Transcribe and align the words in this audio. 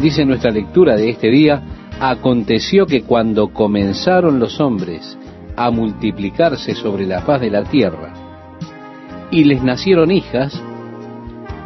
Dice 0.00 0.24
nuestra 0.24 0.50
lectura 0.50 0.96
de 0.96 1.10
este 1.10 1.30
día, 1.30 1.62
aconteció 2.00 2.86
que 2.86 3.02
cuando 3.02 3.48
comenzaron 3.52 4.38
los 4.38 4.58
hombres 4.58 5.18
a 5.56 5.70
multiplicarse 5.70 6.74
sobre 6.74 7.06
la 7.06 7.20
faz 7.20 7.42
de 7.42 7.50
la 7.50 7.64
tierra, 7.64 8.14
y 9.30 9.44
les 9.44 9.62
nacieron 9.62 10.10
hijas, 10.10 10.60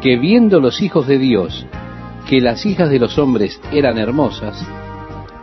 que 0.01 0.17
viendo 0.17 0.59
los 0.59 0.81
hijos 0.81 1.07
de 1.07 1.17
Dios 1.17 1.65
que 2.27 2.41
las 2.41 2.65
hijas 2.65 2.89
de 2.89 2.99
los 2.99 3.17
hombres 3.17 3.61
eran 3.71 3.97
hermosas, 3.97 4.67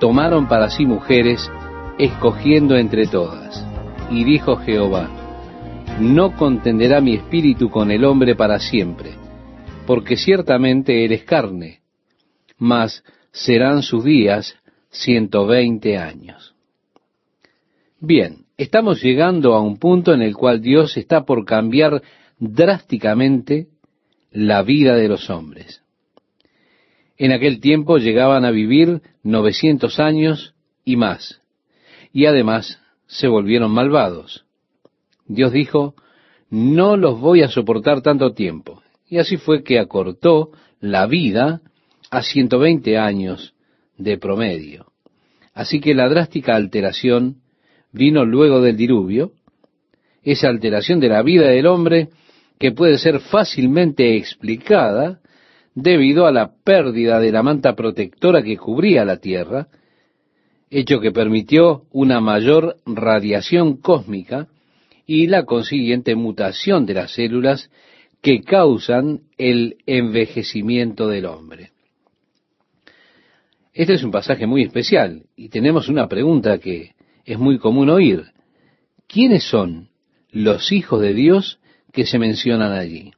tomaron 0.00 0.48
para 0.48 0.68
sí 0.68 0.84
mujeres, 0.84 1.50
escogiendo 1.98 2.76
entre 2.76 3.06
todas. 3.06 3.64
Y 4.10 4.24
dijo 4.24 4.56
Jehová, 4.56 5.08
no 6.00 6.36
contenderá 6.36 7.00
mi 7.00 7.14
espíritu 7.14 7.70
con 7.70 7.90
el 7.90 8.04
hombre 8.04 8.34
para 8.34 8.58
siempre, 8.58 9.12
porque 9.86 10.16
ciertamente 10.16 11.04
él 11.04 11.12
es 11.12 11.24
carne, 11.24 11.81
mas 12.62 13.02
serán 13.32 13.82
sus 13.82 14.04
días 14.04 14.56
ciento 14.88 15.46
veinte 15.48 15.98
años. 15.98 16.54
Bien, 17.98 18.44
estamos 18.56 19.02
llegando 19.02 19.54
a 19.54 19.60
un 19.60 19.78
punto 19.78 20.14
en 20.14 20.22
el 20.22 20.36
cual 20.36 20.60
Dios 20.60 20.96
está 20.96 21.24
por 21.24 21.44
cambiar 21.44 22.02
drásticamente 22.38 23.66
la 24.30 24.62
vida 24.62 24.94
de 24.94 25.08
los 25.08 25.28
hombres. 25.28 25.82
En 27.18 27.32
aquel 27.32 27.58
tiempo 27.58 27.98
llegaban 27.98 28.44
a 28.44 28.52
vivir 28.52 29.02
900 29.24 29.98
años 29.98 30.54
y 30.84 30.94
más, 30.94 31.42
y 32.12 32.26
además 32.26 32.80
se 33.08 33.26
volvieron 33.26 33.72
malvados. 33.72 34.44
Dios 35.26 35.50
dijo, 35.50 35.96
no 36.48 36.96
los 36.96 37.18
voy 37.18 37.42
a 37.42 37.48
soportar 37.48 38.02
tanto 38.02 38.34
tiempo. 38.34 38.82
Y 39.08 39.18
así 39.18 39.36
fue 39.36 39.64
que 39.64 39.80
acortó 39.80 40.52
la 40.80 41.06
vida 41.06 41.60
a 42.12 42.22
120 42.22 42.98
años 42.98 43.54
de 43.96 44.18
promedio. 44.18 44.92
Así 45.54 45.80
que 45.80 45.94
la 45.94 46.10
drástica 46.10 46.54
alteración 46.54 47.38
vino 47.90 48.26
luego 48.26 48.60
del 48.60 48.76
diluvio, 48.76 49.32
esa 50.22 50.48
alteración 50.48 51.00
de 51.00 51.08
la 51.08 51.22
vida 51.22 51.48
del 51.48 51.66
hombre 51.66 52.10
que 52.58 52.70
puede 52.70 52.98
ser 52.98 53.20
fácilmente 53.20 54.14
explicada 54.14 55.20
debido 55.74 56.26
a 56.26 56.32
la 56.32 56.52
pérdida 56.62 57.18
de 57.18 57.32
la 57.32 57.42
manta 57.42 57.74
protectora 57.74 58.42
que 58.42 58.58
cubría 58.58 59.06
la 59.06 59.16
Tierra, 59.16 59.68
hecho 60.70 61.00
que 61.00 61.12
permitió 61.12 61.84
una 61.92 62.20
mayor 62.20 62.76
radiación 62.84 63.78
cósmica 63.78 64.48
y 65.06 65.28
la 65.28 65.46
consiguiente 65.46 66.14
mutación 66.14 66.84
de 66.84 66.92
las 66.92 67.12
células 67.12 67.70
que 68.20 68.42
causan 68.42 69.22
el 69.38 69.78
envejecimiento 69.86 71.08
del 71.08 71.24
hombre. 71.24 71.71
Este 73.72 73.94
es 73.94 74.04
un 74.04 74.10
pasaje 74.10 74.46
muy 74.46 74.62
especial 74.62 75.24
y 75.34 75.48
tenemos 75.48 75.88
una 75.88 76.06
pregunta 76.06 76.58
que 76.58 76.94
es 77.24 77.38
muy 77.38 77.58
común 77.58 77.88
oír. 77.88 78.24
¿Quiénes 79.06 79.44
son 79.44 79.88
los 80.30 80.72
hijos 80.72 81.00
de 81.00 81.14
Dios 81.14 81.58
que 81.90 82.04
se 82.04 82.18
mencionan 82.18 82.72
allí? 82.72 83.12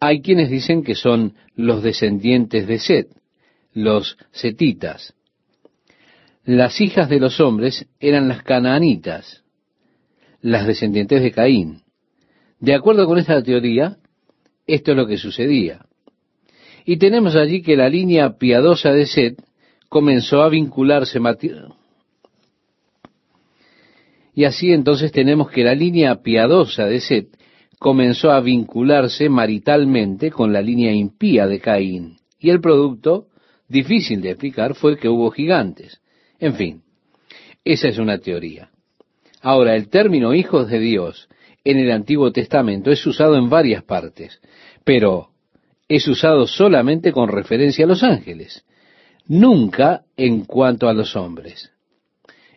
Hay 0.00 0.20
quienes 0.20 0.50
dicen 0.50 0.82
que 0.82 0.96
son 0.96 1.34
los 1.54 1.82
descendientes 1.82 2.66
de 2.66 2.78
Set, 2.78 3.08
los 3.72 4.16
setitas. 4.32 5.14
Las 6.44 6.80
hijas 6.80 7.08
de 7.08 7.20
los 7.20 7.38
hombres 7.38 7.86
eran 8.00 8.26
las 8.26 8.42
canaanitas, 8.42 9.44
las 10.40 10.66
descendientes 10.66 11.22
de 11.22 11.30
Caín. 11.30 11.82
De 12.58 12.74
acuerdo 12.74 13.06
con 13.06 13.18
esta 13.18 13.42
teoría, 13.42 13.98
esto 14.66 14.90
es 14.90 14.96
lo 14.96 15.06
que 15.06 15.18
sucedía. 15.18 15.84
Y 16.84 16.96
tenemos 16.96 17.36
allí 17.36 17.62
que 17.62 17.76
la 17.76 17.88
línea 17.88 18.38
piadosa 18.38 18.92
de 18.92 19.06
Set 19.06 19.42
comenzó 19.88 20.42
a 20.42 20.48
vincularse 20.48 21.18
y 24.34 24.44
así 24.44 24.72
entonces 24.72 25.12
tenemos 25.12 25.50
que 25.50 25.64
la 25.64 25.74
línea 25.74 26.22
piadosa 26.22 26.86
de 26.86 27.00
Set 27.00 27.28
comenzó 27.78 28.30
a 28.30 28.40
vincularse 28.40 29.28
maritalmente 29.28 30.30
con 30.30 30.52
la 30.52 30.62
línea 30.62 30.92
impía 30.92 31.46
de 31.46 31.60
Caín. 31.60 32.16
Y 32.38 32.50
el 32.50 32.60
producto, 32.60 33.26
difícil 33.68 34.20
de 34.20 34.30
explicar, 34.30 34.74
fue 34.74 34.96
que 34.96 35.08
hubo 35.08 35.30
gigantes. 35.30 36.00
En 36.38 36.54
fin, 36.54 36.82
esa 37.64 37.88
es 37.88 37.98
una 37.98 38.18
teoría. 38.18 38.70
Ahora, 39.42 39.74
el 39.74 39.88
término 39.88 40.34
hijos 40.34 40.68
de 40.68 40.78
Dios 40.78 41.28
en 41.64 41.78
el 41.78 41.90
Antiguo 41.90 42.32
Testamento 42.32 42.90
es 42.90 43.04
usado 43.06 43.36
en 43.36 43.48
varias 43.48 43.82
partes, 43.82 44.40
pero 44.84 45.29
es 45.90 46.06
usado 46.06 46.46
solamente 46.46 47.10
con 47.10 47.28
referencia 47.28 47.84
a 47.84 47.88
los 47.88 48.04
ángeles, 48.04 48.64
nunca 49.26 50.04
en 50.16 50.44
cuanto 50.44 50.88
a 50.88 50.94
los 50.94 51.16
hombres. 51.16 51.72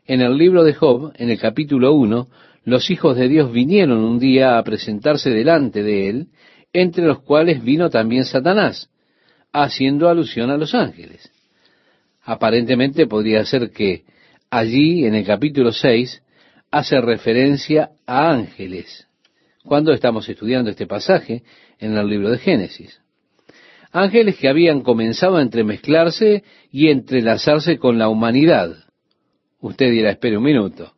En 0.06 0.22
el 0.22 0.38
libro 0.38 0.64
de 0.64 0.76
Job, 0.76 1.12
en 1.16 1.32
el 1.32 1.40
capítulo 1.40 1.94
1, 1.94 2.28
los 2.66 2.92
hijos 2.92 3.18
de 3.18 3.28
Dios 3.28 3.52
vinieron 3.52 4.04
un 4.04 4.20
día 4.20 4.60
a 4.60 4.64
presentarse 4.64 5.32
delante 5.32 5.82
de 5.82 6.10
él, 6.10 6.28
entre 6.74 7.06
los 7.06 7.24
cuales 7.24 7.64
vino 7.64 7.90
también 7.90 8.24
Satanás, 8.26 8.92
haciendo 9.52 10.10
alusión 10.10 10.52
a 10.52 10.58
los 10.58 10.76
ángeles. 10.76 11.32
Aparentemente 12.22 13.08
podría 13.08 13.44
ser 13.46 13.72
que 13.72 14.04
allí, 14.52 15.08
en 15.08 15.16
el 15.16 15.26
capítulo 15.26 15.72
6, 15.72 16.22
hace 16.70 17.02
referencia 17.02 17.90
a 18.06 18.30
ángeles, 18.30 19.08
cuando 19.64 19.92
estamos 19.92 20.30
estudiando 20.30 20.70
este 20.70 20.86
pasaje 20.86 21.42
en 21.80 21.98
el 21.98 22.08
libro 22.08 22.30
de 22.30 22.38
Génesis. 22.38 23.03
Ángeles 23.94 24.38
que 24.38 24.50
habían 24.50 24.81
comenzado 24.81 25.38
a 25.38 25.44
entremezclarse 25.44 26.44
y 26.72 26.90
entrelazarse 26.90 27.78
con 27.78 28.00
la 28.00 28.09
humanidad. 28.09 28.76
Usted 29.62 29.92
dirá, 29.92 30.09
espere 30.09 30.36
un 30.36 30.44
minuto. 30.44 30.94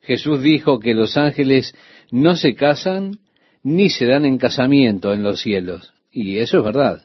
Jesús 0.00 0.42
dijo 0.42 0.80
que 0.80 0.94
los 0.94 1.18
ángeles 1.18 1.74
no 2.10 2.34
se 2.34 2.54
casan 2.54 3.18
ni 3.62 3.90
se 3.90 4.06
dan 4.06 4.24
en 4.24 4.38
casamiento 4.38 5.12
en 5.12 5.22
los 5.22 5.42
cielos. 5.42 5.92
Y 6.10 6.38
eso 6.38 6.58
es 6.58 6.64
verdad. 6.64 7.02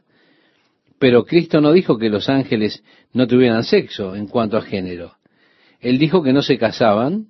Pero 0.97 1.25
Cristo 1.25 1.59
no 1.59 1.73
dijo 1.73 1.97
que 1.97 2.09
los 2.09 2.29
ángeles 2.29 2.81
no 3.11 3.27
tuvieran 3.27 3.65
sexo 3.65 4.15
en 4.15 4.27
cuanto 4.27 4.55
a 4.55 4.61
género. 4.61 5.17
Él 5.81 5.99
dijo 5.99 6.23
que 6.23 6.31
no 6.31 6.41
se 6.41 6.57
casaban 6.57 7.27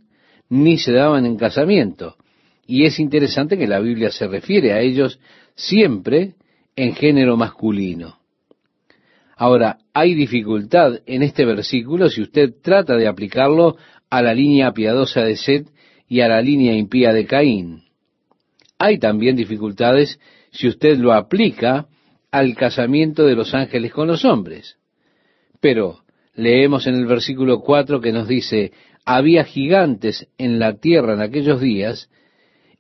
ni 0.50 0.78
se 0.78 0.92
daban 0.92 1.26
en 1.26 1.36
casamiento. 1.36 2.16
Y 2.68 2.86
es 2.86 3.00
interesante 3.00 3.58
que 3.58 3.66
la 3.66 3.80
Biblia 3.80 4.12
se 4.12 4.28
refiere 4.28 4.74
a 4.74 4.82
ellos 4.82 5.20
siempre 5.56 6.36
en 6.78 6.96
género 6.96 7.36
masculino. 7.36 8.20
Ahora, 9.36 9.80
hay 9.94 10.14
dificultad 10.14 11.00
en 11.06 11.24
este 11.24 11.44
versículo 11.44 12.08
si 12.10 12.22
usted 12.22 12.54
trata 12.62 12.96
de 12.96 13.08
aplicarlo 13.08 13.76
a 14.10 14.22
la 14.22 14.34
línea 14.34 14.72
piadosa 14.72 15.22
de 15.22 15.36
Seth 15.36 15.68
y 16.08 16.22
a 16.22 16.28
la 16.28 16.42
línea 16.42 16.74
impía 16.74 17.12
de 17.12 17.26
Caín. 17.26 17.84
Hay 18.80 19.00
también 19.00 19.36
dificultades 19.36 20.20
si 20.52 20.68
usted 20.68 20.98
lo 20.98 21.14
aplica 21.14 21.88
al 22.32 22.56
casamiento 22.56 23.26
de 23.26 23.36
los 23.36 23.54
ángeles 23.54 23.92
con 23.92 24.08
los 24.08 24.24
hombres. 24.24 24.78
Pero 25.60 26.04
leemos 26.36 26.86
en 26.88 26.96
el 26.96 27.08
versículo 27.08 27.62
4 27.62 28.00
que 28.02 28.12
nos 28.12 28.28
dice, 28.28 28.72
había 29.04 29.44
gigantes 29.44 30.28
en 30.38 30.60
la 30.60 30.78
tierra 30.78 31.14
en 31.14 31.22
aquellos 31.22 31.60
días, 31.60 32.10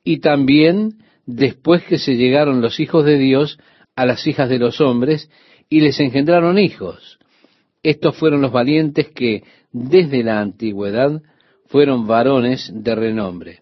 y 0.03 0.19
también 0.19 0.99
después 1.25 1.83
que 1.83 1.97
se 1.97 2.15
llegaron 2.15 2.61
los 2.61 2.79
hijos 2.79 3.05
de 3.05 3.17
Dios 3.17 3.59
a 3.97 4.05
las 4.05 4.25
hijas 4.25 4.47
de 4.47 4.59
los 4.59 4.79
hombres, 4.79 5.29
y 5.69 5.81
les 5.81 5.99
engendraron 5.99 6.57
hijos. 6.57 7.19
Estos 7.83 8.15
fueron 8.15 8.41
los 8.41 8.53
valientes 8.53 9.09
que 9.09 9.43
desde 9.73 10.23
la 10.23 10.39
antigüedad 10.39 11.21
fueron 11.65 12.07
varones 12.07 12.71
de 12.73 12.95
renombre. 12.95 13.59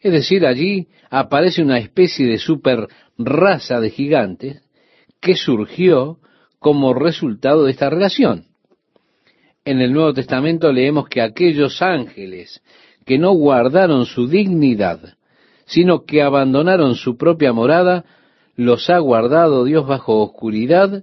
Es 0.00 0.12
decir, 0.12 0.46
allí 0.46 0.88
aparece 1.10 1.60
una 1.60 1.78
especie 1.78 2.26
de 2.26 2.38
super 2.38 2.88
raza 3.18 3.80
de 3.80 3.90
gigantes 3.90 4.62
que 5.20 5.34
surgió 5.34 6.18
como 6.58 6.94
resultado 6.94 7.64
de 7.64 7.72
esta 7.72 7.90
relación 7.90 8.48
en 9.68 9.82
el 9.82 9.92
Nuevo 9.92 10.14
Testamento 10.14 10.72
leemos 10.72 11.08
que 11.08 11.20
aquellos 11.20 11.82
ángeles 11.82 12.62
que 13.04 13.18
no 13.18 13.32
guardaron 13.32 14.06
su 14.06 14.26
dignidad, 14.26 15.16
sino 15.66 16.06
que 16.06 16.22
abandonaron 16.22 16.94
su 16.94 17.18
propia 17.18 17.52
morada, 17.52 18.06
los 18.58 18.90
ha 18.90 18.98
guardado 18.98 19.64
Dios 19.64 19.86
bajo 19.86 20.20
oscuridad 20.20 21.02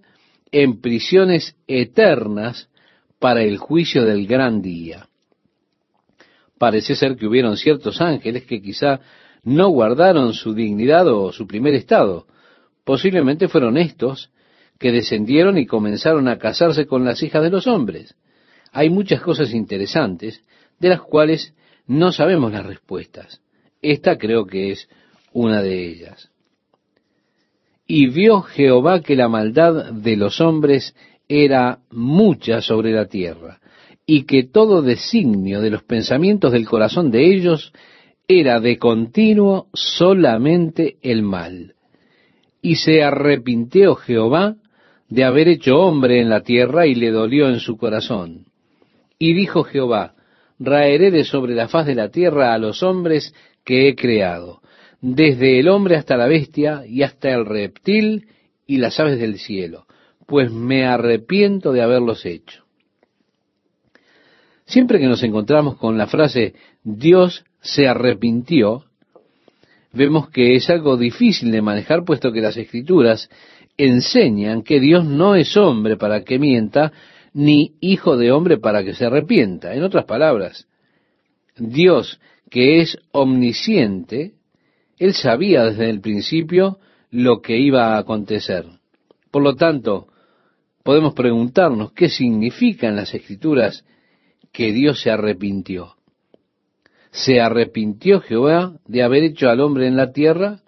en 0.51 0.79
prisiones 0.79 1.55
eternas 1.65 2.69
para 3.17 3.41
el 3.41 3.57
juicio 3.57 4.05
del 4.05 4.27
gran 4.27 4.61
día. 4.61 5.09
Parece 6.59 6.95
ser 6.95 7.15
que 7.15 7.25
hubieron 7.25 7.57
ciertos 7.57 7.99
ángeles 7.99 8.45
que 8.45 8.61
quizá 8.61 8.99
no 9.41 9.69
guardaron 9.69 10.33
su 10.33 10.53
dignidad 10.53 11.07
o 11.07 11.31
su 11.31 11.47
primer 11.47 11.73
estado. 11.73 12.27
Posiblemente 12.83 13.47
fueron 13.47 13.77
estos 13.77 14.29
que 14.77 14.91
descendieron 14.91 15.57
y 15.57 15.65
comenzaron 15.65 16.27
a 16.27 16.37
casarse 16.37 16.85
con 16.85 17.03
las 17.03 17.23
hijas 17.23 17.41
de 17.41 17.49
los 17.49 17.65
hombres 17.65 18.15
hay 18.75 18.89
muchas 18.89 19.21
cosas 19.21 19.53
interesantes 19.53 20.43
de 20.79 20.89
las 20.89 21.01
cuales 21.01 21.53
no 21.87 22.11
sabemos 22.11 22.51
las 22.51 22.65
respuestas. 22.65 23.41
Esta 23.81 24.17
creo 24.17 24.45
que 24.45 24.71
es 24.71 24.89
una 25.31 25.61
de 25.61 25.87
ellas. 25.87 26.29
Y 27.87 28.07
vio 28.07 28.41
Jehová 28.41 29.01
que 29.01 29.15
la 29.15 29.29
maldad 29.29 29.91
de 29.91 30.15
los 30.15 30.41
hombres 30.41 30.95
era 31.27 31.79
mucha 31.91 32.61
sobre 32.61 32.91
la 32.91 33.05
tierra, 33.05 33.59
y 34.05 34.25
que 34.25 34.43
todo 34.43 34.81
designio 34.81 35.61
de 35.61 35.71
los 35.71 35.83
pensamientos 35.83 36.51
del 36.51 36.67
corazón 36.67 37.11
de 37.11 37.33
ellos 37.33 37.73
era 38.27 38.59
de 38.59 38.77
continuo 38.77 39.67
solamente 39.73 40.97
el 41.01 41.21
mal. 41.21 41.75
Y 42.61 42.75
se 42.75 43.03
arrepintió 43.03 43.95
Jehová 43.95 44.55
de 45.09 45.23
haber 45.23 45.47
hecho 45.47 45.77
hombre 45.77 46.19
en 46.19 46.29
la 46.29 46.41
tierra 46.41 46.87
y 46.87 46.95
le 46.95 47.11
dolió 47.11 47.47
en 47.47 47.59
su 47.59 47.77
corazón. 47.77 48.45
Y 49.19 49.33
dijo 49.33 49.63
Jehová, 49.63 50.15
raeré 50.59 51.11
de 51.11 51.23
sobre 51.23 51.53
la 51.53 51.67
faz 51.67 51.85
de 51.85 51.95
la 51.95 52.09
tierra 52.09 52.53
a 52.53 52.57
los 52.57 52.81
hombres 52.81 53.33
que 53.63 53.87
he 53.87 53.95
creado, 53.95 54.61
desde 55.07 55.59
el 55.59 55.67
hombre 55.67 55.97
hasta 55.97 56.17
la 56.17 56.25
bestia 56.25 56.83
y 56.87 57.03
hasta 57.03 57.29
el 57.29 57.45
reptil 57.45 58.27
y 58.65 58.77
las 58.77 58.99
aves 58.99 59.19
del 59.19 59.37
cielo, 59.37 59.85
pues 60.25 60.51
me 60.51 60.83
arrepiento 60.83 61.73
de 61.73 61.83
haberlos 61.83 62.25
hecho. 62.25 62.63
Siempre 64.65 64.97
que 64.97 65.05
nos 65.05 65.21
encontramos 65.21 65.77
con 65.77 65.95
la 65.99 66.07
frase 66.07 66.55
Dios 66.83 67.45
se 67.61 67.87
arrepintió, 67.87 68.85
vemos 69.93 70.31
que 70.31 70.55
es 70.55 70.71
algo 70.71 70.97
difícil 70.97 71.51
de 71.51 71.61
manejar, 71.61 72.03
puesto 72.03 72.31
que 72.31 72.41
las 72.41 72.57
escrituras 72.57 73.29
enseñan 73.77 74.63
que 74.63 74.79
Dios 74.79 75.05
no 75.05 75.35
es 75.35 75.55
hombre 75.55 75.97
para 75.97 76.23
que 76.23 76.39
mienta, 76.39 76.91
ni 77.31 77.75
hijo 77.79 78.17
de 78.17 78.31
hombre 78.31 78.57
para 78.57 78.83
que 78.83 78.95
se 78.95 79.05
arrepienta. 79.05 79.75
En 79.75 79.83
otras 79.83 80.05
palabras, 80.05 80.67
Dios 81.57 82.19
que 82.49 82.81
es 82.81 82.97
omnisciente, 83.11 84.33
Él 84.97 85.13
sabía 85.13 85.63
desde 85.65 85.89
el 85.89 86.01
principio 86.01 86.79
lo 87.11 87.41
que 87.41 87.57
iba 87.57 87.95
a 87.95 87.97
acontecer. 87.97 88.65
Por 89.31 89.43
lo 89.43 89.55
tanto, 89.55 90.07
podemos 90.83 91.13
preguntarnos 91.13 91.91
qué 91.93 92.09
significan 92.09 92.95
las 92.95 93.13
escrituras 93.13 93.85
que 94.51 94.71
Dios 94.71 95.01
se 95.01 95.11
arrepintió. 95.11 95.95
¿Se 97.11 97.39
arrepintió 97.39 98.21
Jehová 98.21 98.73
de 98.85 99.03
haber 99.03 99.23
hecho 99.23 99.49
al 99.49 99.61
hombre 99.61 99.87
en 99.87 99.95
la 99.95 100.11
tierra? 100.11 100.61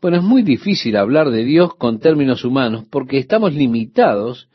Bueno, 0.00 0.18
es 0.18 0.22
muy 0.22 0.42
difícil 0.42 0.96
hablar 0.96 1.30
de 1.30 1.44
Dios 1.44 1.74
con 1.74 1.98
términos 1.98 2.44
humanos 2.44 2.84
porque 2.90 3.18
estamos 3.18 3.54
limitados 3.54 4.48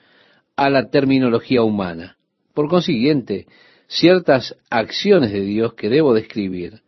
a 0.55 0.69
la 0.69 0.89
terminología 0.89 1.63
humana. 1.63 2.17
Por 2.53 2.69
consiguiente, 2.69 3.47
ciertas 3.87 4.55
acciones 4.69 5.31
de 5.31 5.41
Dios 5.41 5.73
que 5.73 5.89
debo 5.89 6.13
describir, 6.13 6.81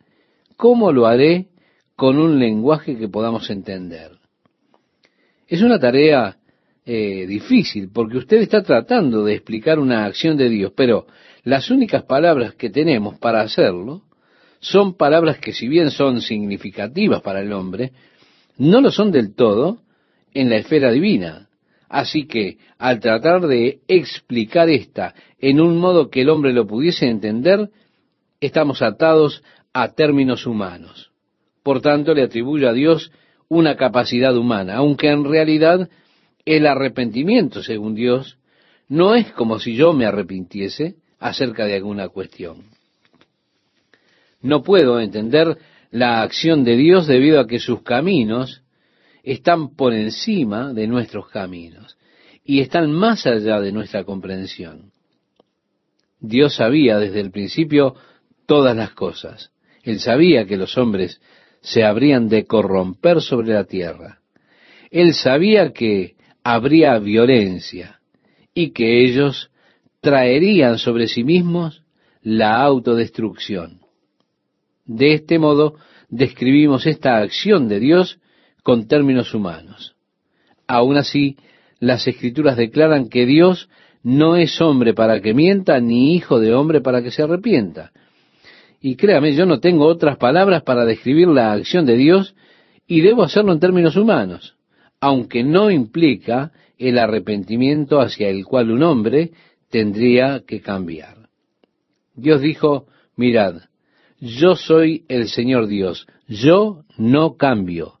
¿cómo 0.56 0.92
lo 0.92 1.06
haré 1.06 1.48
con 1.96 2.18
un 2.18 2.38
lenguaje 2.38 2.96
que 2.96 3.08
podamos 3.08 3.50
entender? 3.50 4.12
Es 5.46 5.62
una 5.62 5.78
tarea 5.78 6.36
eh, 6.86 7.26
difícil 7.26 7.90
porque 7.92 8.18
usted 8.18 8.38
está 8.38 8.62
tratando 8.62 9.24
de 9.24 9.34
explicar 9.34 9.78
una 9.78 10.04
acción 10.04 10.36
de 10.36 10.48
Dios, 10.48 10.72
pero 10.76 11.06
las 11.42 11.70
únicas 11.70 12.04
palabras 12.04 12.54
que 12.54 12.70
tenemos 12.70 13.18
para 13.18 13.40
hacerlo 13.40 14.02
son 14.60 14.96
palabras 14.96 15.38
que 15.38 15.52
si 15.52 15.68
bien 15.68 15.90
son 15.90 16.20
significativas 16.20 17.20
para 17.20 17.40
el 17.40 17.52
hombre, 17.52 17.92
no 18.56 18.80
lo 18.80 18.90
son 18.90 19.12
del 19.12 19.34
todo 19.34 19.78
en 20.32 20.48
la 20.48 20.56
esfera 20.56 20.90
divina. 20.90 21.48
Así 21.88 22.26
que 22.26 22.58
al 22.78 23.00
tratar 23.00 23.46
de 23.46 23.80
explicar 23.88 24.68
esta 24.68 25.14
en 25.38 25.60
un 25.60 25.78
modo 25.78 26.10
que 26.10 26.22
el 26.22 26.30
hombre 26.30 26.52
lo 26.52 26.66
pudiese 26.66 27.06
entender, 27.06 27.70
estamos 28.40 28.82
atados 28.82 29.42
a 29.72 29.92
términos 29.92 30.46
humanos. 30.46 31.13
Por 31.64 31.80
tanto, 31.80 32.14
le 32.14 32.22
atribuyo 32.22 32.68
a 32.68 32.74
Dios 32.74 33.10
una 33.48 33.74
capacidad 33.74 34.36
humana, 34.36 34.76
aunque 34.76 35.08
en 35.08 35.24
realidad 35.24 35.88
el 36.44 36.66
arrepentimiento, 36.66 37.62
según 37.62 37.94
Dios, 37.94 38.38
no 38.86 39.14
es 39.14 39.32
como 39.32 39.58
si 39.58 39.74
yo 39.74 39.94
me 39.94 40.04
arrepintiese 40.04 40.96
acerca 41.18 41.64
de 41.64 41.74
alguna 41.74 42.10
cuestión. 42.10 42.64
No 44.42 44.62
puedo 44.62 45.00
entender 45.00 45.56
la 45.90 46.20
acción 46.22 46.64
de 46.64 46.76
Dios 46.76 47.06
debido 47.06 47.40
a 47.40 47.46
que 47.46 47.58
sus 47.58 47.82
caminos 47.82 48.62
están 49.22 49.74
por 49.74 49.94
encima 49.94 50.74
de 50.74 50.86
nuestros 50.86 51.28
caminos 51.30 51.96
y 52.44 52.60
están 52.60 52.92
más 52.92 53.26
allá 53.26 53.58
de 53.60 53.72
nuestra 53.72 54.04
comprensión. 54.04 54.92
Dios 56.20 56.56
sabía 56.56 56.98
desde 56.98 57.20
el 57.20 57.30
principio 57.30 57.94
todas 58.44 58.76
las 58.76 58.90
cosas. 58.90 59.50
Él 59.82 59.98
sabía 60.00 60.44
que 60.44 60.58
los 60.58 60.76
hombres 60.76 61.22
se 61.64 61.82
habrían 61.82 62.28
de 62.28 62.44
corromper 62.44 63.22
sobre 63.22 63.54
la 63.54 63.64
tierra. 63.64 64.18
Él 64.90 65.14
sabía 65.14 65.72
que 65.72 66.14
habría 66.44 66.98
violencia 66.98 68.00
y 68.52 68.72
que 68.72 69.02
ellos 69.02 69.50
traerían 70.02 70.76
sobre 70.76 71.08
sí 71.08 71.24
mismos 71.24 71.82
la 72.22 72.60
autodestrucción. 72.60 73.80
De 74.84 75.14
este 75.14 75.38
modo 75.38 75.76
describimos 76.10 76.86
esta 76.86 77.16
acción 77.16 77.66
de 77.66 77.80
Dios 77.80 78.18
con 78.62 78.86
términos 78.86 79.32
humanos. 79.32 79.96
Aún 80.66 80.98
así, 80.98 81.38
las 81.80 82.06
escrituras 82.06 82.58
declaran 82.58 83.08
que 83.08 83.24
Dios 83.24 83.70
no 84.02 84.36
es 84.36 84.60
hombre 84.60 84.92
para 84.92 85.22
que 85.22 85.32
mienta, 85.32 85.80
ni 85.80 86.14
hijo 86.14 86.40
de 86.40 86.52
hombre 86.52 86.82
para 86.82 87.02
que 87.02 87.10
se 87.10 87.22
arrepienta. 87.22 87.90
Y 88.84 88.96
créame, 88.96 89.34
yo 89.34 89.46
no 89.46 89.60
tengo 89.60 89.86
otras 89.86 90.18
palabras 90.18 90.62
para 90.62 90.84
describir 90.84 91.28
la 91.28 91.52
acción 91.52 91.86
de 91.86 91.96
Dios 91.96 92.34
y 92.86 93.00
debo 93.00 93.22
hacerlo 93.22 93.52
en 93.52 93.60
términos 93.60 93.96
humanos 93.96 94.54
aunque 95.04 95.44
no 95.44 95.70
implica 95.70 96.50
el 96.78 96.98
arrepentimiento 96.98 98.00
hacia 98.00 98.30
el 98.30 98.46
cual 98.46 98.70
un 98.70 98.82
hombre 98.82 99.32
tendría 99.68 100.44
que 100.46 100.62
cambiar. 100.62 101.28
Dios 102.14 102.40
dijo, 102.40 102.86
mirad, 103.14 103.56
yo 104.18 104.56
soy 104.56 105.04
el 105.08 105.28
Señor 105.28 105.66
Dios, 105.66 106.06
yo 106.26 106.84
no 106.96 107.36
cambio. 107.36 108.00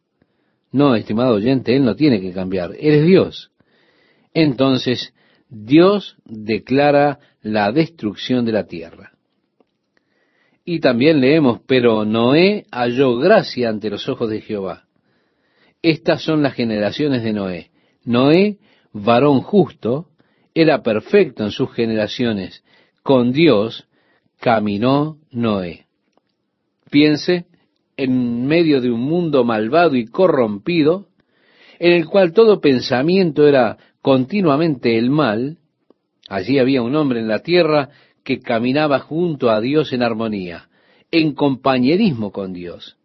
No, 0.72 0.94
estimado 0.94 1.34
oyente, 1.34 1.76
Él 1.76 1.84
no 1.84 1.94
tiene 1.94 2.22
que 2.22 2.32
cambiar, 2.32 2.70
Él 2.70 2.94
es 2.94 3.06
Dios. 3.06 3.50
Entonces, 4.32 5.12
Dios 5.50 6.16
declara 6.24 7.18
la 7.42 7.70
destrucción 7.70 8.46
de 8.46 8.52
la 8.52 8.64
tierra. 8.66 9.13
Y 10.64 10.80
también 10.80 11.20
leemos, 11.20 11.60
pero 11.66 12.04
Noé 12.04 12.64
halló 12.70 13.16
gracia 13.18 13.68
ante 13.68 13.90
los 13.90 14.08
ojos 14.08 14.30
de 14.30 14.40
Jehová. 14.40 14.84
Estas 15.82 16.22
son 16.22 16.42
las 16.42 16.54
generaciones 16.54 17.22
de 17.22 17.34
Noé. 17.34 17.70
Noé, 18.04 18.58
varón 18.92 19.42
justo, 19.42 20.08
era 20.54 20.82
perfecto 20.82 21.44
en 21.44 21.50
sus 21.50 21.70
generaciones. 21.72 22.64
Con 23.02 23.32
Dios 23.32 23.86
caminó 24.40 25.18
Noé. 25.30 25.86
Piense 26.90 27.46
en 27.96 28.46
medio 28.46 28.80
de 28.80 28.90
un 28.90 29.00
mundo 29.00 29.44
malvado 29.44 29.96
y 29.96 30.06
corrompido, 30.06 31.08
en 31.78 31.92
el 31.92 32.06
cual 32.06 32.32
todo 32.32 32.60
pensamiento 32.60 33.46
era 33.46 33.76
continuamente 34.00 34.96
el 34.96 35.10
mal, 35.10 35.58
allí 36.28 36.58
había 36.58 36.82
un 36.82 36.94
hombre 36.96 37.20
en 37.20 37.28
la 37.28 37.40
tierra 37.40 37.90
que 38.24 38.40
caminaba 38.40 38.98
junto 38.98 39.50
a 39.50 39.60
Dios 39.60 39.92
en 39.92 40.02
armonía, 40.02 40.68
en 41.10 41.34
compañerismo 41.34 42.32
con 42.32 42.52
Dios, 42.52 42.96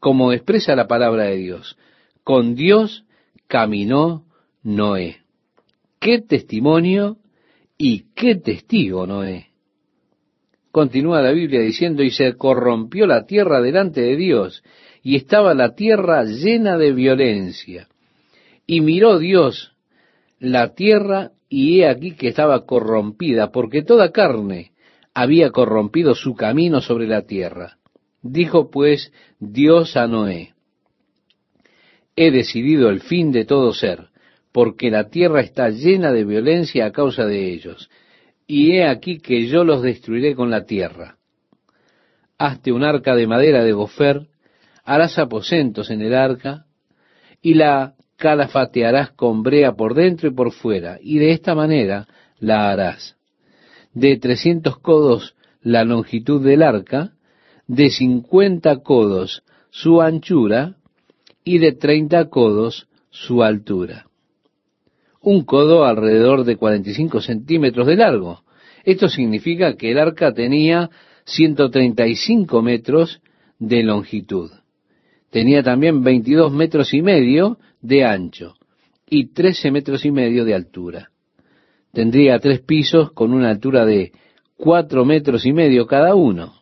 como 0.00 0.32
expresa 0.32 0.76
la 0.76 0.86
palabra 0.86 1.24
de 1.24 1.36
Dios. 1.36 1.78
Con 2.24 2.54
Dios 2.54 3.04
caminó 3.46 4.24
Noé. 4.62 5.18
Qué 6.00 6.20
testimonio 6.20 7.18
y 7.78 8.06
qué 8.14 8.34
testigo 8.34 9.06
Noé. 9.06 9.48
Continúa 10.70 11.22
la 11.22 11.30
Biblia 11.30 11.60
diciendo, 11.60 12.02
y 12.02 12.10
se 12.10 12.34
corrompió 12.34 13.06
la 13.06 13.26
tierra 13.26 13.60
delante 13.60 14.00
de 14.00 14.16
Dios, 14.16 14.64
y 15.04 15.14
estaba 15.14 15.54
la 15.54 15.76
tierra 15.76 16.24
llena 16.24 16.76
de 16.76 16.92
violencia. 16.92 17.88
Y 18.66 18.80
miró 18.80 19.18
Dios 19.18 19.72
la 20.40 20.74
tierra, 20.74 21.30
y 21.56 21.82
he 21.82 21.88
aquí 21.88 22.16
que 22.16 22.26
estaba 22.26 22.66
corrompida, 22.66 23.52
porque 23.52 23.84
toda 23.84 24.10
carne 24.10 24.72
había 25.14 25.50
corrompido 25.50 26.16
su 26.16 26.34
camino 26.34 26.80
sobre 26.80 27.06
la 27.06 27.22
tierra. 27.22 27.78
Dijo 28.22 28.72
pues 28.72 29.12
Dios 29.38 29.96
a 29.96 30.08
Noé, 30.08 30.52
he 32.16 32.32
decidido 32.32 32.90
el 32.90 33.02
fin 33.02 33.30
de 33.30 33.44
todo 33.44 33.72
ser, 33.72 34.08
porque 34.50 34.90
la 34.90 35.10
tierra 35.10 35.42
está 35.42 35.70
llena 35.70 36.10
de 36.10 36.24
violencia 36.24 36.86
a 36.86 36.90
causa 36.90 37.24
de 37.24 37.52
ellos, 37.52 37.88
y 38.48 38.72
he 38.72 38.88
aquí 38.88 39.20
que 39.20 39.46
yo 39.46 39.62
los 39.62 39.80
destruiré 39.80 40.34
con 40.34 40.50
la 40.50 40.64
tierra. 40.64 41.18
Hazte 42.36 42.72
un 42.72 42.82
arca 42.82 43.14
de 43.14 43.28
madera 43.28 43.62
de 43.62 43.70
gofer, 43.70 44.26
harás 44.82 45.20
aposentos 45.20 45.88
en 45.90 46.02
el 46.02 46.16
arca, 46.16 46.66
y 47.40 47.54
la 47.54 47.94
calafatearás 48.24 49.10
con 49.10 49.42
brea 49.42 49.72
por 49.74 49.92
dentro 49.92 50.30
y 50.30 50.32
por 50.32 50.50
fuera, 50.50 50.96
y 50.98 51.18
de 51.18 51.32
esta 51.32 51.54
manera 51.54 52.08
la 52.38 52.70
harás. 52.70 53.16
De 53.92 54.16
trescientos 54.16 54.78
codos 54.78 55.34
la 55.60 55.84
longitud 55.84 56.42
del 56.42 56.62
arca, 56.62 57.12
de 57.66 57.90
cincuenta 57.90 58.78
codos 58.78 59.42
su 59.68 60.00
anchura, 60.00 60.76
y 61.44 61.58
de 61.58 61.72
treinta 61.72 62.30
codos 62.30 62.88
su 63.10 63.42
altura. 63.42 64.06
Un 65.20 65.44
codo 65.44 65.84
alrededor 65.84 66.44
de 66.44 66.56
45 66.56 67.20
centímetros 67.20 67.86
de 67.86 67.96
largo. 67.96 68.42
Esto 68.84 69.10
significa 69.10 69.76
que 69.76 69.90
el 69.90 69.98
arca 69.98 70.32
tenía 70.32 70.88
135 71.26 72.62
metros 72.62 73.20
de 73.58 73.82
longitud. 73.82 74.50
Tenía 75.28 75.62
también 75.62 76.02
22 76.02 76.52
metros 76.52 76.94
y 76.94 77.02
medio 77.02 77.58
de 77.84 78.02
ancho 78.02 78.54
y 79.08 79.26
13 79.26 79.70
metros 79.70 80.04
y 80.06 80.10
medio 80.10 80.44
de 80.44 80.54
altura. 80.54 81.10
Tendría 81.92 82.38
tres 82.38 82.60
pisos 82.60 83.12
con 83.12 83.32
una 83.32 83.50
altura 83.50 83.84
de 83.84 84.12
cuatro 84.56 85.04
metros 85.04 85.44
y 85.44 85.52
medio 85.52 85.86
cada 85.86 86.14
uno. 86.14 86.54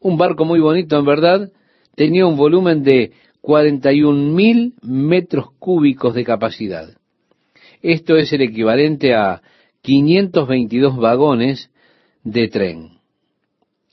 Un 0.00 0.18
barco 0.18 0.44
muy 0.44 0.60
bonito, 0.60 0.98
en 0.98 1.04
verdad, 1.04 1.52
tenía 1.94 2.26
un 2.26 2.36
volumen 2.36 2.82
de 2.82 3.12
41 3.40 4.34
mil 4.34 4.74
metros 4.82 5.46
cúbicos 5.58 6.14
de 6.14 6.24
capacidad. 6.24 6.88
Esto 7.80 8.16
es 8.16 8.32
el 8.32 8.42
equivalente 8.42 9.14
a 9.14 9.40
522 9.82 10.96
vagones 10.96 11.70
de 12.24 12.48
tren. 12.48 12.90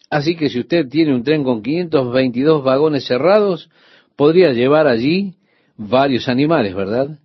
Así 0.10 0.36
que 0.36 0.50
si 0.50 0.60
usted 0.60 0.90
tiene 0.90 1.14
un 1.14 1.24
tren 1.24 1.44
con 1.44 1.62
522 1.62 2.64
vagones 2.64 3.06
cerrados, 3.06 3.70
podría 4.16 4.52
llevar 4.52 4.88
allí 4.88 5.36
varios 5.78 6.28
animales, 6.30 6.76
¿verdad? 6.76 7.20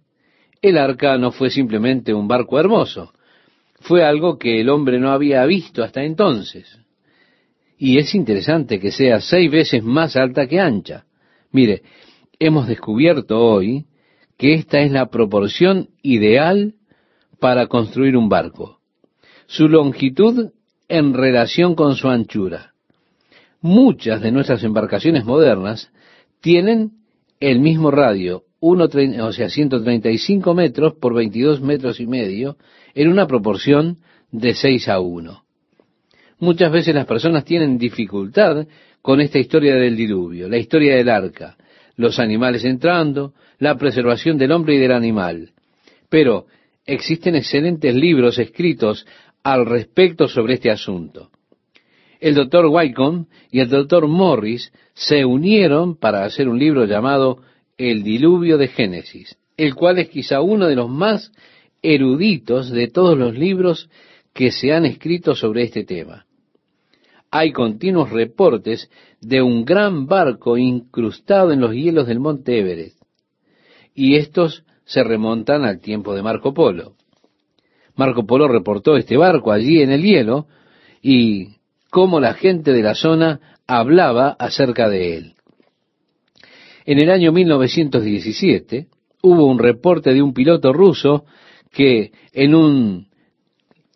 El 0.61 0.79
arca 0.79 1.17
no 1.19 1.31
fue 1.31 1.51
simplemente 1.51 2.13
un 2.15 2.27
barco 2.27 2.59
hermoso, 2.59 3.13
fue 3.81 4.05
algo 4.05 4.39
que 4.39 4.61
el 4.61 4.69
hombre 4.69 4.99
no 4.99 5.11
había 5.11 5.45
visto 5.47 5.83
hasta 5.83 6.03
entonces. 6.03 6.79
Y 7.79 7.99
es 7.99 8.15
interesante 8.15 8.81
que 8.81 8.91
sea 8.91 9.21
seis 9.21 9.51
veces 9.51 9.85
más 9.85 10.17
alta 10.17 10.49
que 10.49 10.59
ancha. 10.59 11.05
Mire, 11.53 11.83
hemos 12.41 12.67
descubierto 12.67 13.39
hoy 13.39 13.87
que 14.37 14.55
esta 14.55 14.81
es 14.81 14.91
la 14.91 15.07
proporción 15.07 15.91
ideal 16.03 16.75
para 17.39 17.69
construir 17.69 18.17
un 18.17 18.29
barco. 18.29 18.81
Su 19.47 19.69
longitud 19.69 20.51
en 20.89 21.15
relación 21.15 21.75
con 21.75 21.95
su 21.95 22.09
anchura. 22.09 22.73
Muchas 23.61 24.21
de 24.21 24.33
nuestras 24.33 24.65
embarcaciones 24.65 25.25
modernas 25.25 25.93
tienen 26.41 26.98
el 27.41 27.61
mismo 27.61 27.91
radio, 27.91 28.45
uno, 28.61 28.89
o 29.23 29.33
sea, 29.33 29.49
135 29.49 30.55
metros 30.55 30.95
por 30.95 31.15
22 31.15 31.61
metros 31.61 32.01
y 32.01 32.07
medio, 32.07 32.57
en 32.95 33.09
una 33.09 33.27
proporción 33.27 33.99
de 34.31 34.55
6 34.55 34.89
a 34.89 35.01
1. 35.01 35.45
Muchas 36.41 36.73
veces 36.73 36.95
las 36.95 37.07
personas 37.07 37.45
tienen 37.45 37.79
dificultad 37.79 38.67
con 39.03 39.21
esta 39.21 39.39
historia 39.39 39.75
del 39.75 39.97
diluvio, 39.97 40.49
la 40.49 40.59
historia 40.59 40.97
del 40.97 41.09
arca, 41.09 41.57
los 41.97 42.19
animales 42.19 42.65
entrando, 42.65 43.35
la 43.59 43.77
preservación 43.77 44.39
del 44.39 44.53
hombre 44.53 44.75
y 44.75 44.79
del 44.79 44.93
animal. 44.93 45.51
Pero 46.09 46.47
existen 46.87 47.35
excelentes 47.37 47.95
libros 47.95 48.39
escritos 48.39 49.07
al 49.43 49.67
respecto 49.67 50.29
sobre 50.29 50.55
este 50.55 50.71
asunto. 50.71 51.31
El 52.21 52.35
doctor 52.35 52.67
Wycombe 52.67 53.27
y 53.51 53.61
el 53.61 53.69
doctor 53.69 54.09
Morris 54.09 54.73
se 54.95 55.25
unieron 55.25 55.97
para 55.97 56.25
hacer 56.25 56.49
un 56.49 56.59
libro 56.59 56.85
llamado 56.85 57.43
El 57.77 58.03
Diluvio 58.03 58.59
de 58.59 58.69
Génesis, 58.69 59.37
el 59.57 59.75
cual 59.75 59.99
es 59.99 60.09
quizá 60.09 60.41
uno 60.41 60.67
de 60.67 60.75
los 60.75 60.89
más 60.89 61.33
eruditos 61.83 62.71
de 62.71 62.89
todos 62.89 63.17
los 63.17 63.37
libros 63.39 63.89
que 64.33 64.51
se 64.51 64.73
han 64.73 64.85
escrito 64.85 65.35
sobre 65.35 65.63
este 65.63 65.85
tema. 65.85 66.27
Hay 67.31 67.53
continuos 67.53 68.11
reportes 68.11 68.91
de 69.21 69.43
un 69.43 69.65
gran 69.65 70.07
barco 70.07 70.57
incrustado 70.57 71.53
en 71.53 71.61
los 71.61 71.73
hielos 71.73 72.07
del 72.07 72.21
monte 72.21 72.59
Everest, 72.59 73.01
y 73.95 74.17
estos 74.17 74.65
se 74.85 75.05
remontan 75.05 75.65
al 75.65 75.81
tiempo 75.81 76.15
de 76.15 76.23
Marco 76.23 76.55
Polo. 76.55 76.95
Marco 77.95 78.25
Polo 78.27 78.49
reportó 78.49 78.97
este 78.97 79.17
barco 79.17 79.53
allí 79.53 79.83
en 79.83 79.91
el 79.91 80.03
hielo 80.03 80.47
y 81.03 81.58
cómo 81.99 82.21
la 82.21 82.35
gente 82.35 82.73
de 82.73 82.81
la 82.81 82.95
zona 82.95 83.41
hablaba 83.67 84.37
acerca 84.39 84.89
de 84.89 85.17
él. 85.17 85.35
En 86.87 87.01
el 87.01 87.11
año 87.11 87.33
1917 87.33 88.87
hubo 89.23 89.47
un 89.47 89.59
reporte 89.59 90.15
de 90.15 90.23
un 90.23 90.33
piloto 90.33 90.73
ruso 90.73 91.25
que 91.73 92.13
en 92.33 92.55
un 92.55 93.09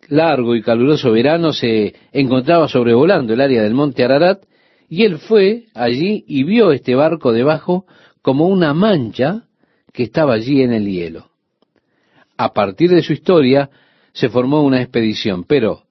largo 0.09 0.53
y 0.53 0.61
caluroso 0.61 1.13
verano 1.13 1.53
se 1.53 1.95
encontraba 2.11 2.67
sobrevolando 2.67 3.33
el 3.33 3.39
área 3.39 3.63
del 3.63 3.73
monte 3.73 4.03
Ararat 4.03 4.43
y 4.89 5.05
él 5.05 5.17
fue 5.17 5.67
allí 5.73 6.25
y 6.27 6.43
vio 6.43 6.73
este 6.73 6.95
barco 6.95 7.31
debajo 7.31 7.85
como 8.21 8.49
una 8.49 8.73
mancha 8.73 9.45
que 9.93 10.03
estaba 10.03 10.33
allí 10.33 10.61
en 10.61 10.73
el 10.73 10.87
hielo. 10.87 11.29
A 12.35 12.51
partir 12.51 12.89
de 12.89 13.01
su 13.01 13.13
historia 13.13 13.69
se 14.11 14.27
formó 14.27 14.61
una 14.61 14.81
expedición, 14.81 15.45
pero 15.45 15.83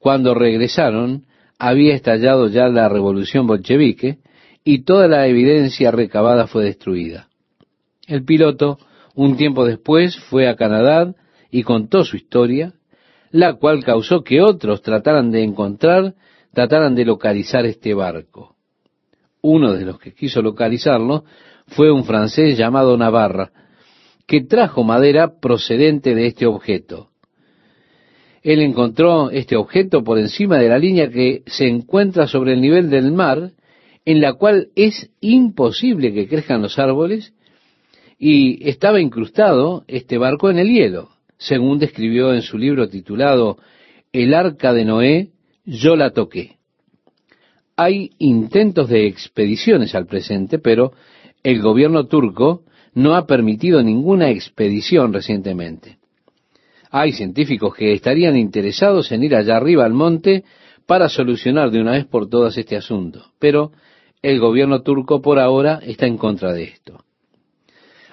cuando 0.00 0.34
regresaron 0.34 1.26
había 1.62 1.94
estallado 1.94 2.48
ya 2.48 2.66
la 2.66 2.88
revolución 2.88 3.46
bolchevique 3.46 4.18
y 4.64 4.82
toda 4.82 5.06
la 5.06 5.28
evidencia 5.28 5.92
recabada 5.92 6.48
fue 6.48 6.64
destruida. 6.64 7.28
El 8.08 8.24
piloto, 8.24 8.78
un 9.14 9.36
tiempo 9.36 9.64
después, 9.64 10.18
fue 10.18 10.48
a 10.48 10.56
Canadá 10.56 11.14
y 11.52 11.62
contó 11.62 12.02
su 12.02 12.16
historia, 12.16 12.72
la 13.30 13.54
cual 13.54 13.84
causó 13.84 14.24
que 14.24 14.42
otros 14.42 14.82
trataran 14.82 15.30
de 15.30 15.44
encontrar, 15.44 16.16
trataran 16.52 16.96
de 16.96 17.04
localizar 17.04 17.64
este 17.64 17.94
barco. 17.94 18.56
Uno 19.40 19.74
de 19.74 19.84
los 19.84 20.00
que 20.00 20.14
quiso 20.14 20.42
localizarlo 20.42 21.22
fue 21.68 21.92
un 21.92 22.04
francés 22.04 22.58
llamado 22.58 22.96
Navarra, 22.96 23.52
que 24.26 24.40
trajo 24.40 24.82
madera 24.82 25.38
procedente 25.38 26.16
de 26.16 26.26
este 26.26 26.44
objeto. 26.44 27.11
Él 28.42 28.60
encontró 28.60 29.30
este 29.30 29.56
objeto 29.56 30.02
por 30.02 30.18
encima 30.18 30.58
de 30.58 30.68
la 30.68 30.78
línea 30.78 31.10
que 31.10 31.42
se 31.46 31.68
encuentra 31.68 32.26
sobre 32.26 32.54
el 32.54 32.60
nivel 32.60 32.90
del 32.90 33.12
mar, 33.12 33.52
en 34.04 34.20
la 34.20 34.32
cual 34.32 34.68
es 34.74 35.10
imposible 35.20 36.12
que 36.12 36.28
crezcan 36.28 36.62
los 36.62 36.78
árboles, 36.78 37.34
y 38.18 38.68
estaba 38.68 39.00
incrustado 39.00 39.84
este 39.86 40.18
barco 40.18 40.50
en 40.50 40.58
el 40.58 40.68
hielo 40.68 41.12
según 41.42 41.78
describió 41.78 42.32
en 42.32 42.42
su 42.42 42.56
libro 42.56 42.88
titulado 42.88 43.58
El 44.12 44.32
arca 44.32 44.72
de 44.72 44.84
Noé, 44.84 45.30
yo 45.64 45.96
la 45.96 46.10
toqué. 46.10 46.58
Hay 47.76 48.10
intentos 48.18 48.88
de 48.88 49.06
expediciones 49.06 49.94
al 49.94 50.06
presente, 50.06 50.60
pero 50.60 50.92
el 51.42 51.60
gobierno 51.60 52.06
turco 52.06 52.62
no 52.94 53.16
ha 53.16 53.26
permitido 53.26 53.82
ninguna 53.82 54.30
expedición 54.30 55.12
recientemente. 55.12 55.98
Hay 56.92 57.12
científicos 57.12 57.74
que 57.74 57.92
estarían 57.92 58.36
interesados 58.36 59.10
en 59.10 59.24
ir 59.24 59.34
allá 59.34 59.56
arriba 59.56 59.84
al 59.84 59.94
monte 59.94 60.44
para 60.86 61.08
solucionar 61.08 61.72
de 61.72 61.80
una 61.80 61.92
vez 61.92 62.04
por 62.04 62.28
todas 62.28 62.56
este 62.56 62.76
asunto, 62.76 63.32
pero 63.40 63.72
el 64.22 64.38
gobierno 64.38 64.82
turco 64.82 65.20
por 65.20 65.40
ahora 65.40 65.80
está 65.84 66.06
en 66.06 66.16
contra 66.16 66.52
de 66.52 66.64
esto 66.64 67.02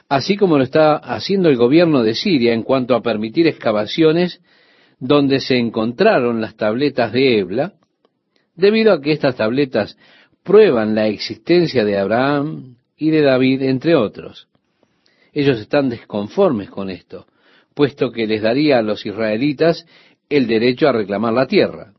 así 0.09 0.35
como 0.35 0.57
lo 0.57 0.63
está 0.63 0.95
haciendo 0.95 1.49
el 1.49 1.55
gobierno 1.55 2.01
de 2.01 2.15
Siria 2.15 2.53
en 2.53 2.63
cuanto 2.63 2.95
a 2.95 3.01
permitir 3.01 3.47
excavaciones 3.47 4.41
donde 4.99 5.39
se 5.39 5.57
encontraron 5.57 6.41
las 6.41 6.57
tabletas 6.57 7.13
de 7.13 7.39
Ebla, 7.39 7.73
debido 8.55 8.91
a 8.91 8.99
que 8.99 9.13
estas 9.13 9.35
tabletas 9.35 9.97
prueban 10.43 10.95
la 10.95 11.07
existencia 11.07 11.85
de 11.85 11.97
Abraham 11.97 12.75
y 12.97 13.11
de 13.11 13.21
David, 13.21 13.61
entre 13.61 13.95
otros. 13.95 14.49
Ellos 15.31 15.59
están 15.59 15.89
desconformes 15.89 16.69
con 16.69 16.89
esto, 16.89 17.27
puesto 17.79 18.11
que 18.11 18.27
les 18.27 18.41
daría 18.41 18.79
a 18.79 18.81
los 18.81 19.05
israelitas 19.05 19.85
el 20.27 20.47
derecho 20.47 20.89
a 20.89 20.91
reclamar 20.91 21.31
la 21.31 21.47
tierra. 21.47 21.93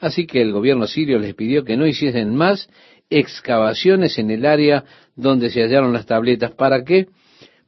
Así 0.00 0.26
que 0.26 0.42
el 0.42 0.50
gobierno 0.50 0.88
sirio 0.88 1.20
les 1.20 1.36
pidió 1.36 1.62
que 1.62 1.76
no 1.76 1.86
hiciesen 1.86 2.34
más 2.34 2.68
excavaciones 3.08 4.18
en 4.18 4.32
el 4.32 4.44
área 4.44 4.82
donde 5.14 5.50
se 5.50 5.62
hallaron 5.62 5.92
las 5.92 6.06
tabletas 6.06 6.50
para 6.50 6.82
que 6.82 7.06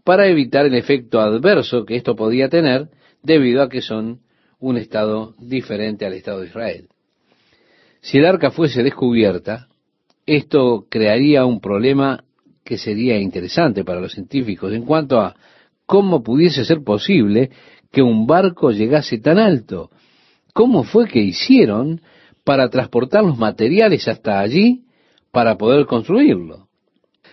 para 0.02 0.26
evitar 0.26 0.66
el 0.66 0.75
efecto 0.75 1.20
adverso 1.20 1.84
que 1.84 1.94
esto 1.94 2.16
podía 2.16 2.49
tener 2.49 2.88
debido 3.23 3.62
a 3.62 3.68
que 3.68 3.82
son 3.82 4.23
un 4.58 4.76
estado 4.76 5.37
diferente 5.38 6.04
al 6.04 6.14
Estado 6.14 6.40
de 6.40 6.49
Israel. 6.49 6.88
Si 8.00 8.18
el 8.18 8.26
arca 8.26 8.50
fuese 8.50 8.82
descubierta, 8.82 9.68
esto 10.26 10.87
crearía 10.90 11.44
un 11.44 11.61
problema 11.61 12.25
que 12.64 12.78
sería 12.78 13.16
interesante 13.16 13.84
para 13.84 14.00
los 14.00 14.12
científicos 14.12 14.73
en 14.73 14.84
cuanto 14.84 15.20
a 15.20 15.37
cómo 15.87 16.23
pudiese 16.23 16.64
ser 16.64 16.83
posible 16.83 17.50
que 17.93 18.03
un 18.03 18.26
barco 18.26 18.71
llegase 18.71 19.19
tan 19.19 19.38
alto. 19.38 19.91
¿Cómo 20.53 20.85
fue 20.85 21.07
que 21.07 21.21
hicieron 21.21 22.00
para 22.45 22.69
transportar 22.69 23.25
los 23.25 23.38
materiales 23.38 24.07
hasta 24.09 24.41
allí 24.41 24.85
para 25.31 25.57
poder 25.57 25.87
construirlo? 25.87 26.69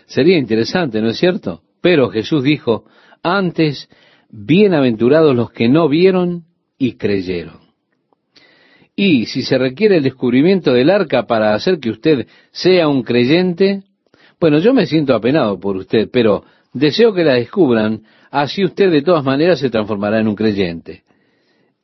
Sería 0.06 0.38
interesante, 0.38 1.02
¿no 1.02 1.10
es 1.10 1.18
cierto? 1.18 1.62
Pero 1.82 2.10
Jesús 2.10 2.44
dijo, 2.44 2.86
antes, 3.24 3.90
bienaventurados 4.30 5.36
los 5.36 5.52
que 5.52 5.70
no 5.70 5.88
vieron 5.88 6.46
y 6.78 6.94
creyeron. 6.94 7.62
Y 8.96 9.26
si 9.26 9.42
se 9.44 9.58
requiere 9.58 9.98
el 9.98 10.04
descubrimiento 10.04 10.74
del 10.74 10.90
arca 10.90 11.26
para 11.26 11.54
hacer 11.54 11.80
que 11.80 11.90
usted 11.90 12.28
sea 12.52 12.88
un 12.88 13.04
creyente, 13.04 13.84
bueno, 14.40 14.60
yo 14.60 14.74
me 14.74 14.86
siento 14.86 15.16
apenado 15.16 15.60
por 15.60 15.78
usted, 15.78 16.10
pero 16.12 16.44
deseo 16.74 17.14
que 17.14 17.24
la 17.24 17.34
descubran 17.34 18.04
así 18.32 18.64
usted 18.64 18.90
de 18.90 19.04
todas 19.04 19.24
maneras 19.24 19.60
se 19.60 19.70
transformará 19.70 20.20
en 20.20 20.28
un 20.28 20.36
creyente. 20.36 21.04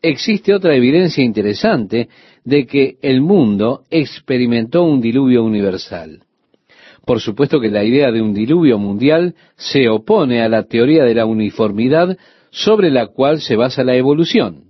Existe 0.02 0.54
otra 0.54 0.76
evidencia 0.76 1.24
interesante 1.24 2.08
de 2.44 2.66
que 2.66 2.98
el 3.02 3.22
mundo 3.22 3.84
experimentó 3.90 4.84
un 4.84 5.02
diluvio 5.02 5.44
universal. 5.44 6.22
Por 7.06 7.22
supuesto 7.22 7.60
que 7.60 7.70
la 7.70 7.84
idea 7.84 8.12
de 8.12 8.22
un 8.22 8.34
diluvio 8.34 8.78
mundial 8.78 9.36
se 9.56 9.88
opone 9.90 10.42
a 10.42 10.50
la 10.50 10.64
teoría 10.64 11.04
de 11.04 11.16
la 11.16 11.26
uniformidad 11.26 12.18
sobre 12.50 12.92
la 12.92 13.08
cual 13.08 13.40
se 13.40 13.56
basa 13.56 13.84
la 13.84 13.96
evolución. 13.96 14.66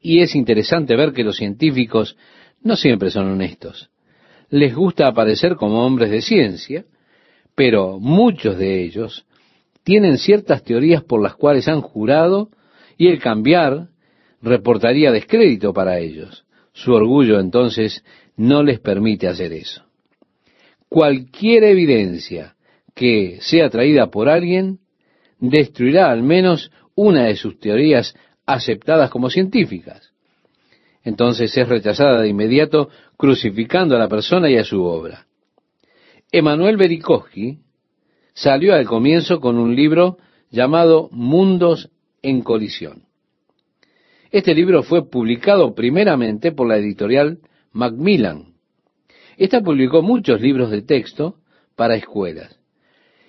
Y 0.00 0.20
es 0.20 0.34
interesante 0.34 0.96
ver 0.96 1.12
que 1.12 1.24
los 1.24 1.36
científicos 1.36 2.16
no 2.62 2.74
siempre 2.74 3.10
son 3.10 3.28
honestos. 3.28 3.90
Les 4.48 4.74
gusta 4.74 5.08
aparecer 5.08 5.56
como 5.56 5.84
hombres 5.84 6.10
de 6.10 6.22
ciencia, 6.22 6.84
pero 7.54 7.98
muchos 7.98 8.56
de 8.56 8.82
ellos 8.82 9.25
tienen 9.86 10.18
ciertas 10.18 10.62
teorías 10.62 11.02
por 11.02 11.22
las 11.22 11.34
cuales 11.34 11.66
han 11.66 11.80
jurado 11.80 12.50
y 12.98 13.08
el 13.08 13.18
cambiar 13.20 13.88
reportaría 14.42 15.10
descrédito 15.10 15.72
para 15.72 15.98
ellos. 15.98 16.44
Su 16.74 16.92
orgullo 16.92 17.40
entonces 17.40 18.04
no 18.36 18.62
les 18.62 18.80
permite 18.80 19.28
hacer 19.28 19.54
eso 19.54 19.86
cualquier 20.88 21.64
evidencia 21.64 22.56
que 22.94 23.38
sea 23.40 23.68
traída 23.68 24.10
por 24.10 24.28
alguien 24.28 24.78
destruirá 25.38 26.10
al 26.10 26.22
menos 26.22 26.70
una 26.94 27.24
de 27.24 27.36
sus 27.36 27.58
teorías 27.58 28.14
aceptadas 28.46 29.10
como 29.10 29.28
científicas. 29.28 30.12
Entonces 31.04 31.56
es 31.56 31.68
rechazada 31.68 32.20
de 32.20 32.28
inmediato 32.28 32.88
crucificando 33.16 33.94
a 33.96 33.98
la 33.98 34.08
persona 34.08 34.50
y 34.50 34.56
a 34.56 34.64
su 34.64 34.82
obra. 34.82 35.26
Emanuel 36.32 36.76
Berikowski 36.76 37.58
salió 38.36 38.72
al 38.72 38.86
comienzo 38.86 39.40
con 39.40 39.58
un 39.58 39.74
libro 39.74 40.18
llamado 40.50 41.08
Mundos 41.10 41.90
en 42.22 42.42
colisión. 42.42 43.02
Este 44.30 44.54
libro 44.54 44.84
fue 44.84 45.10
publicado 45.10 45.74
primeramente 45.74 46.52
por 46.52 46.68
la 46.68 46.76
editorial 46.76 47.40
Macmillan 47.72 48.56
esta 49.36 49.60
publicó 49.60 50.02
muchos 50.02 50.40
libros 50.40 50.70
de 50.70 50.82
texto 50.82 51.36
para 51.74 51.96
escuelas. 51.96 52.58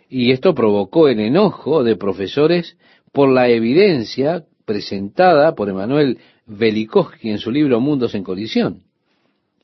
Y 0.09 0.31
esto 0.31 0.55
provocó 0.55 1.09
el 1.09 1.19
enojo 1.19 1.83
de 1.83 1.97
profesores 1.97 2.77
por 3.11 3.29
la 3.29 3.49
evidencia 3.49 4.45
presentada 4.65 5.53
por 5.53 5.69
Emanuel 5.69 6.19
Velikovsky 6.45 7.29
en 7.29 7.39
su 7.39 7.51
libro 7.51 7.81
Mundos 7.81 8.15
en 8.15 8.23
Colisión, 8.23 8.83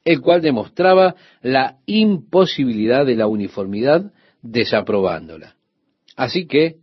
el 0.03 0.19
cual 0.19 0.41
demostraba 0.41 1.15
la 1.41 1.77
imposibilidad 1.85 3.05
de 3.05 3.15
la 3.15 3.27
uniformidad 3.27 4.12
desaprobándola. 4.43 5.55
Así 6.15 6.45
que 6.45 6.75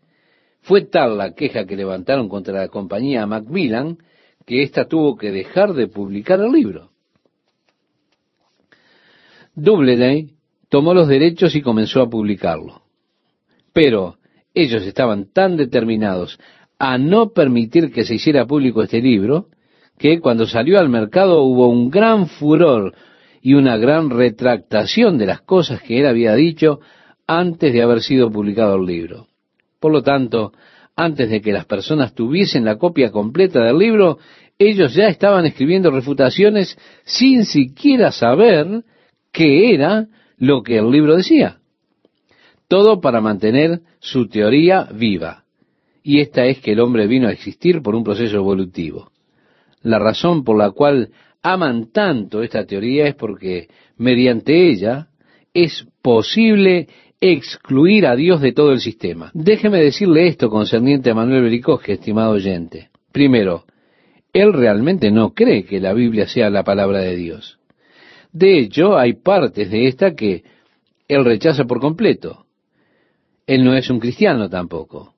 fue 0.63 0.83
tal 0.87 1.17
la 1.17 1.35
queja 1.35 1.67
que 1.67 1.77
levantaron 1.77 2.29
contra 2.29 2.55
la 2.55 2.69
compañía 2.69 3.27
Macmillan 3.27 3.99
que 4.45 4.63
ésta 4.63 4.87
tuvo 4.87 5.17
que 5.17 5.31
dejar 5.31 5.75
de 5.75 5.87
publicar 5.87 6.41
el 6.41 6.51
libro. 6.51 6.91
Doubleday 9.55 10.31
tomó 10.69 10.95
los 10.95 11.07
derechos 11.07 11.55
y 11.55 11.63
comenzó 11.63 12.01
a 12.01 12.11
publicarlo. 12.11 12.83
Pero 13.73 14.17
ellos 14.55 14.83
estaban 14.85 15.33
tan 15.33 15.57
determinados 15.57 16.39
a 16.79 16.99
no 16.99 17.31
permitir 17.31 17.93
que 17.93 18.05
se 18.05 18.15
hiciera 18.15 18.47
público 18.47 18.83
este 18.83 19.01
libro, 19.01 19.49
que 19.99 20.19
cuando 20.19 20.47
salió 20.47 20.79
al 20.79 20.89
mercado 20.89 21.43
hubo 21.43 21.69
un 21.69 21.91
gran 21.91 22.27
furor 22.27 22.95
y 23.43 23.55
una 23.55 23.77
gran 23.77 24.11
retractación 24.11 25.19
de 25.19 25.27
las 25.27 25.43
cosas 25.43 25.83
que 25.83 26.01
él 26.01 26.07
había 26.07 26.35
dicho 26.35 26.81
antes 27.31 27.73
de 27.73 27.81
haber 27.81 28.03
sido 28.03 28.29
publicado 28.29 28.75
el 28.75 28.87
libro. 28.87 29.29
Por 29.79 29.93
lo 29.93 30.03
tanto, 30.03 30.53
antes 30.97 31.31
de 31.31 31.41
que 31.41 31.53
las 31.53 31.65
personas 31.65 32.13
tuviesen 32.13 32.65
la 32.65 32.77
copia 32.77 33.13
completa 33.13 33.63
del 33.63 33.79
libro, 33.79 34.19
ellos 34.59 34.95
ya 34.95 35.07
estaban 35.07 35.47
escribiendo 35.47 35.93
refutaciones 35.93 36.77
sin 37.05 37.45
siquiera 37.45 38.11
saber 38.11 38.83
qué 39.31 39.73
era 39.73 40.09
lo 40.39 40.65
que 40.65 40.79
el 40.79 40.91
libro 40.91 41.15
decía. 41.15 41.59
Todo 42.67 43.01
para 43.01 43.21
mantener 43.21 43.79
su 44.01 44.27
teoría 44.29 44.89
viva. 44.93 45.45
Y 46.03 46.19
esta 46.19 46.47
es 46.47 46.59
que 46.59 46.73
el 46.73 46.81
hombre 46.81 47.07
vino 47.07 47.29
a 47.29 47.33
existir 47.33 47.81
por 47.81 47.95
un 47.95 48.03
proceso 48.03 48.39
evolutivo. 48.39 49.13
La 49.83 50.01
razón 50.01 50.43
por 50.43 50.59
la 50.59 50.73
cual 50.73 51.11
aman 51.43 51.93
tanto 51.93 52.43
esta 52.43 52.67
teoría 52.67 53.07
es 53.07 53.15
porque 53.15 53.69
mediante 53.97 54.69
ella 54.69 55.07
es 55.55 55.87
posible 56.03 56.89
excluir 57.21 58.07
a 58.07 58.17
Dios 58.17 58.41
de 58.41 58.53
todo 58.53 58.73
el 58.73 58.81
sistema. 58.81 59.31
Déjeme 59.35 59.79
decirle 59.79 60.27
esto 60.27 60.49
concerniente 60.49 61.11
a 61.11 61.15
Manuel 61.15 61.43
Bericoge, 61.43 61.93
estimado 61.93 62.33
oyente. 62.33 62.89
Primero, 63.13 63.65
él 64.33 64.53
realmente 64.53 65.11
no 65.11 65.35
cree 65.35 65.65
que 65.65 65.81
la 65.81 65.93
Biblia 65.93 66.27
sea 66.27 66.49
la 66.51 66.65
palabra 66.65 67.01
de 67.01 67.17
Dios. 67.17 67.59
De 68.33 68.59
hecho, 68.59 68.97
hay 68.97 69.15
partes 69.15 69.71
de 69.71 69.89
esta 69.89 70.15
que 70.15 70.45
él 71.09 71.25
rechaza 71.25 71.65
por 71.65 71.81
completo. 71.81 72.47
Él 73.47 73.65
no 73.65 73.75
es 73.75 73.91
un 73.91 73.99
cristiano 73.99 74.49
tampoco. 74.49 75.15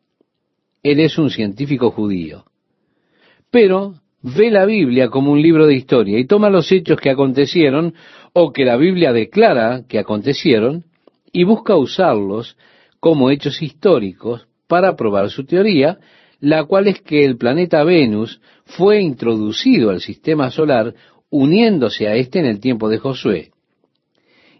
Él 0.82 0.98
es 1.00 1.18
un 1.18 1.30
científico 1.30 1.90
judío. 1.90 2.46
Pero 3.50 3.96
ve 4.22 4.50
la 4.50 4.64
Biblia 4.64 5.08
como 5.08 5.32
un 5.32 5.42
libro 5.42 5.66
de 5.66 5.74
historia 5.74 6.18
y 6.18 6.26
toma 6.26 6.48
los 6.48 6.72
hechos 6.72 6.98
que 6.98 7.10
acontecieron 7.10 7.94
o 8.32 8.52
que 8.52 8.64
la 8.64 8.76
Biblia 8.76 9.12
declara 9.12 9.82
que 9.86 9.98
acontecieron 9.98 10.84
y 11.32 11.44
busca 11.44 11.76
usarlos 11.76 12.56
como 13.00 13.30
hechos 13.30 13.62
históricos 13.62 14.46
para 14.68 14.94
probar 14.94 15.30
su 15.30 15.44
teoría, 15.44 15.98
la 16.40 16.64
cual 16.64 16.88
es 16.88 17.00
que 17.00 17.24
el 17.24 17.36
planeta 17.36 17.82
Venus 17.84 18.40
fue 18.64 19.00
introducido 19.00 19.90
al 19.90 20.00
sistema 20.00 20.50
solar 20.50 20.94
uniéndose 21.30 22.08
a 22.08 22.14
éste 22.14 22.38
en 22.38 22.46
el 22.46 22.60
tiempo 22.60 22.88
de 22.88 22.98
Josué. 22.98 23.50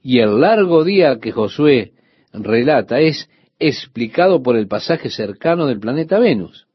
Y 0.02 0.18
el 0.18 0.40
largo 0.40 0.84
día 0.84 1.18
que 1.20 1.30
Josué 1.30 1.92
relata 2.32 3.00
es 3.00 3.28
explicado 3.58 4.42
por 4.42 4.56
el 4.56 4.66
pasaje 4.66 5.10
cercano 5.10 5.66
del 5.66 5.78
planeta 5.78 6.18
Venus. 6.18 6.66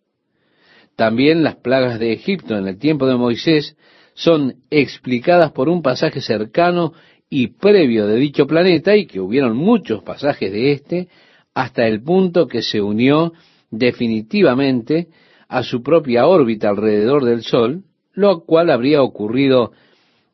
También 0.96 1.44
las 1.44 1.56
plagas 1.56 2.00
de 2.00 2.14
Egipto 2.14 2.58
en 2.58 2.68
el 2.68 2.80
tiempo 2.80 3.08
de 3.08 3.16
Moisés 3.16 3.76
son 4.14 4.56
explicadas 4.72 5.52
por 5.52 5.70
un 5.70 5.82
pasaje 5.82 6.22
cercano 6.22 6.94
y 7.30 7.48
previo 7.48 8.08
de 8.08 8.16
dicho 8.16 8.48
planeta 8.48 8.96
y 8.96 9.06
que 9.06 9.20
hubieron 9.20 9.58
muchos 9.58 10.04
pasajes 10.04 10.52
de 10.52 10.72
éste 10.72 11.08
hasta 11.54 11.88
el 11.88 12.02
punto 12.02 12.48
que 12.48 12.62
se 12.62 12.82
unió 12.82 13.34
definitivamente 13.72 15.08
a 15.48 15.64
su 15.64 15.82
propia 15.82 16.28
órbita 16.28 16.70
alrededor 16.70 17.26
del 17.26 17.44
Sol, 17.44 17.84
lo 18.14 18.46
cual 18.46 18.70
habría 18.70 19.02
ocurrido 19.02 19.72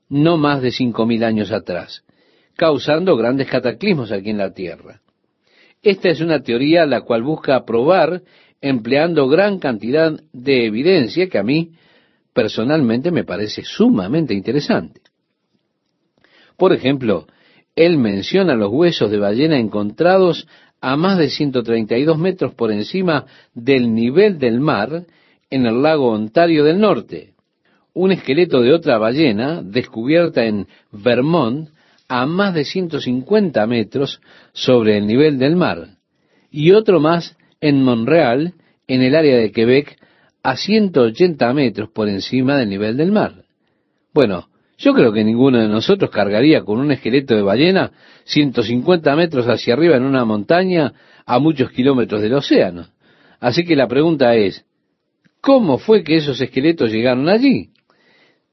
no 0.10 0.38
más 0.38 0.62
de 0.62 0.72
cinco 0.72 1.06
mil 1.06 1.24
años 1.24 1.52
atrás, 1.52 2.04
causando 2.56 3.16
grandes 3.16 3.48
cataclismos 3.48 4.12
aquí 4.12 4.30
en 4.30 4.38
la 4.38 4.54
Tierra. 4.54 5.02
Esta 5.82 6.10
es 6.10 6.22
una 6.22 6.42
teoría 6.42 6.86
la 6.86 7.02
cual 7.02 7.24
busca 7.24 7.66
probar 7.66 8.22
empleando 8.62 9.28
gran 9.28 9.60
cantidad 9.60 10.14
de 10.32 10.66
evidencia 10.66 11.28
que 11.28 11.38
a 11.38 11.44
mí 11.44 11.72
personalmente 12.34 13.12
me 13.12 13.24
parece 13.24 13.64
sumamente 13.64 14.34
interesante. 14.34 15.02
Por 16.58 16.74
ejemplo, 16.74 17.28
él 17.76 17.98
menciona 17.98 18.56
los 18.56 18.72
huesos 18.72 19.10
de 19.10 19.18
ballena 19.18 19.58
encontrados 19.58 20.48
a 20.82 20.96
más 20.98 21.18
de 21.18 21.30
132 21.30 22.18
metros 22.18 22.54
por 22.54 22.72
encima 22.72 23.26
del 23.54 23.94
nivel 23.94 24.38
del 24.38 24.60
mar 24.60 25.06
en 25.50 25.66
el 25.66 25.82
lago 25.82 26.12
Ontario 26.12 26.64
del 26.64 26.80
Norte, 26.80 27.34
un 27.94 28.12
esqueleto 28.12 28.62
de 28.62 28.74
otra 28.74 28.98
ballena 28.98 29.62
descubierta 29.62 30.44
en 30.46 30.68
Vermont 30.92 31.70
a 32.08 32.26
más 32.26 32.54
de 32.54 32.66
150 32.66 33.66
metros 33.68 34.20
sobre 34.52 34.98
el 34.98 35.08
nivel 35.08 35.40
del 35.40 35.56
mar 35.56 35.88
y 36.52 36.72
otro 36.72 37.00
más 37.00 37.36
en 37.62 37.82
Montreal, 37.82 38.54
en 38.88 39.02
el 39.02 39.16
área 39.16 39.38
de 39.38 39.52
Quebec, 39.52 39.98
a 40.44 40.56
180 40.56 41.54
metros 41.54 41.90
por 41.90 42.10
encima 42.10 42.58
del 42.58 42.70
nivel 42.70 42.98
del 42.98 43.12
mar. 43.12 43.46
Bueno, 44.14 44.50
yo 44.78 44.94
creo 44.94 45.12
que 45.14 45.24
ninguno 45.24 45.60
de 45.60 45.68
nosotros 45.68 46.10
cargaría 46.10 46.64
con 46.64 46.80
un 46.80 46.92
esqueleto 46.92 47.36
de 47.36 47.42
ballena 47.42 47.92
150 48.26 49.16
metros 49.16 49.46
hacia 49.48 49.74
arriba 49.74 49.98
en 49.98 50.04
una 50.04 50.26
montaña 50.26 50.94
a 51.26 51.40
muchos 51.40 51.72
kilómetros 51.72 52.22
del 52.22 52.34
océano. 52.34 52.88
Así 53.40 53.66
que 53.66 53.76
la 53.76 53.88
pregunta 53.88 54.36
es, 54.36 54.66
¿cómo 55.42 55.78
fue 55.78 56.04
que 56.04 56.18
esos 56.18 56.40
esqueletos 56.42 56.92
llegaron 56.92 57.30
allí? 57.30 57.70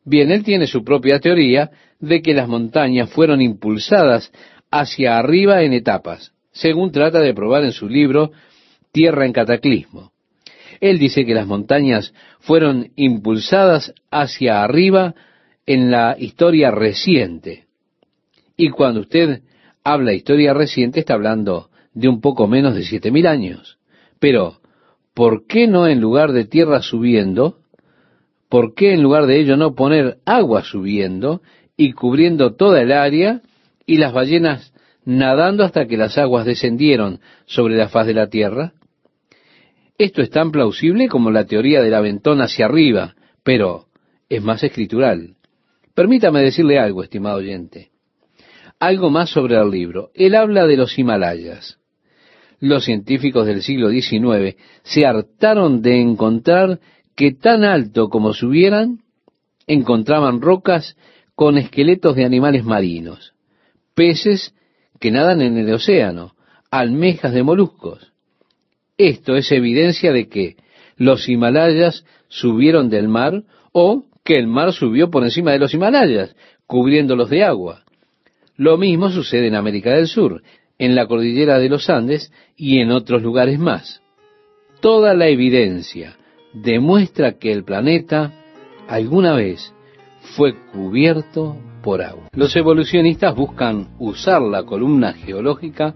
Bien, 0.04 0.30
él 0.30 0.44
tiene 0.44 0.66
su 0.66 0.82
propia 0.84 1.20
teoría 1.20 1.70
de 2.00 2.22
que 2.22 2.34
las 2.34 2.48
montañas 2.48 3.10
fueron 3.10 3.40
impulsadas 3.40 4.32
hacia 4.70 5.18
arriba 5.18 5.62
en 5.62 5.72
etapas, 5.72 6.32
según 6.52 6.90
trata 6.92 7.20
de 7.20 7.34
probar 7.34 7.64
en 7.64 7.72
su 7.72 7.88
libro 7.88 8.32
Tierra 8.92 9.26
en 9.26 9.32
Cataclismo. 9.32 10.12
Él 10.80 10.98
dice 10.98 11.26
que 11.26 11.34
las 11.34 11.46
montañas 11.46 12.14
fueron 12.40 12.90
impulsadas 12.96 13.92
hacia 14.10 14.62
arriba 14.62 15.14
en 15.66 15.90
la 15.90 16.16
historia 16.18 16.70
reciente. 16.70 17.66
Y 18.56 18.70
cuando 18.70 19.00
usted 19.00 19.42
habla 19.84 20.12
historia 20.12 20.52
reciente, 20.52 21.00
está 21.00 21.14
hablando 21.14 21.70
de 21.94 22.08
un 22.08 22.20
poco 22.20 22.46
menos 22.46 22.74
de 22.74 22.82
siete 22.82 23.10
mil 23.10 23.26
años. 23.26 23.78
Pero 24.18 24.60
¿por 25.14 25.46
qué 25.46 25.66
no 25.66 25.86
en 25.86 26.00
lugar 26.00 26.32
de 26.32 26.44
tierra 26.44 26.82
subiendo, 26.82 27.58
por 28.48 28.74
qué 28.74 28.92
en 28.92 29.02
lugar 29.02 29.26
de 29.26 29.40
ello 29.40 29.56
no 29.56 29.74
poner 29.74 30.18
agua 30.24 30.62
subiendo 30.62 31.42
y 31.76 31.92
cubriendo 31.92 32.54
toda 32.54 32.82
el 32.82 32.92
área 32.92 33.40
y 33.86 33.96
las 33.96 34.12
ballenas 34.12 34.72
nadando 35.04 35.64
hasta 35.64 35.86
que 35.86 35.96
las 35.96 36.18
aguas 36.18 36.44
descendieron 36.44 37.20
sobre 37.46 37.76
la 37.76 37.88
faz 37.88 38.06
de 38.06 38.14
la 38.14 38.28
tierra? 38.28 38.72
Esto 39.98 40.22
es 40.22 40.30
tan 40.30 40.50
plausible 40.50 41.08
como 41.08 41.30
la 41.30 41.44
teoría 41.44 41.82
del 41.82 41.94
aventón 41.94 42.40
hacia 42.40 42.66
arriba, 42.66 43.14
pero 43.42 43.84
es 44.28 44.42
más 44.42 44.62
escritural. 44.62 45.36
Permítame 45.94 46.42
decirle 46.42 46.78
algo, 46.78 47.02
estimado 47.02 47.38
oyente. 47.38 47.90
Algo 48.78 49.10
más 49.10 49.30
sobre 49.30 49.56
el 49.56 49.70
libro. 49.70 50.10
Él 50.14 50.34
habla 50.34 50.66
de 50.66 50.76
los 50.76 50.98
Himalayas. 50.98 51.78
Los 52.60 52.84
científicos 52.84 53.46
del 53.46 53.62
siglo 53.62 53.90
XIX 53.90 54.56
se 54.82 55.06
hartaron 55.06 55.82
de 55.82 56.00
encontrar 56.00 56.80
que 57.16 57.32
tan 57.32 57.64
alto 57.64 58.08
como 58.08 58.32
subieran, 58.32 59.00
encontraban 59.66 60.40
rocas 60.40 60.96
con 61.34 61.56
esqueletos 61.58 62.16
de 62.16 62.24
animales 62.24 62.64
marinos, 62.64 63.34
peces 63.94 64.54
que 64.98 65.10
nadan 65.10 65.40
en 65.40 65.56
el 65.56 65.72
océano, 65.72 66.34
almejas 66.70 67.32
de 67.32 67.42
moluscos. 67.42 68.12
Esto 68.98 69.36
es 69.36 69.50
evidencia 69.50 70.12
de 70.12 70.28
que 70.28 70.56
los 70.96 71.28
Himalayas 71.28 72.04
subieron 72.28 72.90
del 72.90 73.08
mar 73.08 73.44
o 73.72 74.04
que 74.24 74.36
el 74.36 74.46
mar 74.46 74.72
subió 74.72 75.10
por 75.10 75.24
encima 75.24 75.52
de 75.52 75.58
los 75.58 75.74
Himalayas, 75.74 76.36
cubriéndolos 76.66 77.30
de 77.30 77.44
agua. 77.44 77.84
Lo 78.56 78.76
mismo 78.76 79.10
sucede 79.10 79.48
en 79.48 79.54
América 79.54 79.90
del 79.90 80.06
Sur, 80.06 80.42
en 80.78 80.94
la 80.94 81.06
cordillera 81.06 81.58
de 81.58 81.68
los 81.68 81.90
Andes 81.90 82.32
y 82.56 82.80
en 82.80 82.90
otros 82.90 83.22
lugares 83.22 83.58
más. 83.58 84.02
Toda 84.80 85.14
la 85.14 85.28
evidencia 85.28 86.16
demuestra 86.52 87.38
que 87.38 87.52
el 87.52 87.64
planeta 87.64 88.32
alguna 88.88 89.34
vez 89.34 89.74
fue 90.36 90.54
cubierto 90.72 91.56
por 91.82 92.02
agua. 92.02 92.28
Los 92.32 92.54
evolucionistas 92.56 93.34
buscan 93.34 93.88
usar 93.98 94.42
la 94.42 94.64
columna 94.64 95.12
geológica 95.12 95.94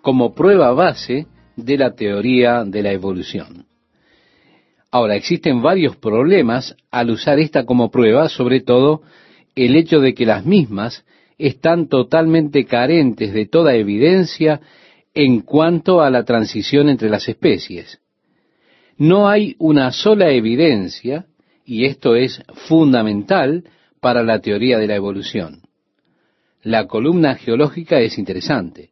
como 0.00 0.34
prueba 0.34 0.72
base 0.72 1.26
de 1.56 1.78
la 1.78 1.94
teoría 1.94 2.64
de 2.64 2.82
la 2.82 2.92
evolución. 2.92 3.66
Ahora, 4.94 5.16
existen 5.16 5.60
varios 5.60 5.96
problemas 5.96 6.76
al 6.92 7.10
usar 7.10 7.40
esta 7.40 7.66
como 7.66 7.90
prueba, 7.90 8.28
sobre 8.28 8.60
todo 8.60 9.02
el 9.56 9.74
hecho 9.74 9.98
de 9.98 10.14
que 10.14 10.24
las 10.24 10.46
mismas 10.46 11.04
están 11.36 11.88
totalmente 11.88 12.64
carentes 12.64 13.32
de 13.32 13.44
toda 13.46 13.74
evidencia 13.74 14.60
en 15.12 15.40
cuanto 15.40 16.00
a 16.00 16.10
la 16.10 16.22
transición 16.22 16.88
entre 16.88 17.10
las 17.10 17.28
especies. 17.28 17.98
No 18.96 19.28
hay 19.28 19.56
una 19.58 19.90
sola 19.90 20.30
evidencia, 20.30 21.26
y 21.66 21.86
esto 21.86 22.14
es 22.14 22.40
fundamental 22.68 23.64
para 23.98 24.22
la 24.22 24.38
teoría 24.38 24.78
de 24.78 24.86
la 24.86 24.94
evolución. 24.94 25.62
La 26.62 26.86
columna 26.86 27.34
geológica 27.34 27.98
es 27.98 28.16
interesante. 28.16 28.90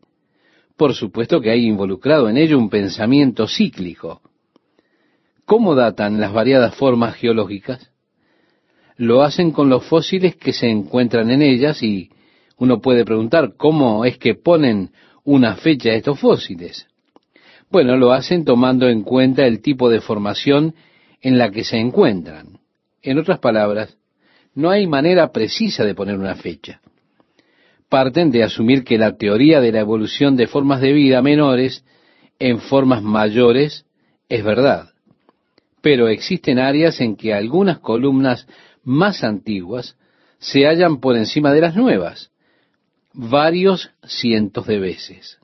Por 0.76 0.94
supuesto 0.94 1.40
que 1.40 1.50
hay 1.50 1.64
involucrado 1.64 2.28
en 2.28 2.38
ello 2.38 2.58
un 2.58 2.70
pensamiento 2.70 3.46
cíclico. 3.46 4.20
¿Cómo 5.52 5.74
datan 5.74 6.18
las 6.18 6.32
variadas 6.32 6.74
formas 6.74 7.14
geológicas? 7.16 7.90
Lo 8.96 9.22
hacen 9.22 9.50
con 9.50 9.68
los 9.68 9.84
fósiles 9.84 10.34
que 10.34 10.54
se 10.54 10.70
encuentran 10.70 11.30
en 11.30 11.42
ellas 11.42 11.82
y 11.82 12.08
uno 12.56 12.80
puede 12.80 13.04
preguntar 13.04 13.52
cómo 13.58 14.06
es 14.06 14.16
que 14.16 14.34
ponen 14.34 14.92
una 15.24 15.56
fecha 15.56 15.90
a 15.90 15.94
estos 15.94 16.18
fósiles. 16.18 16.86
Bueno, 17.70 17.98
lo 17.98 18.14
hacen 18.14 18.46
tomando 18.46 18.88
en 18.88 19.02
cuenta 19.02 19.44
el 19.44 19.60
tipo 19.60 19.90
de 19.90 20.00
formación 20.00 20.74
en 21.20 21.36
la 21.36 21.50
que 21.50 21.64
se 21.64 21.76
encuentran. 21.76 22.58
En 23.02 23.18
otras 23.18 23.38
palabras, 23.38 23.98
no 24.54 24.70
hay 24.70 24.86
manera 24.86 25.32
precisa 25.32 25.84
de 25.84 25.94
poner 25.94 26.16
una 26.16 26.34
fecha. 26.34 26.80
Parten 27.90 28.30
de 28.30 28.42
asumir 28.42 28.84
que 28.84 28.96
la 28.96 29.18
teoría 29.18 29.60
de 29.60 29.70
la 29.70 29.80
evolución 29.80 30.34
de 30.34 30.46
formas 30.46 30.80
de 30.80 30.94
vida 30.94 31.20
menores 31.20 31.84
en 32.38 32.58
formas 32.58 33.02
mayores 33.02 33.84
es 34.30 34.42
verdad. 34.42 34.91
Pero 35.82 36.08
existen 36.08 36.58
áreas 36.58 37.00
en 37.00 37.16
que 37.16 37.34
algunas 37.34 37.80
columnas 37.80 38.46
más 38.84 39.24
antiguas 39.24 39.98
se 40.38 40.66
hallan 40.66 41.00
por 41.00 41.16
encima 41.16 41.52
de 41.52 41.60
las 41.60 41.76
nuevas, 41.76 42.30
varios 43.12 43.90
cientos 44.04 44.66
de 44.66 44.78
veces. 44.78 45.38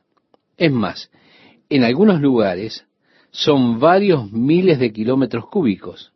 Es 0.56 0.72
más, 0.72 1.10
en 1.68 1.84
algunos 1.84 2.20
lugares 2.20 2.86
son 3.30 3.78
varios 3.78 4.32
miles 4.32 4.78
de 4.78 4.92
kilómetros 4.92 5.46
cúbicos. 5.46 6.12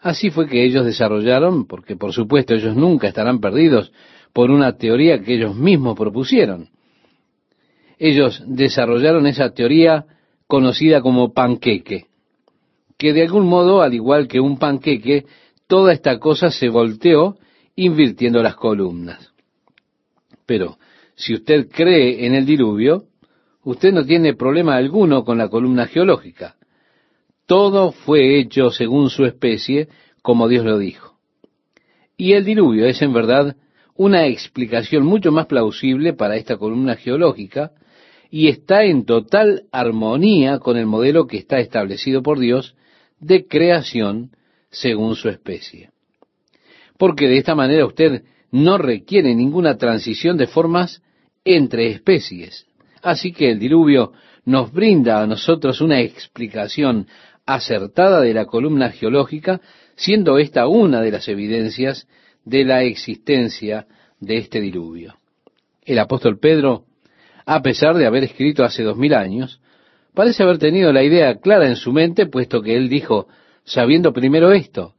Así 0.00 0.30
fue 0.30 0.48
que 0.48 0.64
ellos 0.64 0.84
desarrollaron, 0.84 1.66
porque 1.66 1.96
por 1.96 2.12
supuesto 2.12 2.54
ellos 2.54 2.76
nunca 2.76 3.08
estarán 3.08 3.40
perdidos 3.40 3.92
por 4.32 4.50
una 4.50 4.76
teoría 4.76 5.20
que 5.20 5.34
ellos 5.34 5.56
mismos 5.56 5.96
propusieron. 5.96 6.68
Ellos 7.98 8.42
desarrollaron 8.46 9.26
esa 9.26 9.50
teoría 9.50 10.06
conocida 10.46 11.00
como 11.00 11.32
panqueque, 11.32 12.06
que 12.96 13.12
de 13.12 13.22
algún 13.22 13.46
modo, 13.46 13.82
al 13.82 13.94
igual 13.94 14.28
que 14.28 14.40
un 14.40 14.58
panqueque, 14.58 15.26
toda 15.66 15.92
esta 15.92 16.18
cosa 16.18 16.50
se 16.50 16.68
volteó 16.68 17.36
invirtiendo 17.76 18.42
las 18.42 18.54
columnas. 18.54 19.32
Pero 20.46 20.78
si 21.16 21.34
usted 21.34 21.68
cree 21.70 22.26
en 22.26 22.34
el 22.34 22.46
diluvio, 22.46 23.04
usted 23.62 23.92
no 23.92 24.04
tiene 24.04 24.34
problema 24.34 24.76
alguno 24.76 25.24
con 25.24 25.38
la 25.38 25.48
columna 25.48 25.86
geológica. 25.86 26.56
Todo 27.46 27.92
fue 27.92 28.38
hecho 28.38 28.70
según 28.70 29.10
su 29.10 29.24
especie, 29.24 29.88
como 30.22 30.48
Dios 30.48 30.64
lo 30.64 30.78
dijo. 30.78 31.18
Y 32.16 32.32
el 32.32 32.44
diluvio 32.44 32.86
es 32.86 33.02
en 33.02 33.12
verdad 33.12 33.56
una 33.96 34.26
explicación 34.26 35.04
mucho 35.04 35.30
más 35.32 35.46
plausible 35.46 36.12
para 36.12 36.36
esta 36.36 36.56
columna 36.56 36.96
geológica 36.96 37.72
y 38.30 38.48
está 38.48 38.84
en 38.84 39.04
total 39.04 39.64
armonía 39.70 40.58
con 40.58 40.76
el 40.76 40.86
modelo 40.86 41.26
que 41.26 41.36
está 41.36 41.58
establecido 41.58 42.22
por 42.22 42.38
Dios 42.38 42.74
de 43.26 43.46
creación 43.46 44.30
según 44.70 45.16
su 45.16 45.28
especie. 45.28 45.90
Porque 46.98 47.28
de 47.28 47.38
esta 47.38 47.54
manera 47.54 47.86
usted 47.86 48.22
no 48.50 48.78
requiere 48.78 49.34
ninguna 49.34 49.76
transición 49.78 50.36
de 50.36 50.46
formas 50.46 51.02
entre 51.44 51.88
especies. 51.90 52.66
Así 53.02 53.32
que 53.32 53.50
el 53.50 53.58
diluvio 53.58 54.12
nos 54.44 54.72
brinda 54.72 55.22
a 55.22 55.26
nosotros 55.26 55.80
una 55.80 56.00
explicación 56.00 57.06
acertada 57.46 58.20
de 58.20 58.34
la 58.34 58.46
columna 58.46 58.90
geológica, 58.90 59.60
siendo 59.96 60.38
esta 60.38 60.66
una 60.66 61.00
de 61.00 61.10
las 61.10 61.28
evidencias 61.28 62.06
de 62.44 62.64
la 62.64 62.82
existencia 62.82 63.86
de 64.20 64.36
este 64.38 64.60
diluvio. 64.60 65.16
El 65.84 65.98
apóstol 65.98 66.38
Pedro, 66.38 66.84
a 67.44 67.60
pesar 67.62 67.96
de 67.96 68.06
haber 68.06 68.24
escrito 68.24 68.64
hace 68.64 68.82
dos 68.82 68.96
mil 68.96 69.14
años, 69.14 69.60
parece 70.14 70.42
haber 70.42 70.58
tenido 70.58 70.92
la 70.92 71.02
idea 71.02 71.36
clara 71.36 71.68
en 71.68 71.76
su 71.76 71.92
mente, 71.92 72.26
puesto 72.26 72.62
que 72.62 72.76
él 72.76 72.88
dijo, 72.88 73.26
sabiendo 73.64 74.12
primero 74.12 74.52
esto, 74.52 74.94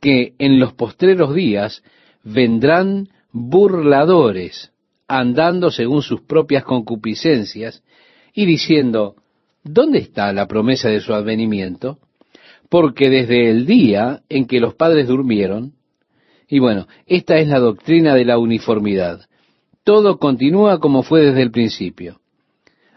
que 0.00 0.34
en 0.38 0.58
los 0.58 0.72
postreros 0.72 1.34
días 1.34 1.82
vendrán 2.24 3.08
burladores 3.32 4.72
andando 5.08 5.70
según 5.70 6.02
sus 6.02 6.22
propias 6.22 6.64
concupiscencias 6.64 7.82
y 8.34 8.46
diciendo, 8.46 9.16
¿dónde 9.62 9.98
está 9.98 10.32
la 10.32 10.46
promesa 10.46 10.88
de 10.88 11.00
su 11.00 11.14
advenimiento? 11.14 11.98
Porque 12.68 13.08
desde 13.08 13.50
el 13.50 13.66
día 13.66 14.22
en 14.28 14.46
que 14.46 14.60
los 14.60 14.74
padres 14.74 15.06
durmieron, 15.06 15.74
y 16.48 16.58
bueno, 16.58 16.86
esta 17.06 17.38
es 17.38 17.48
la 17.48 17.58
doctrina 17.58 18.14
de 18.14 18.24
la 18.24 18.38
uniformidad, 18.38 19.26
todo 19.84 20.18
continúa 20.18 20.80
como 20.80 21.02
fue 21.02 21.22
desde 21.22 21.42
el 21.42 21.50
principio. 21.50 22.20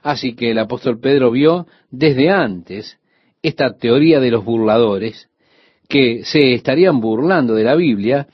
Así 0.02 0.36
que 0.36 0.52
el 0.52 0.60
apóstol 0.60 1.00
Pedro 1.00 1.32
vio 1.32 1.68
desde 1.92 2.30
antes 2.30 2.98
esta 3.42 3.78
teoría 3.78 4.20
de 4.20 4.32
los 4.32 4.44
burladores, 4.44 5.30
que 5.88 6.24
se 6.24 6.54
estarían 6.54 7.00
burlando 7.00 7.56
de 7.56 7.64
la 7.64 7.76
Biblia 7.76 8.28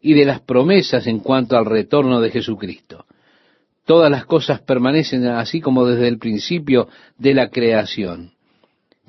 y 0.00 0.14
de 0.14 0.24
las 0.24 0.40
promesas 0.40 1.06
en 1.06 1.20
cuanto 1.20 1.56
al 1.56 1.64
retorno 1.64 2.20
de 2.20 2.30
Jesucristo. 2.30 3.06
Todas 3.84 4.10
las 4.10 4.26
cosas 4.26 4.60
permanecen 4.60 5.26
así 5.26 5.60
como 5.60 5.86
desde 5.86 6.08
el 6.08 6.18
principio 6.18 6.88
de 7.16 7.34
la 7.34 7.50
creación. 7.50 8.32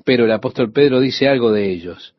Pero 0.04 0.24
el 0.24 0.32
apóstol 0.32 0.72
Pedro 0.72 1.00
dice 1.00 1.28
algo 1.28 1.52
de 1.52 1.70
ellos. 1.70 2.14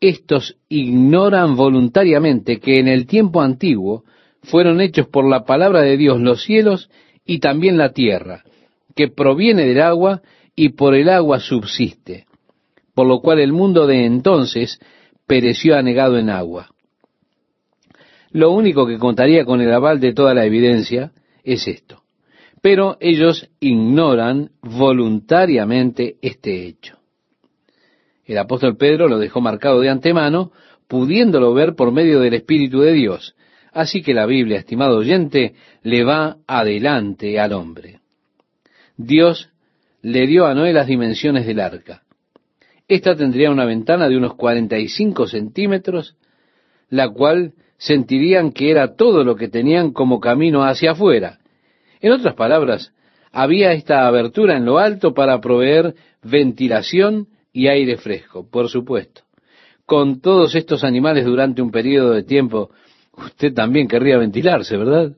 Estos 0.00 0.56
ignoran 0.70 1.56
voluntariamente 1.56 2.58
que 2.58 2.80
en 2.80 2.88
el 2.88 3.06
tiempo 3.06 3.42
antiguo 3.42 4.04
fueron 4.42 4.80
hechos 4.80 5.06
por 5.08 5.28
la 5.28 5.44
palabra 5.44 5.82
de 5.82 5.98
Dios 5.98 6.18
los 6.20 6.42
cielos 6.42 6.88
y 7.26 7.38
también 7.38 7.76
la 7.76 7.92
tierra, 7.92 8.42
que 9.00 9.08
proviene 9.08 9.64
del 9.64 9.80
agua 9.80 10.20
y 10.54 10.70
por 10.70 10.94
el 10.94 11.08
agua 11.08 11.40
subsiste, 11.40 12.26
por 12.94 13.06
lo 13.06 13.20
cual 13.20 13.40
el 13.40 13.50
mundo 13.50 13.86
de 13.86 14.04
entonces 14.04 14.78
pereció 15.26 15.74
anegado 15.74 16.18
en 16.18 16.28
agua. 16.28 16.68
Lo 18.30 18.50
único 18.50 18.86
que 18.86 18.98
contaría 18.98 19.46
con 19.46 19.62
el 19.62 19.72
aval 19.72 20.00
de 20.00 20.12
toda 20.12 20.34
la 20.34 20.44
evidencia 20.44 21.12
es 21.42 21.66
esto. 21.66 22.02
Pero 22.60 22.98
ellos 23.00 23.48
ignoran 23.58 24.50
voluntariamente 24.60 26.16
este 26.20 26.66
hecho. 26.66 26.98
El 28.26 28.36
apóstol 28.36 28.76
Pedro 28.76 29.08
lo 29.08 29.18
dejó 29.18 29.40
marcado 29.40 29.80
de 29.80 29.88
antemano, 29.88 30.52
pudiéndolo 30.88 31.54
ver 31.54 31.74
por 31.74 31.90
medio 31.90 32.20
del 32.20 32.34
Espíritu 32.34 32.80
de 32.80 32.92
Dios. 32.92 33.34
Así 33.72 34.02
que 34.02 34.12
la 34.12 34.26
Biblia, 34.26 34.58
estimado 34.58 34.98
oyente, 34.98 35.54
le 35.82 36.04
va 36.04 36.36
adelante 36.46 37.40
al 37.40 37.54
hombre. 37.54 37.99
Dios 39.06 39.48
le 40.02 40.26
dio 40.26 40.46
a 40.46 40.54
Noé 40.54 40.72
las 40.72 40.86
dimensiones 40.86 41.46
del 41.46 41.60
arca. 41.60 42.02
Esta 42.86 43.16
tendría 43.16 43.50
una 43.50 43.64
ventana 43.64 44.08
de 44.08 44.16
unos 44.16 44.34
45 44.34 45.26
centímetros, 45.26 46.16
la 46.88 47.08
cual 47.08 47.54
sentirían 47.78 48.52
que 48.52 48.70
era 48.70 48.96
todo 48.96 49.24
lo 49.24 49.36
que 49.36 49.48
tenían 49.48 49.92
como 49.92 50.20
camino 50.20 50.64
hacia 50.64 50.92
afuera. 50.92 51.38
En 52.00 52.12
otras 52.12 52.34
palabras, 52.34 52.92
había 53.32 53.72
esta 53.72 54.06
abertura 54.06 54.56
en 54.56 54.64
lo 54.66 54.78
alto 54.78 55.14
para 55.14 55.40
proveer 55.40 55.94
ventilación 56.22 57.28
y 57.52 57.68
aire 57.68 57.96
fresco, 57.96 58.48
por 58.50 58.68
supuesto. 58.68 59.22
Con 59.86 60.20
todos 60.20 60.54
estos 60.54 60.84
animales 60.84 61.24
durante 61.24 61.62
un 61.62 61.70
periodo 61.70 62.12
de 62.12 62.22
tiempo, 62.22 62.70
usted 63.16 63.54
también 63.54 63.88
querría 63.88 64.18
ventilarse, 64.18 64.76
¿verdad? 64.76 65.16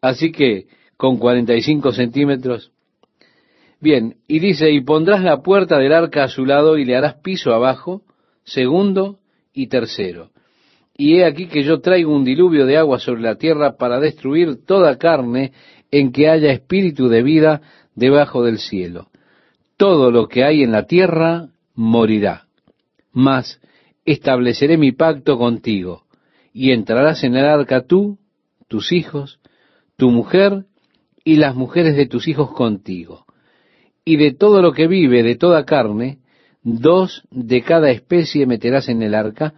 Así 0.00 0.32
que 0.32 0.66
con 0.96 1.18
45 1.18 1.92
centímetros. 1.92 2.71
Bien, 3.82 4.18
y 4.28 4.38
dice, 4.38 4.70
y 4.70 4.80
pondrás 4.80 5.24
la 5.24 5.42
puerta 5.42 5.76
del 5.76 5.92
arca 5.92 6.22
a 6.22 6.28
su 6.28 6.46
lado 6.46 6.78
y 6.78 6.84
le 6.84 6.94
harás 6.94 7.16
piso 7.16 7.52
abajo, 7.52 8.02
segundo 8.44 9.18
y 9.52 9.66
tercero. 9.66 10.30
Y 10.96 11.16
he 11.16 11.24
aquí 11.24 11.48
que 11.48 11.64
yo 11.64 11.80
traigo 11.80 12.14
un 12.14 12.24
diluvio 12.24 12.64
de 12.64 12.76
agua 12.76 13.00
sobre 13.00 13.22
la 13.22 13.34
tierra 13.34 13.76
para 13.76 13.98
destruir 13.98 14.64
toda 14.64 14.98
carne 14.98 15.52
en 15.90 16.12
que 16.12 16.28
haya 16.28 16.52
espíritu 16.52 17.08
de 17.08 17.24
vida 17.24 17.60
debajo 17.96 18.44
del 18.44 18.58
cielo. 18.58 19.08
Todo 19.76 20.12
lo 20.12 20.28
que 20.28 20.44
hay 20.44 20.62
en 20.62 20.70
la 20.70 20.86
tierra 20.86 21.48
morirá. 21.74 22.44
Mas 23.10 23.60
estableceré 24.04 24.78
mi 24.78 24.92
pacto 24.92 25.38
contigo 25.38 26.04
y 26.52 26.70
entrarás 26.70 27.24
en 27.24 27.34
el 27.34 27.46
arca 27.46 27.84
tú, 27.84 28.16
tus 28.68 28.92
hijos, 28.92 29.40
tu 29.96 30.10
mujer 30.10 30.66
y 31.24 31.34
las 31.34 31.56
mujeres 31.56 31.96
de 31.96 32.06
tus 32.06 32.28
hijos 32.28 32.52
contigo. 32.52 33.26
Y 34.04 34.16
de 34.16 34.32
todo 34.32 34.62
lo 34.62 34.72
que 34.72 34.86
vive, 34.88 35.22
de 35.22 35.36
toda 35.36 35.64
carne, 35.64 36.18
dos 36.62 37.22
de 37.30 37.62
cada 37.62 37.90
especie 37.90 38.46
meterás 38.46 38.88
en 38.88 39.02
el 39.02 39.14
arca, 39.14 39.54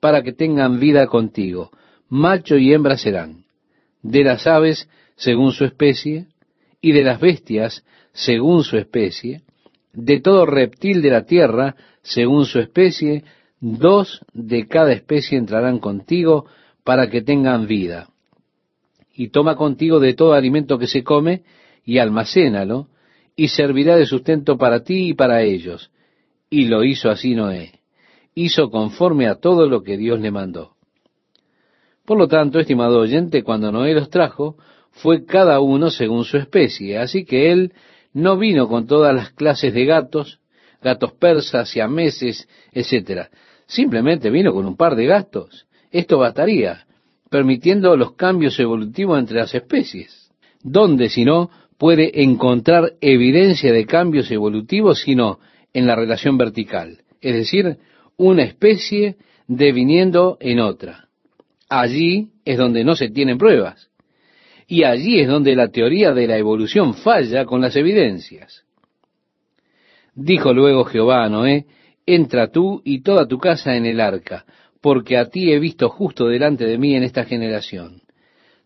para 0.00 0.22
que 0.22 0.32
tengan 0.32 0.78
vida 0.78 1.06
contigo. 1.06 1.70
Macho 2.08 2.56
y 2.56 2.72
hembra 2.72 2.96
serán. 2.96 3.44
De 4.02 4.22
las 4.22 4.46
aves, 4.46 4.88
según 5.16 5.52
su 5.52 5.64
especie, 5.64 6.26
y 6.80 6.92
de 6.92 7.02
las 7.02 7.20
bestias, 7.20 7.84
según 8.12 8.62
su 8.62 8.76
especie, 8.76 9.42
de 9.92 10.20
todo 10.20 10.46
reptil 10.46 11.02
de 11.02 11.10
la 11.10 11.24
tierra, 11.24 11.74
según 12.02 12.44
su 12.44 12.60
especie, 12.60 13.24
dos 13.60 14.20
de 14.32 14.68
cada 14.68 14.92
especie 14.92 15.38
entrarán 15.38 15.78
contigo 15.78 16.46
para 16.84 17.08
que 17.08 17.22
tengan 17.22 17.66
vida. 17.66 18.08
Y 19.14 19.28
toma 19.28 19.56
contigo 19.56 19.98
de 19.98 20.14
todo 20.14 20.34
alimento 20.34 20.78
que 20.78 20.86
se 20.86 21.02
come 21.02 21.42
y 21.84 21.98
almacénalo, 21.98 22.88
y 23.36 23.48
servirá 23.48 23.96
de 23.96 24.06
sustento 24.06 24.56
para 24.56 24.82
ti 24.82 25.10
y 25.10 25.14
para 25.14 25.42
ellos. 25.42 25.90
Y 26.50 26.66
lo 26.66 26.82
hizo 26.82 27.10
así 27.10 27.34
Noé. 27.34 27.80
Hizo 28.34 28.70
conforme 28.70 29.28
a 29.28 29.36
todo 29.36 29.68
lo 29.68 29.82
que 29.82 29.96
Dios 29.96 30.20
le 30.20 30.30
mandó. 30.30 30.72
Por 32.04 32.18
lo 32.18 32.28
tanto, 32.28 32.58
estimado 32.58 32.98
oyente, 32.98 33.42
cuando 33.42 33.70
Noé 33.70 33.94
los 33.94 34.10
trajo, 34.10 34.56
fue 34.90 35.24
cada 35.24 35.60
uno 35.60 35.90
según 35.90 36.24
su 36.24 36.38
especie, 36.38 36.98
así 36.98 37.24
que 37.24 37.52
él 37.52 37.72
no 38.12 38.38
vino 38.38 38.68
con 38.68 38.86
todas 38.86 39.14
las 39.14 39.30
clases 39.30 39.74
de 39.74 39.84
gatos, 39.84 40.40
gatos 40.80 41.12
persas, 41.12 41.68
siameses, 41.68 42.48
etcétera, 42.72 43.28
Simplemente 43.66 44.30
vino 44.30 44.52
con 44.52 44.64
un 44.66 44.76
par 44.76 44.94
de 44.94 45.06
gastos. 45.06 45.66
Esto 45.90 46.18
bastaría, 46.18 46.86
permitiendo 47.30 47.96
los 47.96 48.14
cambios 48.14 48.58
evolutivos 48.60 49.18
entre 49.18 49.38
las 49.38 49.54
especies. 49.54 50.30
¿Dónde, 50.62 51.08
si 51.08 51.24
no, 51.24 51.50
puede 51.78 52.22
encontrar 52.22 52.94
evidencia 53.00 53.72
de 53.72 53.86
cambios 53.86 54.30
evolutivos 54.30 55.00
sino 55.00 55.38
en 55.72 55.86
la 55.86 55.96
relación 55.96 56.38
vertical? 56.38 56.98
Es 57.20 57.34
decir, 57.34 57.78
una 58.16 58.44
especie 58.44 59.16
deviniendo 59.46 60.36
en 60.40 60.60
otra. 60.60 61.08
Allí 61.68 62.28
es 62.44 62.58
donde 62.58 62.84
no 62.84 62.96
se 62.96 63.10
tienen 63.10 63.38
pruebas. 63.38 63.90
Y 64.66 64.84
allí 64.84 65.20
es 65.20 65.28
donde 65.28 65.54
la 65.54 65.68
teoría 65.68 66.12
de 66.12 66.26
la 66.26 66.38
evolución 66.38 66.94
falla 66.94 67.44
con 67.44 67.60
las 67.60 67.76
evidencias. 67.76 68.64
Dijo 70.14 70.52
luego 70.52 70.84
Jehová 70.84 71.24
a 71.24 71.28
Noé, 71.28 71.66
entra 72.06 72.50
tú 72.50 72.80
y 72.84 73.02
toda 73.02 73.28
tu 73.28 73.38
casa 73.38 73.76
en 73.76 73.86
el 73.86 74.00
arca, 74.00 74.44
porque 74.80 75.16
a 75.16 75.26
ti 75.26 75.52
he 75.52 75.58
visto 75.58 75.88
justo 75.88 76.26
delante 76.26 76.64
de 76.64 76.78
mí 76.78 76.94
en 76.94 77.02
esta 77.02 77.24
generación. 77.24 78.02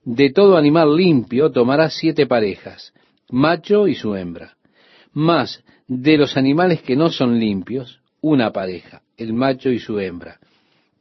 De 0.04 0.30
todo 0.30 0.56
animal 0.56 0.96
limpio 0.96 1.50
tomarás 1.50 1.94
siete 1.94 2.26
parejas, 2.26 2.94
macho 3.30 3.88
y 3.88 3.94
su 3.94 4.14
hembra. 4.14 4.56
Mas 5.12 5.62
de 5.88 6.16
los 6.16 6.36
animales 6.36 6.82
que 6.82 6.96
no 6.96 7.10
son 7.10 7.38
limpios, 7.38 8.00
una 8.20 8.52
pareja, 8.52 9.02
el 9.16 9.32
macho 9.32 9.70
y 9.70 9.78
su 9.78 9.98
hembra. 9.98 10.38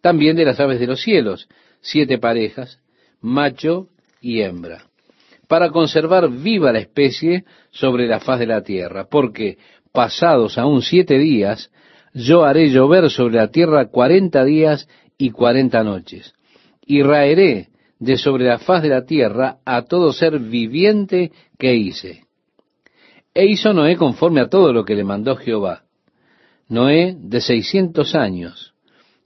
También 0.01 0.35
de 0.35 0.45
las 0.45 0.59
aves 0.59 0.79
de 0.79 0.87
los 0.87 1.01
cielos, 1.01 1.47
siete 1.81 2.17
parejas, 2.17 2.79
macho 3.21 3.87
y 4.21 4.41
hembra, 4.41 4.85
para 5.47 5.69
conservar 5.69 6.29
viva 6.29 6.71
la 6.71 6.79
especie 6.79 7.43
sobre 7.71 8.07
la 8.07 8.19
faz 8.19 8.39
de 8.39 8.47
la 8.47 8.63
tierra, 8.63 9.07
porque 9.09 9.57
pasados 9.91 10.57
aún 10.57 10.81
siete 10.81 11.17
días, 11.17 11.71
yo 12.13 12.43
haré 12.43 12.69
llover 12.69 13.09
sobre 13.09 13.35
la 13.35 13.49
tierra 13.49 13.87
cuarenta 13.87 14.43
días 14.43 14.87
y 15.17 15.31
cuarenta 15.31 15.83
noches, 15.83 16.33
y 16.85 17.03
raeré 17.03 17.69
de 17.99 18.17
sobre 18.17 18.45
la 18.45 18.59
faz 18.59 18.81
de 18.81 18.89
la 18.89 19.05
tierra 19.05 19.57
a 19.65 19.83
todo 19.83 20.13
ser 20.13 20.39
viviente 20.39 21.31
que 21.57 21.75
hice. 21.75 22.23
E 23.33 23.45
hizo 23.45 23.73
Noé 23.73 23.95
conforme 23.95 24.41
a 24.41 24.49
todo 24.49 24.73
lo 24.73 24.85
que 24.85 24.95
le 24.95 25.03
mandó 25.03 25.35
Jehová. 25.35 25.83
Noé 26.67 27.15
de 27.17 27.41
seiscientos 27.41 28.15
años, 28.15 28.73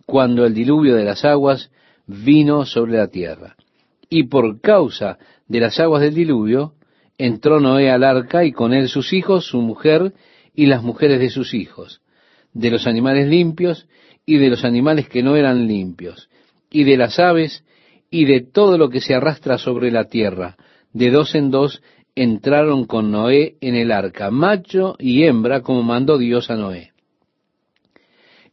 cuando 0.05 0.45
el 0.45 0.53
diluvio 0.53 0.95
de 0.95 1.05
las 1.05 1.23
aguas 1.23 1.71
vino 2.07 2.65
sobre 2.65 2.97
la 2.97 3.07
tierra. 3.07 3.55
Y 4.09 4.23
por 4.23 4.59
causa 4.59 5.17
de 5.47 5.59
las 5.59 5.79
aguas 5.79 6.01
del 6.01 6.15
diluvio, 6.15 6.73
entró 7.17 7.59
Noé 7.59 7.89
al 7.91 8.03
arca 8.03 8.43
y 8.43 8.51
con 8.51 8.73
él 8.73 8.89
sus 8.89 9.13
hijos, 9.13 9.45
su 9.45 9.62
mujer 9.62 10.13
y 10.53 10.65
las 10.65 10.83
mujeres 10.83 11.19
de 11.19 11.29
sus 11.29 11.53
hijos 11.53 12.01
de 12.53 12.69
los 12.69 12.88
animales 12.88 13.27
limpios 13.27 13.88
y 14.25 14.38
de 14.38 14.49
los 14.49 14.63
animales 14.63 15.09
que 15.09 15.23
no 15.23 15.36
eran 15.36 15.67
limpios, 15.67 16.29
y 16.69 16.83
de 16.83 16.97
las 16.97 17.19
aves 17.19 17.63
y 18.13 18.26
de 18.26 18.41
todo 18.41 18.78
lo 18.78 18.91
que 18.91 19.02
se 19.02 19.15
arrastra 19.15 19.58
sobre 19.58 19.89
la 19.89 20.04
tierra. 20.04 20.56
De 20.93 21.10
dos 21.10 21.34
en 21.34 21.49
dos 21.49 21.82
entraron 22.13 22.86
con 22.86 23.12
Noé 23.12 23.56
en 23.60 23.73
el 23.73 23.91
arca, 23.91 24.30
macho 24.30 24.95
y 24.99 25.23
hembra, 25.23 25.62
como 25.62 25.82
mandó 25.82 26.19
Dios 26.19 26.52
a 26.52 26.56
Noé. 26.56 26.91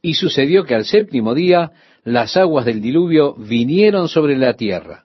Y 0.00 0.14
sucedió 0.14 0.64
que 0.64 0.74
al 0.74 0.86
séptimo 0.86 1.34
día 1.34 1.72
las 2.04 2.38
aguas 2.38 2.64
del 2.64 2.80
diluvio 2.80 3.34
vinieron 3.34 4.08
sobre 4.08 4.38
la 4.38 4.54
tierra. 4.54 5.04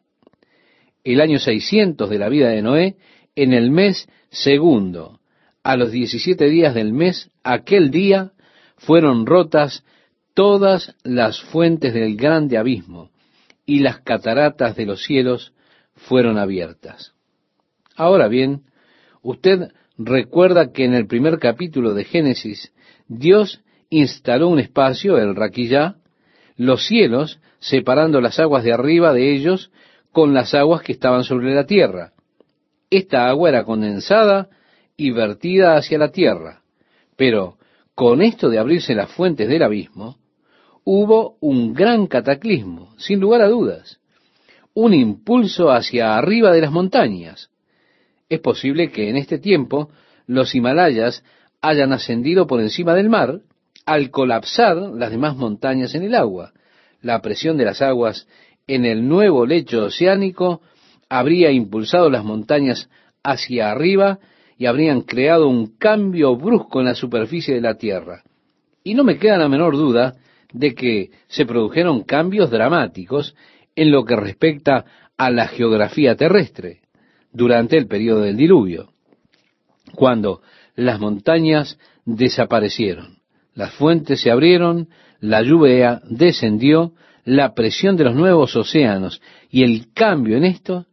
El 1.04 1.20
año 1.20 1.38
seiscientos 1.38 2.10
de 2.10 2.18
la 2.18 2.30
vida 2.30 2.48
de 2.48 2.62
Noé, 2.62 2.96
en 3.36 3.52
el 3.52 3.72
mes 3.72 4.08
segundo, 4.30 5.20
a 5.64 5.76
los 5.76 5.92
diecisiete 5.92 6.46
días 6.46 6.74
del 6.74 6.94
mes, 6.94 7.30
aquel 7.44 7.92
día 7.92 8.32
fueron 8.78 9.26
rotas 9.26 9.84
todas 10.34 10.96
las 11.04 11.42
fuentes 11.42 11.94
del 11.94 12.16
grande 12.16 12.58
abismo 12.58 13.10
y 13.66 13.80
las 13.80 14.02
cataratas 14.02 14.76
de 14.76 14.86
los 14.86 15.04
cielos 15.04 15.54
fueron 15.96 16.38
abiertas. 16.38 17.14
Ahora 17.96 18.28
bien, 18.28 18.64
usted 19.22 19.72
recuerda 19.98 20.72
que 20.72 20.86
en 20.86 20.94
el 20.94 21.08
primer 21.08 21.40
capítulo 21.40 21.94
de 21.94 22.04
Génesis 22.04 22.74
Dios 23.08 23.62
instaló 23.90 24.50
un 24.50 24.60
espacio, 24.60 25.18
el 25.18 25.36
Raquillá, 25.36 25.96
los 26.58 26.86
cielos, 26.86 27.40
separando 27.60 28.22
las 28.22 28.40
aguas 28.40 28.64
de 28.64 28.74
arriba 28.74 29.14
de 29.14 29.34
ellos 29.34 29.72
con 30.12 30.34
las 30.34 30.54
aguas 30.54 30.82
que 30.82 30.92
estaban 30.92 31.24
sobre 31.24 31.54
la 31.54 31.66
tierra. 31.66 32.14
Esta 32.90 33.28
agua 33.28 33.50
era 33.50 33.64
condensada 33.64 34.50
y 34.96 35.12
vertida 35.12 35.76
hacia 35.76 35.98
la 35.98 36.12
tierra, 36.12 36.62
pero 37.18 37.58
con 37.96 38.22
esto 38.22 38.50
de 38.50 38.60
abrirse 38.60 38.94
las 38.94 39.12
fuentes 39.12 39.48
del 39.50 39.64
abismo, 39.64 40.18
hubo 40.86 41.36
un 41.42 41.74
gran 41.74 42.08
cataclismo, 42.08 42.94
sin 42.98 43.20
lugar 43.20 43.42
a 43.42 43.50
dudas, 43.50 44.00
un 44.74 44.94
impulso 44.94 45.72
hacia 45.72 46.16
arriba 46.16 46.54
de 46.54 46.62
las 46.62 46.72
montañas. 46.72 47.50
Es 48.30 48.40
posible 48.40 48.92
que 48.92 49.10
en 49.10 49.18
este 49.18 49.40
tiempo 49.40 49.90
los 50.28 50.54
Himalayas 50.54 51.24
hayan 51.62 51.92
ascendido 51.92 52.46
por 52.48 52.62
encima 52.62 52.94
del 52.94 53.10
mar 53.10 53.42
al 53.86 54.12
colapsar 54.12 54.78
las 54.78 55.12
demás 55.12 55.36
montañas 55.36 55.96
en 55.96 56.04
el 56.04 56.16
agua. 56.16 56.54
La 57.02 57.22
presión 57.22 57.58
de 57.58 57.66
las 57.66 57.82
aguas 57.82 58.28
en 58.68 58.86
el 58.86 59.08
nuevo 59.08 59.46
lecho 59.46 59.86
oceánico 59.86 60.62
habría 61.10 61.52
impulsado 61.52 62.10
las 62.10 62.24
montañas 62.24 62.90
hacia 63.24 63.72
arriba 63.72 64.20
y 64.58 64.68
habrían 64.68 65.02
creado 65.02 65.48
un 65.48 65.78
cambio 65.78 66.36
brusco 66.36 66.80
en 66.80 66.86
la 66.86 66.96
superficie 66.96 67.56
de 67.56 67.62
la 67.62 67.76
tierra. 67.76 68.24
Y 68.84 68.94
no 68.94 69.04
me 69.04 69.18
queda 69.18 69.38
la 69.38 69.50
menor 69.50 69.76
duda 69.76 70.16
de 70.56 70.74
que 70.74 71.12
se 71.28 71.46
produjeron 71.46 72.04
cambios 72.04 72.50
dramáticos 72.50 73.36
en 73.76 73.92
lo 73.92 74.06
que 74.06 74.16
respecta 74.16 74.86
a 75.18 75.30
la 75.30 75.48
geografía 75.48 76.16
terrestre 76.16 76.80
durante 77.34 77.78
el 77.78 77.88
periodo 77.88 78.22
del 78.22 78.38
diluvio, 78.38 78.94
cuando 79.96 80.42
las 80.76 81.00
montañas 81.00 81.78
desaparecieron, 82.06 83.18
las 83.54 83.74
fuentes 83.74 84.22
se 84.22 84.32
abrieron, 84.32 84.88
la 85.20 85.42
lluvia 85.42 86.02
descendió, 86.10 86.94
la 87.26 87.54
presión 87.54 87.98
de 87.98 88.06
los 88.06 88.16
nuevos 88.16 88.56
océanos 88.56 89.22
y 89.50 89.64
el 89.64 89.92
cambio 89.94 90.38
en 90.38 90.46
esto, 90.46 90.86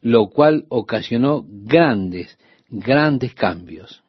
lo 0.00 0.30
cual 0.30 0.64
ocasionó 0.68 1.44
grandes, 1.46 2.38
grandes 2.70 3.34
cambios. 3.34 4.01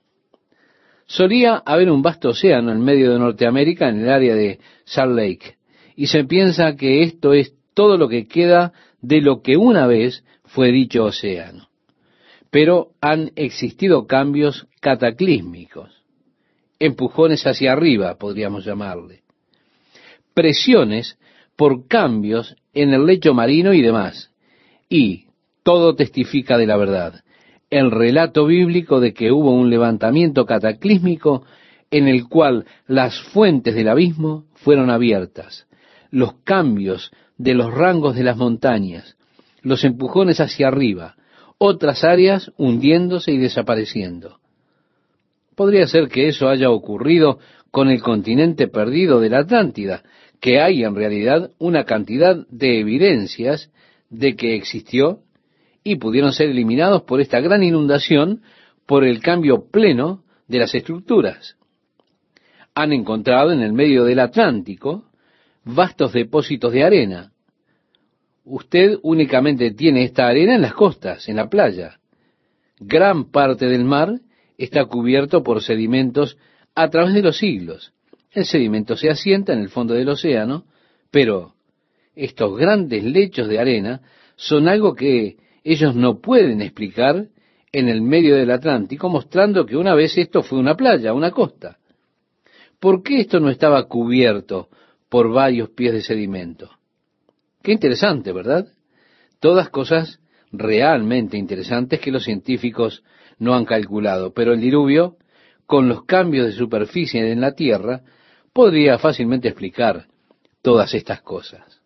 Solía 1.06 1.62
haber 1.66 1.92
un 1.92 2.02
vasto 2.02 2.30
océano 2.30 2.72
en 2.72 2.82
medio 2.82 3.12
de 3.12 3.20
Norteamérica, 3.20 3.90
en 3.90 4.02
el 4.02 4.10
área 4.10 4.36
de 4.36 4.60
Salt 4.86 5.16
Lake, 5.16 5.58
y 5.96 6.08
se 6.08 6.24
piensa 6.24 6.76
que 6.76 7.04
esto 7.04 7.34
es 7.34 7.54
todo 7.74 7.98
lo 7.98 8.08
que 8.08 8.28
queda 8.28 8.74
de 9.02 9.22
lo 9.22 9.42
que 9.42 9.58
una 9.58 9.86
vez 9.86 10.24
fue 10.46 10.72
dicho 10.72 11.04
océano. 11.04 11.70
Pero 12.50 12.92
han 13.02 13.32
existido 13.36 14.08
cambios 14.08 14.68
cataclísmicos, 14.80 16.04
empujones 16.80 17.46
hacia 17.46 17.74
arriba, 17.74 18.18
podríamos 18.18 18.66
llamarle, 18.66 19.24
presiones 20.34 21.18
por 21.56 21.88
cambios 21.88 22.56
en 22.74 22.94
el 22.94 23.06
lecho 23.06 23.34
marino 23.34 23.74
y 23.74 23.82
demás. 23.82 24.32
Y 24.90 25.28
todo 25.64 25.96
testifica 25.96 26.58
de 26.58 26.68
la 26.68 26.78
verdad. 26.78 27.23
El 27.74 27.90
relato 27.90 28.46
bíblico 28.46 29.00
de 29.00 29.16
que 29.16 29.32
hubo 29.32 29.50
un 29.50 29.72
levantamiento 29.72 30.46
cataclísmico 30.46 31.44
en 31.90 32.08
el 32.08 32.30
cual 32.30 32.66
las 32.86 33.20
fuentes 33.20 33.74
del 33.74 33.88
abismo 33.90 34.46
fueron 34.54 34.92
abiertas, 34.92 35.66
los 36.12 36.36
cambios 36.44 37.12
de 37.40 37.56
los 37.56 37.74
rangos 37.74 38.16
de 38.16 38.22
las 38.22 38.38
montañas, 38.38 39.18
los 39.64 39.84
empujones 39.86 40.40
hacia 40.40 40.68
arriba, 40.68 41.16
otras 41.58 42.04
áreas 42.04 42.52
hundiéndose 42.60 43.32
y 43.32 43.40
desapareciendo. 43.40 44.38
Podría 45.56 45.88
ser 45.88 46.10
que 46.10 46.28
eso 46.28 46.50
haya 46.50 46.70
ocurrido 46.70 47.40
con 47.72 47.90
el 47.90 48.04
continente 48.04 48.68
perdido 48.68 49.20
de 49.20 49.32
la 49.32 49.40
Atlántida, 49.40 50.04
que 50.40 50.62
hay 50.62 50.84
en 50.84 50.94
realidad 50.94 51.50
una 51.58 51.86
cantidad 51.86 52.36
de 52.52 52.82
evidencias 52.82 53.72
de 54.12 54.36
que 54.36 54.54
existió 54.54 55.23
y 55.84 55.98
pudieron 55.98 56.32
ser 56.32 56.50
eliminados 56.50 57.04
por 57.04 57.22
esta 57.22 57.40
gran 57.40 57.64
inundación 57.64 58.42
por 58.86 59.04
el 59.04 59.22
cambio 59.22 59.70
pleno 59.70 60.24
de 60.48 60.60
las 60.60 60.74
estructuras. 60.76 61.58
Han 62.76 62.94
encontrado 62.94 63.52
en 63.52 63.62
el 63.62 63.74
medio 63.74 64.04
del 64.06 64.20
Atlántico 64.20 65.06
vastos 65.64 66.14
depósitos 66.14 66.74
de 66.74 66.84
arena. 66.84 67.32
Usted 68.46 68.98
únicamente 69.04 69.72
tiene 69.72 70.04
esta 70.04 70.28
arena 70.28 70.56
en 70.56 70.62
las 70.62 70.74
costas, 70.74 71.30
en 71.30 71.38
la 71.38 71.50
playa. 71.50 72.00
Gran 72.80 73.32
parte 73.32 73.68
del 73.68 73.86
mar 73.86 74.20
está 74.58 74.86
cubierto 74.86 75.44
por 75.44 75.62
sedimentos 75.62 76.38
a 76.76 76.90
través 76.90 77.14
de 77.14 77.22
los 77.22 77.38
siglos. 77.38 77.94
El 78.32 78.46
sedimento 78.46 78.98
se 78.98 79.10
asienta 79.10 79.54
en 79.54 79.60
el 79.60 79.70
fondo 79.70 79.94
del 79.94 80.10
océano, 80.10 80.66
pero 81.12 81.54
estos 82.16 82.58
grandes 82.58 83.04
lechos 83.04 83.48
de 83.48 83.60
arena 83.60 84.02
son 84.36 84.68
algo 84.68 84.96
que 84.96 85.38
ellos 85.64 85.96
no 85.96 86.20
pueden 86.20 86.62
explicar 86.62 87.28
en 87.72 87.90
el 87.90 88.02
medio 88.02 88.36
del 88.36 88.52
Atlántico, 88.52 89.10
mostrando 89.10 89.66
que 89.66 89.78
una 89.78 89.96
vez 89.96 90.18
esto 90.18 90.44
fue 90.44 90.60
una 90.60 90.76
playa, 90.76 91.14
una 91.14 91.32
costa. 91.32 91.80
¿Por 92.80 93.02
qué 93.02 93.22
esto 93.22 93.40
no 93.40 93.50
estaba 93.50 93.88
cubierto 93.88 94.70
por 95.10 95.32
varios 95.32 95.70
pies 95.70 95.94
de 95.94 96.02
sedimento? 96.02 96.70
Qué 97.62 97.72
interesante, 97.72 98.32
¿verdad? 98.32 98.68
Todas 99.40 99.70
cosas 99.70 100.20
realmente 100.52 101.38
interesantes 101.38 102.00
que 102.00 102.12
los 102.12 102.26
científicos 102.26 103.04
no 103.40 103.56
han 103.56 103.66
calculado, 103.66 104.34
pero 104.34 104.54
el 104.54 104.62
diluvio, 104.62 105.18
con 105.66 105.88
los 105.88 106.04
cambios 106.06 106.46
de 106.46 106.52
superficie 106.52 107.32
en 107.32 107.42
la 107.42 107.54
Tierra, 107.54 108.02
podría 108.52 109.00
fácilmente 109.00 109.48
explicar 109.48 110.08
todas 110.62 110.94
estas 110.94 111.22
cosas. 111.22 111.83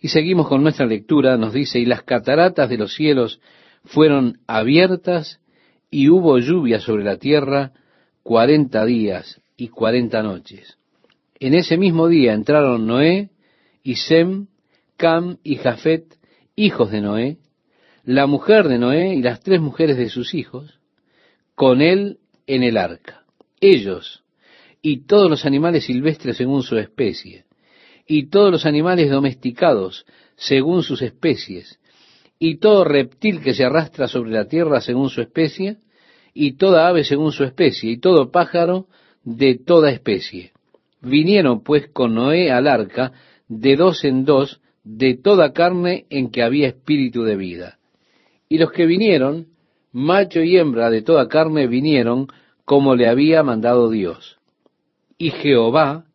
Y 0.00 0.08
seguimos 0.08 0.48
con 0.48 0.62
nuestra 0.62 0.86
lectura, 0.86 1.36
nos 1.36 1.52
dice, 1.52 1.78
y 1.78 1.84
las 1.84 2.02
cataratas 2.02 2.70
de 2.70 2.78
los 2.78 2.94
cielos 2.94 3.40
fueron 3.84 4.38
abiertas 4.46 5.40
y 5.90 6.08
hubo 6.08 6.38
lluvia 6.38 6.80
sobre 6.80 7.04
la 7.04 7.16
tierra 7.16 7.72
cuarenta 8.22 8.84
días 8.84 9.40
y 9.56 9.68
cuarenta 9.68 10.22
noches. 10.22 10.78
En 11.38 11.54
ese 11.54 11.76
mismo 11.76 12.08
día 12.08 12.32
entraron 12.32 12.86
Noé 12.86 13.30
y 13.82 13.96
Sem, 13.96 14.46
Cam 14.96 15.38
y 15.42 15.56
Jafet, 15.56 16.18
hijos 16.56 16.90
de 16.90 17.00
Noé, 17.00 17.38
la 18.04 18.26
mujer 18.26 18.68
de 18.68 18.78
Noé 18.78 19.14
y 19.14 19.22
las 19.22 19.40
tres 19.40 19.60
mujeres 19.60 19.96
de 19.96 20.08
sus 20.08 20.34
hijos, 20.34 20.80
con 21.54 21.82
él 21.82 22.18
en 22.46 22.62
el 22.62 22.76
arca. 22.76 23.24
Ellos 23.60 24.24
y 24.82 25.04
todos 25.04 25.28
los 25.30 25.44
animales 25.44 25.84
silvestres 25.84 26.36
según 26.36 26.62
su 26.62 26.78
especie, 26.78 27.44
y 28.12 28.26
todos 28.26 28.50
los 28.50 28.66
animales 28.66 29.08
domesticados 29.08 30.04
según 30.34 30.82
sus 30.82 31.00
especies, 31.00 31.78
y 32.40 32.56
todo 32.56 32.82
reptil 32.82 33.40
que 33.40 33.54
se 33.54 33.64
arrastra 33.64 34.08
sobre 34.08 34.32
la 34.32 34.46
tierra 34.46 34.80
según 34.80 35.10
su 35.10 35.20
especie, 35.20 35.76
y 36.34 36.56
toda 36.56 36.88
ave 36.88 37.04
según 37.04 37.30
su 37.30 37.44
especie, 37.44 37.92
y 37.92 37.98
todo 37.98 38.32
pájaro 38.32 38.86
de 39.22 39.54
toda 39.54 39.92
especie. 39.92 40.50
Vinieron 41.00 41.62
pues 41.62 41.88
con 41.92 42.16
Noé 42.16 42.50
al 42.50 42.66
arca 42.66 43.12
de 43.46 43.76
dos 43.76 44.02
en 44.02 44.24
dos 44.24 44.60
de 44.82 45.14
toda 45.14 45.52
carne 45.52 46.06
en 46.10 46.32
que 46.32 46.42
había 46.42 46.66
espíritu 46.66 47.22
de 47.22 47.36
vida. 47.36 47.78
Y 48.48 48.58
los 48.58 48.72
que 48.72 48.86
vinieron, 48.86 49.46
macho 49.92 50.42
y 50.42 50.56
hembra 50.56 50.90
de 50.90 51.02
toda 51.02 51.28
carne, 51.28 51.68
vinieron 51.68 52.26
como 52.64 52.96
le 52.96 53.08
había 53.08 53.44
mandado 53.44 53.88
Dios 53.88 54.40
y 55.16 55.30
Jehová 55.30 56.06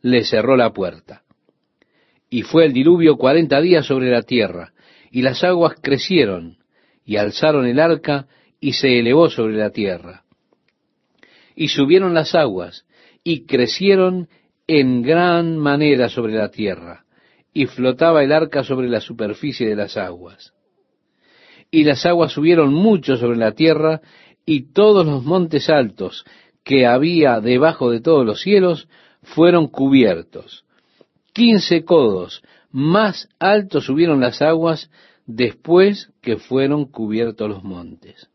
le 0.00 0.22
cerró 0.24 0.56
la 0.56 0.72
puerta. 0.72 1.24
Y 2.30 2.42
fue 2.42 2.64
el 2.64 2.72
diluvio 2.72 3.16
cuarenta 3.16 3.60
días 3.60 3.86
sobre 3.86 4.08
la 4.08 4.22
tierra, 4.22 4.72
y 5.10 5.22
las 5.22 5.42
aguas 5.42 5.74
crecieron, 5.82 6.58
y 7.04 7.16
alzaron 7.16 7.66
el 7.66 7.80
arca, 7.80 8.28
y 8.60 8.74
se 8.74 9.00
elevó 9.00 9.28
sobre 9.28 9.56
la 9.56 9.70
tierra. 9.70 10.22
Y 11.56 11.68
subieron 11.68 12.14
las 12.14 12.36
aguas, 12.36 12.86
y 13.24 13.46
crecieron 13.46 14.28
en 14.68 15.02
gran 15.02 15.58
manera 15.58 16.08
sobre 16.08 16.34
la 16.34 16.50
tierra, 16.50 17.04
y 17.52 17.66
flotaba 17.66 18.22
el 18.22 18.30
arca 18.30 18.62
sobre 18.62 18.88
la 18.88 19.00
superficie 19.00 19.68
de 19.68 19.74
las 19.74 19.96
aguas. 19.96 20.52
Y 21.72 21.82
las 21.82 22.06
aguas 22.06 22.32
subieron 22.32 22.72
mucho 22.72 23.16
sobre 23.16 23.38
la 23.38 23.52
tierra, 23.52 24.00
y 24.46 24.72
todos 24.72 25.04
los 25.04 25.24
montes 25.24 25.68
altos, 25.68 26.24
que 26.62 26.86
había 26.86 27.40
debajo 27.40 27.90
de 27.90 28.00
todos 28.00 28.24
los 28.24 28.40
cielos 28.40 28.88
fueron 29.22 29.66
cubiertos. 29.66 30.64
Quince 31.32 31.84
codos 31.84 32.42
más 32.72 33.28
altos 33.38 33.84
subieron 33.86 34.20
las 34.20 34.42
aguas 34.42 34.90
después 35.26 36.10
que 36.20 36.36
fueron 36.36 36.86
cubiertos 36.86 37.48
los 37.48 37.64
montes. 37.64 38.28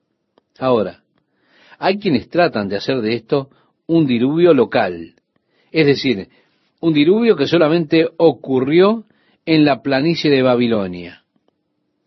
Ahora, 0.58 1.04
hay 1.78 2.00
quienes 2.00 2.30
tratan 2.30 2.70
de 2.70 2.78
hacer 2.78 3.02
de 3.02 3.16
esto 3.16 3.50
un 3.88 4.06
diluvio 4.06 4.54
local, 4.54 5.16
es 5.72 5.86
decir, 5.86 6.30
un 6.80 6.94
diluvio 6.94 7.36
que 7.36 7.48
solamente 7.48 8.08
ocurrió 8.18 9.06
en 9.46 9.66
la 9.66 9.82
planicie 9.82 10.32
de 10.32 10.42
Babilonia. 10.42 11.24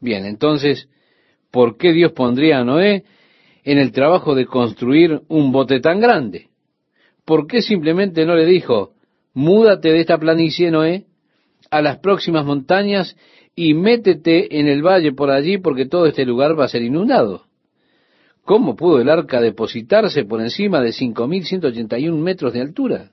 Bien, 0.01 0.25
entonces, 0.25 0.89
¿por 1.51 1.77
qué 1.77 1.93
Dios 1.93 2.13
pondría 2.13 2.61
a 2.61 2.65
Noé 2.65 3.05
en 3.65 3.79
el 3.79 3.93
trabajo 3.93 4.35
de 4.35 4.47
construir 4.47 5.21
un 5.29 5.53
bote 5.53 5.81
tan 5.81 6.01
grande? 6.01 6.49
¿Por 7.25 7.47
qué 7.47 7.61
simplemente 7.61 8.25
no 8.25 8.35
le 8.35 8.47
dijo, 8.47 8.95
múdate 9.39 9.93
de 9.93 10.01
esta 10.01 10.19
planicie, 10.19 10.69
Noé, 10.73 11.05
a 11.71 11.81
las 11.81 11.99
próximas 11.99 12.45
montañas 12.45 13.17
y 13.55 13.73
métete 13.73 14.59
en 14.59 14.67
el 14.67 14.83
valle 14.83 15.13
por 15.13 15.31
allí 15.31 15.59
porque 15.59 15.87
todo 15.87 16.07
este 16.07 16.25
lugar 16.25 16.59
va 16.59 16.65
a 16.65 16.69
ser 16.69 16.83
inundado? 16.83 17.45
¿Cómo 18.45 18.75
pudo 18.75 19.01
el 19.01 19.09
arca 19.09 19.41
depositarse 19.41 20.25
por 20.25 20.41
encima 20.41 20.81
de 20.81 20.91
5.181 20.91 22.13
metros 22.17 22.53
de 22.53 22.63
altura? 22.63 23.13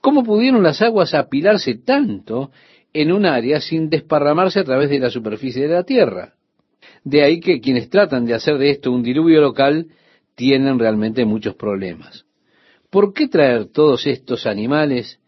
¿Cómo 0.00 0.24
pudieron 0.24 0.64
las 0.64 0.82
aguas 0.82 1.14
apilarse 1.14 1.76
tanto 1.76 2.50
en 2.92 3.12
un 3.12 3.24
área 3.24 3.60
sin 3.60 3.90
desparramarse 3.90 4.58
a 4.58 4.64
través 4.64 4.90
de 4.90 4.98
la 4.98 5.10
superficie 5.10 5.68
de 5.68 5.74
la 5.74 5.84
tierra? 5.84 6.32
De 7.04 7.22
ahí 7.22 7.38
que 7.38 7.60
quienes 7.60 7.90
tratan 7.90 8.24
de 8.24 8.34
hacer 8.34 8.58
de 8.58 8.70
esto 8.70 8.90
un 8.90 9.04
diluvio 9.04 9.40
local 9.40 9.86
tienen 10.34 10.80
realmente 10.80 11.24
muchos 11.24 11.54
problemas. 11.54 12.24
¿Por 12.92 13.14
qué 13.14 13.26
traer 13.26 13.72
todos 13.72 14.06
estos 14.06 14.44
animales 14.44 15.18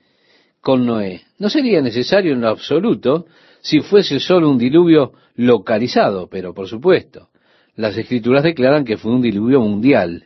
con 0.60 0.84
Noé? 0.84 1.22
No 1.38 1.48
sería 1.48 1.80
necesario 1.80 2.34
en 2.34 2.42
lo 2.42 2.48
absoluto 2.48 3.24
si 3.62 3.80
fuese 3.80 4.20
solo 4.20 4.50
un 4.50 4.58
diluvio 4.58 5.14
localizado, 5.36 6.28
pero 6.28 6.52
por 6.52 6.68
supuesto, 6.68 7.30
las 7.74 7.96
escrituras 7.96 8.44
declaran 8.44 8.84
que 8.84 8.98
fue 8.98 9.12
un 9.12 9.22
diluvio 9.22 9.62
mundial 9.62 10.24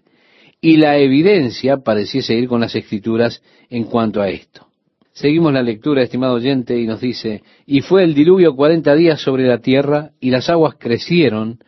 y 0.61 0.78
la 0.78 0.99
evidencia 0.99 1.76
pareciese 1.76 2.34
ir 2.34 2.49
con 2.49 2.61
las 2.61 2.74
escrituras 2.74 3.41
en 3.70 3.84
cuanto 3.84 4.20
a 4.20 4.28
esto. 4.30 4.66
Seguimos 5.12 5.53
la 5.53 5.62
lectura, 5.62 6.03
estimado 6.03 6.34
oyente, 6.34 6.76
y 6.76 6.89
nos 6.89 7.01
dice, 7.01 7.45
y 7.66 7.82
fue 7.82 8.03
el 8.03 8.14
diluvio 8.14 8.57
cuarenta 8.57 8.97
días 8.97 9.20
sobre 9.20 9.47
la 9.47 9.59
tierra, 9.59 10.11
y 10.20 10.30
las 10.30 10.51
aguas 10.51 10.74
crecieron, 10.76 11.61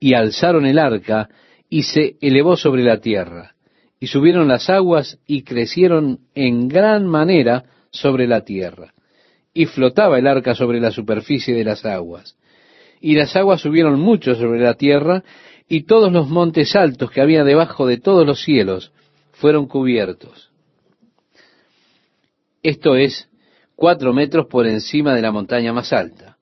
y 0.00 0.14
alzaron 0.14 0.66
el 0.66 0.80
arca, 0.80 1.28
y 1.68 1.84
se 1.84 2.16
elevó 2.20 2.56
sobre 2.56 2.82
la 2.82 2.98
tierra, 2.98 3.51
y 4.02 4.08
subieron 4.08 4.48
las 4.48 4.68
aguas, 4.68 5.20
y 5.28 5.44
crecieron 5.44 6.18
en 6.34 6.66
gran 6.66 7.06
manera 7.06 7.66
sobre 7.92 8.26
la 8.26 8.40
tierra, 8.40 8.94
y 9.54 9.66
flotaba 9.66 10.18
el 10.18 10.26
arca 10.26 10.56
sobre 10.56 10.80
la 10.80 10.90
superficie 10.90 11.54
de 11.54 11.62
las 11.62 11.84
aguas. 11.84 12.36
Y 13.00 13.14
las 13.14 13.36
aguas 13.36 13.60
subieron 13.60 14.00
mucho 14.00 14.34
sobre 14.34 14.58
la 14.58 14.74
tierra, 14.74 15.22
y 15.68 15.84
todos 15.84 16.10
los 16.10 16.28
montes 16.28 16.74
altos 16.74 17.12
que 17.12 17.20
había 17.20 17.44
debajo 17.44 17.86
de 17.86 17.98
todos 17.98 18.26
los 18.26 18.42
cielos 18.42 18.90
fueron 19.34 19.68
cubiertos. 19.68 20.50
Esto 22.60 22.96
es 22.96 23.28
cuatro 23.76 24.12
metros 24.12 24.48
por 24.48 24.66
encima 24.66 25.14
de 25.14 25.22
la 25.22 25.30
montaña 25.30 25.72
más 25.72 25.92
alta. 25.92 26.38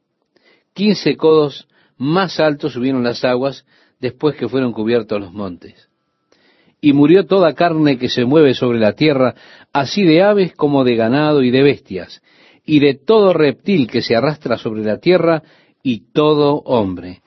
Quince 0.73 1.15
codos 1.19 1.69
más 1.99 2.41
altos 2.41 2.73
subieron 2.73 3.05
las 3.05 3.23
aguas 3.23 3.67
después 4.01 4.35
que 4.35 4.49
fueron 4.49 4.73
cubiertos 4.73 5.21
los 5.21 5.35
montes. 5.35 5.90
Y 6.81 6.93
murió 6.93 7.27
toda 7.27 7.55
carne 7.55 7.99
que 7.99 8.09
se 8.09 8.25
mueve 8.25 8.55
sobre 8.55 8.79
la 8.79 8.95
tierra, 8.95 9.35
así 9.73 10.05
de 10.05 10.23
aves 10.23 10.55
como 10.55 10.85
de 10.85 10.97
ganado 10.97 11.43
y 11.43 11.51
de 11.51 11.63
bestias, 11.63 12.23
y 12.65 12.81
de 12.81 12.95
todo 12.95 13.33
reptil 13.33 13.87
que 13.87 14.03
se 14.03 14.17
arrastra 14.17 14.57
sobre 14.57 14.83
la 14.83 14.99
tierra, 14.99 15.43
y 15.83 16.13
todo 16.13 16.57
hombre 16.65 17.23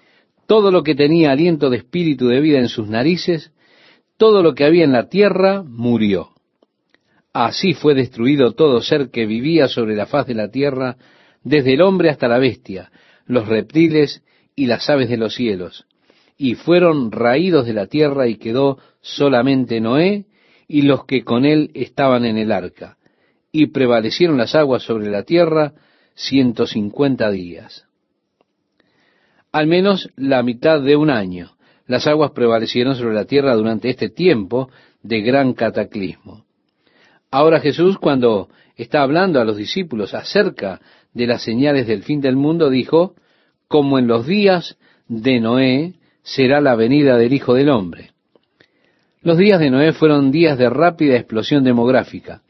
todo 0.47 0.71
lo 0.71 0.83
que 0.83 0.95
tenía 0.95 1.31
aliento 1.31 1.69
de 1.69 1.77
espíritu 1.77 2.27
de 2.27 2.39
vida 2.39 2.59
en 2.59 2.67
sus 2.67 2.87
narices, 2.87 3.51
todo 4.17 4.43
lo 4.43 4.53
que 4.53 4.65
había 4.65 4.83
en 4.83 4.91
la 4.91 5.09
tierra, 5.09 5.63
murió. 5.63 6.29
Así 7.33 7.73
fue 7.73 7.95
destruido 7.95 8.51
todo 8.51 8.81
ser 8.81 9.09
que 9.09 9.25
vivía 9.25 9.67
sobre 9.67 9.95
la 9.95 10.05
faz 10.05 10.27
de 10.27 10.35
la 10.35 10.49
tierra, 10.49 10.97
desde 11.43 11.73
el 11.73 11.81
hombre 11.81 12.09
hasta 12.09 12.27
la 12.27 12.37
bestia, 12.37 12.91
los 13.25 13.47
reptiles 13.47 14.21
y 14.55 14.67
las 14.67 14.87
aves 14.89 15.09
de 15.09 15.17
los 15.17 15.33
cielos, 15.33 15.85
y 16.37 16.55
fueron 16.55 17.11
raídos 17.11 17.65
de 17.65 17.73
la 17.73 17.87
tierra 17.87 18.27
y 18.27 18.37
quedó 18.37 18.79
solamente 19.01 19.79
Noé 19.79 20.25
y 20.67 20.83
los 20.83 21.05
que 21.05 21.23
con 21.23 21.45
él 21.45 21.71
estaban 21.73 22.25
en 22.25 22.37
el 22.37 22.51
arca, 22.51 22.97
y 23.51 23.67
prevalecieron 23.67 24.37
las 24.37 24.55
aguas 24.55 24.83
sobre 24.83 25.09
la 25.09 25.23
tierra 25.23 25.73
ciento 26.15 26.65
cincuenta 26.65 27.29
días 27.29 27.85
al 29.53 29.67
menos 29.67 30.09
la 30.17 30.43
mitad 30.43 30.81
de 30.81 30.97
un 30.97 31.09
año. 31.09 31.51
Las 31.85 32.07
aguas 32.07 32.31
prevalecieron 32.31 32.95
sobre 32.95 33.13
la 33.13 33.25
tierra 33.25 33.53
durante 33.55 33.89
este 33.89 34.09
tiempo 34.09 34.69
de 35.03 35.21
gran 35.21 35.53
cataclismo. 35.53 36.43
Ahora 37.29 37.59
Jesús, 37.59 37.97
cuando 37.99 38.49
está 38.75 39.03
hablando 39.03 39.39
a 39.39 39.45
los 39.45 39.55
discípulos 39.55 40.13
acerca 40.13 40.81
de 41.13 41.27
las 41.27 41.43
señales 41.43 41.87
del 41.87 42.03
fin 42.03 42.19
del 42.19 42.35
mundo, 42.35 42.69
dijo, 42.69 43.15
como 43.67 43.99
en 43.99 44.07
los 44.07 44.25
días 44.25 44.77
de 45.07 45.39
Noé 45.39 45.93
será 46.23 46.61
la 46.61 46.75
venida 46.75 47.17
del 47.17 47.33
Hijo 47.33 47.53
del 47.53 47.69
Hombre. 47.69 48.11
Los 49.21 49.37
días 49.37 49.59
de 49.59 49.69
Noé 49.69 49.93
fueron 49.93 50.31
días 50.31 50.57
de 50.57 50.69
rápida 50.69 51.15
explosión 51.15 51.63
demográfica. 51.63 52.41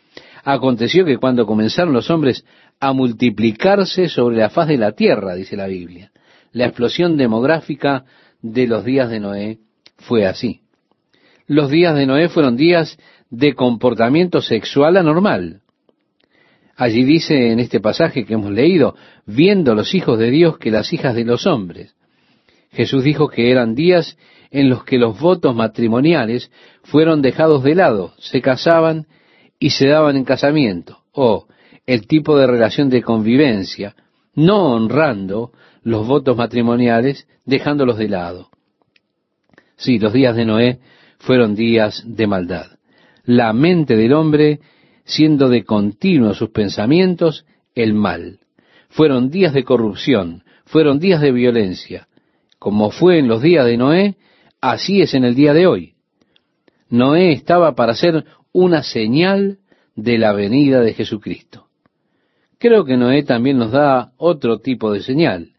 Aconteció 0.43 1.05
que 1.05 1.17
cuando 1.17 1.45
comenzaron 1.45 1.93
los 1.93 2.09
hombres 2.09 2.45
a 2.79 2.93
multiplicarse 2.93 4.09
sobre 4.09 4.37
la 4.37 4.49
faz 4.49 4.67
de 4.67 4.77
la 4.77 4.91
tierra, 4.93 5.35
dice 5.35 5.55
la 5.55 5.67
Biblia, 5.67 6.11
la 6.51 6.65
explosión 6.65 7.17
demográfica 7.17 8.05
de 8.41 8.67
los 8.67 8.83
días 8.83 9.09
de 9.09 9.19
Noé 9.19 9.59
fue 9.97 10.25
así. 10.25 10.61
Los 11.47 11.69
días 11.69 11.95
de 11.95 12.05
Noé 12.05 12.29
fueron 12.29 12.57
días 12.57 12.97
de 13.29 13.53
comportamiento 13.53 14.41
sexual 14.41 14.97
anormal. 14.97 15.61
Allí 16.75 17.03
dice 17.03 17.51
en 17.51 17.59
este 17.59 17.79
pasaje 17.79 18.25
que 18.25 18.33
hemos 18.33 18.51
leído, 18.51 18.95
viendo 19.25 19.75
los 19.75 19.93
hijos 19.93 20.17
de 20.17 20.31
Dios 20.31 20.57
que 20.57 20.71
las 20.71 20.91
hijas 20.91 21.15
de 21.15 21.23
los 21.23 21.45
hombres. 21.45 21.95
Jesús 22.73 23.03
dijo 23.03 23.27
que 23.29 23.51
eran 23.51 23.75
días 23.75 24.17
en 24.51 24.69
los 24.69 24.83
que 24.83 24.97
los 24.97 25.19
votos 25.19 25.55
matrimoniales 25.55 26.51
fueron 26.83 27.21
dejados 27.21 27.63
de 27.63 27.75
lado, 27.75 28.13
se 28.19 28.41
casaban 28.41 29.07
y 29.59 29.71
se 29.71 29.87
daban 29.87 30.17
en 30.17 30.25
casamiento, 30.25 30.99
o 31.11 31.47
el 31.85 32.07
tipo 32.07 32.37
de 32.37 32.47
relación 32.47 32.89
de 32.89 33.01
convivencia, 33.01 33.95
no 34.35 34.73
honrando 34.73 35.51
los 35.83 36.07
votos 36.07 36.35
matrimoniales, 36.37 37.27
dejándolos 37.45 37.97
de 37.97 38.09
lado. 38.09 38.49
Sí, 39.75 39.99
los 39.99 40.13
días 40.13 40.35
de 40.35 40.45
Noé 40.45 40.79
fueron 41.19 41.55
días 41.55 42.03
de 42.05 42.27
maldad. 42.27 42.67
La 43.25 43.53
mente 43.53 43.95
del 43.95 44.13
hombre 44.13 44.59
siendo 45.05 45.49
de 45.49 45.63
continuo 45.63 46.33
sus 46.33 46.49
pensamientos 46.49 47.45
el 47.75 47.93
mal. 47.93 48.39
Fueron 48.89 49.29
días 49.29 49.53
de 49.53 49.63
corrupción, 49.63 50.43
fueron 50.65 50.99
días 50.99 51.21
de 51.21 51.31
violencia. 51.31 52.07
Como 52.63 52.91
fue 52.91 53.19
en 53.19 53.27
los 53.27 53.41
días 53.41 53.65
de 53.65 53.75
Noé, 53.75 54.15
así 54.61 55.01
es 55.01 55.13
en 55.15 55.25
el 55.25 55.35
día 55.35 55.53
de 55.53 55.67
hoy. 55.67 55.95
Noé 56.87 57.33
estaba 57.33 57.75
para 57.75 57.93
ser 57.93 58.23
una 58.53 58.83
señal 58.83 59.57
de 59.97 60.17
la 60.17 60.31
venida 60.31 60.79
de 60.79 60.93
Jesucristo. 60.93 61.67
Creo 62.59 62.85
que 62.85 62.95
Noé 62.95 63.23
también 63.23 63.57
nos 63.57 63.73
da 63.73 64.13
otro 64.15 64.59
tipo 64.59 64.93
de 64.93 65.01
señal 65.01 65.49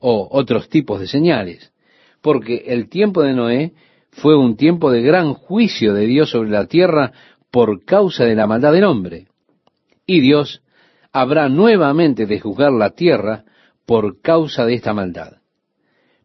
o 0.00 0.26
otros 0.32 0.68
tipos 0.68 0.98
de 0.98 1.06
señales, 1.06 1.72
porque 2.22 2.64
el 2.66 2.88
tiempo 2.88 3.22
de 3.22 3.34
Noé 3.34 3.74
fue 4.10 4.36
un 4.36 4.56
tiempo 4.56 4.90
de 4.90 5.02
gran 5.02 5.34
juicio 5.34 5.94
de 5.94 6.06
Dios 6.06 6.30
sobre 6.30 6.50
la 6.50 6.66
tierra 6.66 7.12
por 7.52 7.84
causa 7.84 8.24
de 8.24 8.34
la 8.34 8.48
maldad 8.48 8.72
del 8.72 8.82
hombre. 8.82 9.28
Y 10.06 10.20
Dios 10.20 10.60
habrá 11.12 11.48
nuevamente 11.48 12.26
de 12.26 12.40
juzgar 12.40 12.72
la 12.72 12.96
tierra 12.96 13.44
por 13.86 14.20
causa 14.20 14.66
de 14.66 14.74
esta 14.74 14.92
maldad. 14.92 15.37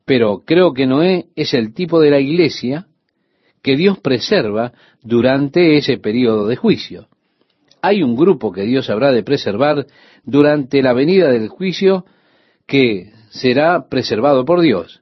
Pero 0.05 0.43
creo 0.45 0.73
que 0.73 0.85
Noé 0.85 1.27
es 1.35 1.53
el 1.53 1.73
tipo 1.73 1.99
de 1.99 2.11
la 2.11 2.19
iglesia 2.19 2.87
que 3.61 3.77
Dios 3.77 3.99
preserva 3.99 4.73
durante 5.01 5.77
ese 5.77 5.97
periodo 5.97 6.47
de 6.47 6.57
juicio. 6.57 7.07
Hay 7.81 8.03
un 8.03 8.15
grupo 8.15 8.51
que 8.51 8.63
Dios 8.63 8.89
habrá 8.89 9.11
de 9.11 9.23
preservar 9.23 9.85
durante 10.23 10.81
la 10.81 10.93
venida 10.93 11.29
del 11.29 11.47
juicio 11.47 12.05
que 12.67 13.11
será 13.29 13.87
preservado 13.89 14.45
por 14.45 14.61
Dios, 14.61 15.01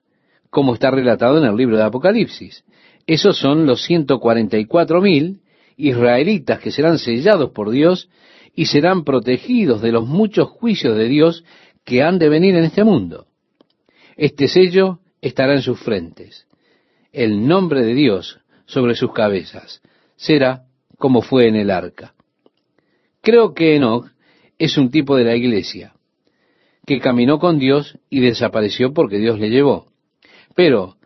como 0.50 0.74
está 0.74 0.92
relatado 0.92 1.38
en 1.38 1.46
el 1.46 1.56
libro 1.56 1.78
de 1.78 1.84
Apocalipsis. 1.84 2.64
Esos 3.08 3.38
son 3.38 3.66
los 3.66 3.84
144 3.84 5.02
mil 5.02 5.42
israelitas 5.78 6.60
que 6.60 6.72
serán 6.72 7.00
sellados 7.00 7.52
por 7.52 7.72
Dios 7.72 8.10
y 8.56 8.66
serán 8.66 9.04
protegidos 9.04 9.82
de 9.82 9.92
los 9.92 10.08
muchos 10.08 10.50
juicios 10.50 10.96
de 10.98 11.08
Dios 11.08 11.44
que 11.84 12.04
han 12.04 12.20
de 12.20 12.30
venir 12.30 12.56
en 12.56 12.66
este 12.66 12.84
mundo. 12.84 13.28
Este 14.18 14.48
sello 14.48 15.00
estará 15.22 15.54
en 15.54 15.62
sus 15.62 15.80
frentes. 15.80 16.48
El 17.12 17.48
nombre 17.48 17.82
de 17.82 17.94
Dios 17.94 18.40
sobre 18.66 18.96
sus 18.96 19.14
cabezas 19.14 19.82
será 20.16 20.64
como 20.98 21.22
fue 21.22 21.48
en 21.48 21.56
el 21.56 21.72
arca. 21.72 22.14
Creo 23.22 23.54
que 23.54 23.76
Enoch 23.76 24.08
es 24.58 24.78
un 24.78 24.92
tipo 24.92 25.16
de 25.16 25.24
la 25.24 25.36
iglesia 25.36 25.94
que 26.86 27.00
caminó 27.00 27.40
con 27.40 27.60
Dios 27.60 27.98
y 28.10 28.22
desapareció 28.22 28.94
porque 28.94 29.18
Dios 29.18 29.40
le 29.40 29.50
llevó. 29.50 29.88
Pero 30.56 30.98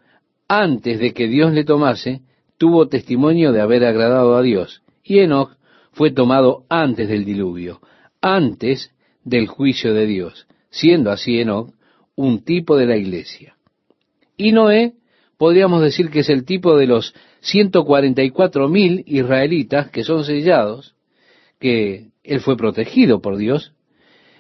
antes 0.48 1.00
de 1.00 1.14
que 1.14 1.28
Dios 1.28 1.54
le 1.54 1.64
tomase, 1.64 2.22
tuvo 2.58 2.88
testimonio 2.88 3.52
de 3.52 3.62
haber 3.62 3.86
agradado 3.86 4.36
a 4.36 4.42
Dios. 4.42 4.84
Y 5.04 5.20
Enoch 5.20 5.58
fue 5.92 6.12
tomado 6.12 6.66
antes 6.70 7.08
del 7.10 7.26
diluvio, 7.26 7.82
antes 8.22 8.92
del 9.24 9.48
juicio 9.48 9.94
de 9.94 10.06
Dios, 10.06 10.48
siendo 10.70 11.12
así 11.12 11.40
Enoch 11.40 11.74
un 12.16 12.44
tipo 12.44 12.78
de 12.78 12.86
la 12.86 12.98
iglesia. 12.98 13.56
Y 14.38 14.52
Noé, 14.52 14.94
podríamos 15.38 15.82
decir 15.82 16.10
que 16.10 16.20
es 16.20 16.30
el 16.30 16.46
tipo 16.46 16.78
de 16.78 16.88
los 16.88 17.14
144 17.42 18.68
mil 18.70 19.04
israelitas 19.06 19.90
que 19.92 20.04
son 20.04 20.24
sellados, 20.24 20.96
que 21.60 22.08
él 22.24 22.40
fue 22.42 22.58
protegido 22.58 23.22
por 23.22 23.38
Dios, 23.38 23.74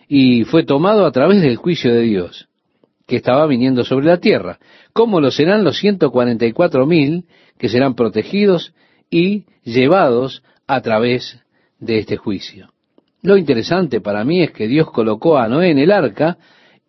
y 0.07 0.43
fue 0.43 0.63
tomado 0.63 1.05
a 1.05 1.11
través 1.11 1.41
del 1.41 1.55
juicio 1.55 1.93
de 1.93 2.01
Dios 2.01 2.47
que 3.07 3.17
estaba 3.17 3.45
viniendo 3.45 3.83
sobre 3.83 4.07
la 4.07 4.19
tierra, 4.19 4.59
como 4.93 5.21
lo 5.21 5.29
serán 5.31 5.63
los 5.63 5.77
144 5.77 6.85
mil 6.85 7.25
que 7.57 7.69
serán 7.69 7.95
protegidos 7.95 8.73
y 9.09 9.43
llevados 9.63 10.43
a 10.67 10.81
través 10.81 11.39
de 11.79 11.99
este 11.99 12.17
juicio. 12.17 12.71
Lo 13.21 13.37
interesante 13.37 14.01
para 14.01 14.23
mí 14.23 14.41
es 14.41 14.51
que 14.51 14.67
Dios 14.67 14.91
colocó 14.91 15.37
a 15.37 15.47
Noé 15.47 15.71
en 15.71 15.79
el 15.79 15.91
arca 15.91 16.37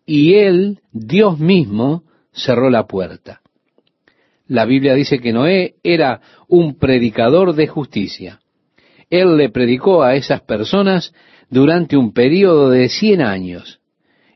y 0.07 0.35
él, 0.35 0.79
Dios 0.93 1.37
mismo, 1.37 2.03
cerró 2.31 2.69
la 2.69 2.87
puerta. 2.87 3.41
La 4.47 4.65
Biblia 4.65 4.93
dice 4.93 5.19
que 5.19 5.33
Noé 5.33 5.75
era 5.83 6.21
un 6.47 6.79
predicador 6.79 7.53
de 7.53 7.67
justicia. 7.67 8.39
Él 9.09 9.35
le 9.35 9.49
predicó 9.49 10.03
a 10.03 10.15
esas 10.15 10.41
personas 10.41 11.13
durante 11.49 11.97
un 11.97 12.13
periodo 12.13 12.69
de 12.69 12.87
cien 12.87 13.21
años, 13.21 13.81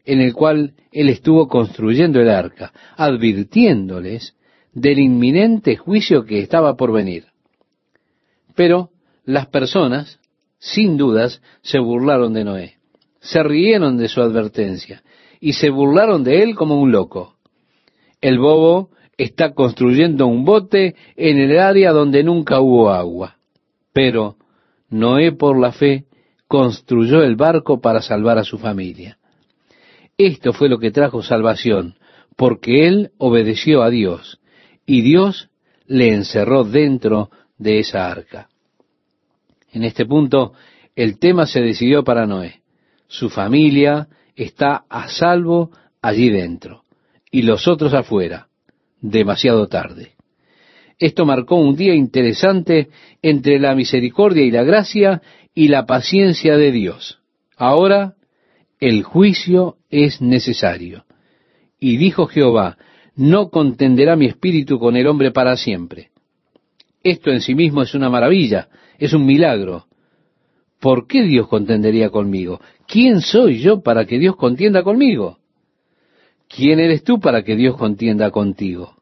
en 0.03 0.19
el 0.19 0.33
cual 0.33 0.73
él 0.91 1.07
estuvo 1.07 1.47
construyendo 1.47 2.19
el 2.19 2.29
arca, 2.29 2.73
advirtiéndoles 2.97 4.35
del 4.73 4.99
inminente 4.99 5.77
juicio 5.77 6.25
que 6.25 6.39
estaba 6.39 6.75
por 6.75 6.91
venir. 6.91 7.27
Pero 8.55 8.89
las 9.23 9.47
personas, 9.47 10.19
sin 10.59 10.97
dudas, 10.97 11.41
se 11.61 11.79
burlaron 11.79 12.33
de 12.33 12.43
Noé, 12.43 12.73
se 13.21 13.41
rieron 13.41 13.97
de 13.97 14.09
su 14.09 14.21
advertencia 14.21 15.01
y 15.41 15.53
se 15.53 15.71
burlaron 15.71 16.23
de 16.23 16.43
él 16.43 16.55
como 16.55 16.79
un 16.79 16.91
loco. 16.91 17.35
El 18.21 18.37
bobo 18.37 18.91
está 19.17 19.53
construyendo 19.53 20.27
un 20.27 20.45
bote 20.45 20.95
en 21.17 21.39
el 21.39 21.59
área 21.59 21.91
donde 21.91 22.23
nunca 22.23 22.61
hubo 22.61 22.91
agua. 22.91 23.37
Pero 23.91 24.37
Noé 24.89 25.31
por 25.31 25.59
la 25.59 25.71
fe 25.71 26.05
construyó 26.47 27.23
el 27.23 27.35
barco 27.35 27.81
para 27.81 28.01
salvar 28.01 28.37
a 28.37 28.43
su 28.43 28.59
familia. 28.59 29.17
Esto 30.17 30.53
fue 30.53 30.69
lo 30.69 30.77
que 30.77 30.91
trajo 30.91 31.23
salvación, 31.23 31.95
porque 32.35 32.87
él 32.87 33.11
obedeció 33.17 33.81
a 33.81 33.89
Dios 33.89 34.39
y 34.85 35.01
Dios 35.01 35.49
le 35.87 36.13
encerró 36.13 36.63
dentro 36.63 37.31
de 37.57 37.79
esa 37.79 38.11
arca. 38.11 38.49
En 39.71 39.83
este 39.83 40.05
punto, 40.05 40.53
el 40.95 41.17
tema 41.17 41.47
se 41.47 41.61
decidió 41.61 42.03
para 42.03 42.27
Noé. 42.27 42.61
Su 43.07 43.29
familia 43.29 44.07
está 44.35 44.85
a 44.89 45.09
salvo 45.09 45.71
allí 46.01 46.29
dentro 46.29 46.83
y 47.31 47.43
los 47.43 47.67
otros 47.67 47.93
afuera, 47.93 48.47
demasiado 48.99 49.67
tarde. 49.67 50.13
Esto 50.99 51.25
marcó 51.25 51.55
un 51.55 51.75
día 51.75 51.95
interesante 51.95 52.89
entre 53.21 53.59
la 53.59 53.73
misericordia 53.73 54.43
y 54.43 54.51
la 54.51 54.63
gracia 54.63 55.21
y 55.55 55.67
la 55.69 55.85
paciencia 55.85 56.57
de 56.57 56.71
Dios. 56.71 57.19
Ahora 57.57 58.15
el 58.79 59.03
juicio 59.03 59.77
es 59.89 60.21
necesario. 60.21 61.05
Y 61.79 61.97
dijo 61.97 62.27
Jehová, 62.27 62.77
no 63.15 63.49
contenderá 63.49 64.15
mi 64.15 64.27
espíritu 64.27 64.79
con 64.79 64.95
el 64.95 65.07
hombre 65.07 65.31
para 65.31 65.55
siempre. 65.55 66.09
Esto 67.03 67.31
en 67.31 67.41
sí 67.41 67.55
mismo 67.55 67.81
es 67.81 67.93
una 67.95 68.09
maravilla, 68.09 68.69
es 68.97 69.13
un 69.13 69.25
milagro. 69.25 69.87
¿Por 70.79 71.07
qué 71.07 71.23
Dios 71.23 71.47
contendería 71.47 72.09
conmigo? 72.09 72.59
¿Quién 72.91 73.21
soy 73.21 73.59
yo 73.59 73.81
para 73.81 74.05
que 74.05 74.19
Dios 74.19 74.35
contienda 74.35 74.83
conmigo? 74.83 75.37
¿Quién 76.49 76.77
eres 76.81 77.05
tú 77.05 77.21
para 77.21 77.41
que 77.41 77.55
Dios 77.55 77.77
contienda 77.77 78.31
contigo? 78.31 78.97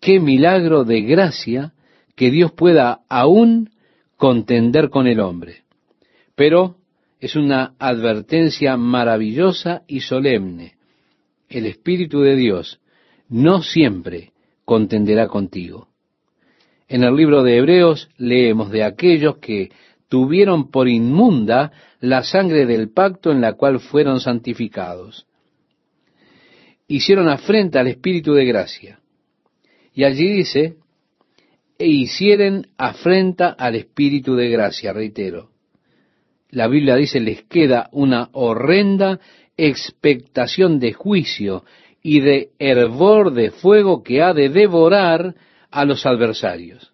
Qué 0.00 0.18
milagro 0.18 0.84
de 0.84 1.02
gracia 1.02 1.74
que 2.16 2.30
Dios 2.30 2.52
pueda 2.52 3.00
aún 3.10 3.68
contender 4.16 4.88
con 4.88 5.06
el 5.06 5.20
hombre. 5.20 5.64
Pero 6.34 6.76
es 7.18 7.36
una 7.36 7.74
advertencia 7.78 8.78
maravillosa 8.78 9.82
y 9.86 10.00
solemne. 10.00 10.76
El 11.50 11.66
Espíritu 11.66 12.20
de 12.20 12.34
Dios 12.34 12.80
no 13.28 13.60
siempre 13.60 14.32
contenderá 14.64 15.28
contigo. 15.28 15.88
En 16.88 17.04
el 17.04 17.14
libro 17.14 17.42
de 17.42 17.58
Hebreos 17.58 18.08
leemos 18.16 18.70
de 18.70 18.84
aquellos 18.84 19.36
que 19.36 19.70
tuvieron 20.10 20.72
por 20.72 20.88
inmunda 20.88 21.72
la 22.00 22.24
sangre 22.24 22.66
del 22.66 22.90
pacto 22.90 23.30
en 23.30 23.40
la 23.40 23.52
cual 23.54 23.78
fueron 23.78 24.20
santificados. 24.20 25.26
Hicieron 26.88 27.28
afrenta 27.28 27.80
al 27.80 27.86
Espíritu 27.86 28.34
de 28.34 28.44
gracia. 28.44 28.98
Y 29.94 30.02
allí 30.02 30.28
dice, 30.28 30.74
e 31.78 31.86
hicieren 31.86 32.66
afrenta 32.76 33.50
al 33.50 33.76
Espíritu 33.76 34.34
de 34.34 34.50
gracia, 34.50 34.92
reitero. 34.92 35.50
La 36.50 36.66
Biblia 36.66 36.96
dice, 36.96 37.20
les 37.20 37.44
queda 37.44 37.88
una 37.92 38.30
horrenda 38.32 39.20
expectación 39.56 40.80
de 40.80 40.92
juicio 40.92 41.64
y 42.02 42.18
de 42.18 42.50
hervor 42.58 43.32
de 43.32 43.52
fuego 43.52 44.02
que 44.02 44.22
ha 44.22 44.34
de 44.34 44.48
devorar 44.48 45.36
a 45.70 45.84
los 45.84 46.04
adversarios. 46.04 46.92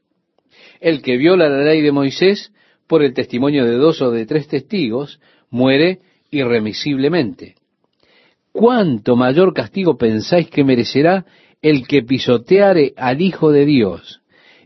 El 0.81 1.01
que 1.01 1.17
viola 1.17 1.49
la 1.49 1.65
ley 1.65 1.81
de 1.81 1.93
Moisés 1.93 2.53
por 2.87 3.03
el 3.03 3.15
testimonio 3.15 3.65
de 3.65 3.75
dos 3.77 4.01
o 4.03 4.11
de 4.11 4.27
tres 4.27 4.49
testigos 4.49 5.21
muere 5.51 6.01
irremisiblemente. 6.31 7.55
¿Cuánto 8.53 9.17
mayor 9.17 9.53
castigo 9.53 9.97
pensáis 9.97 10.49
que 10.49 10.65
merecerá 10.65 11.27
el 11.63 11.87
que 11.87 12.03
pisoteare 12.03 12.95
al 12.97 13.21
Hijo 13.21 13.53
de 13.53 13.67
Dios 13.67 14.23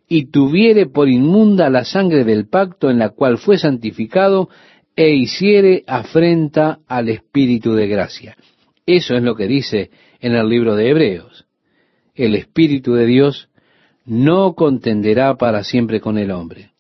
y 0.09 0.27
tuviere 0.27 0.87
por 0.87 1.09
inmunda 1.09 1.71
la 1.71 1.85
sangre 1.85 2.25
del 2.25 2.49
pacto 2.49 2.91
en 2.91 2.99
la 2.99 3.11
cual 3.11 3.39
fue 3.39 3.59
santificado 3.59 4.49
e 4.97 5.15
hiciere 5.15 5.85
afrenta 5.87 6.81
al 6.87 7.09
Espíritu 7.09 7.75
de 7.75 7.87
gracia. 7.87 8.37
Eso 8.87 9.15
es 9.15 9.23
lo 9.23 9.37
que 9.37 9.47
dice 9.47 9.91
en 10.21 10.35
el 10.35 10.49
libro 10.49 10.75
de 10.75 10.91
Hebreos. 10.91 11.47
El 12.15 12.35
Espíritu 12.35 12.95
de 12.95 13.07
Dios 13.07 13.49
no 14.05 14.55
contenderá 14.55 15.37
para 15.37 15.63
siempre 15.63 16.01
con 16.01 16.19
el 16.19 16.33
hombre. 16.33 16.73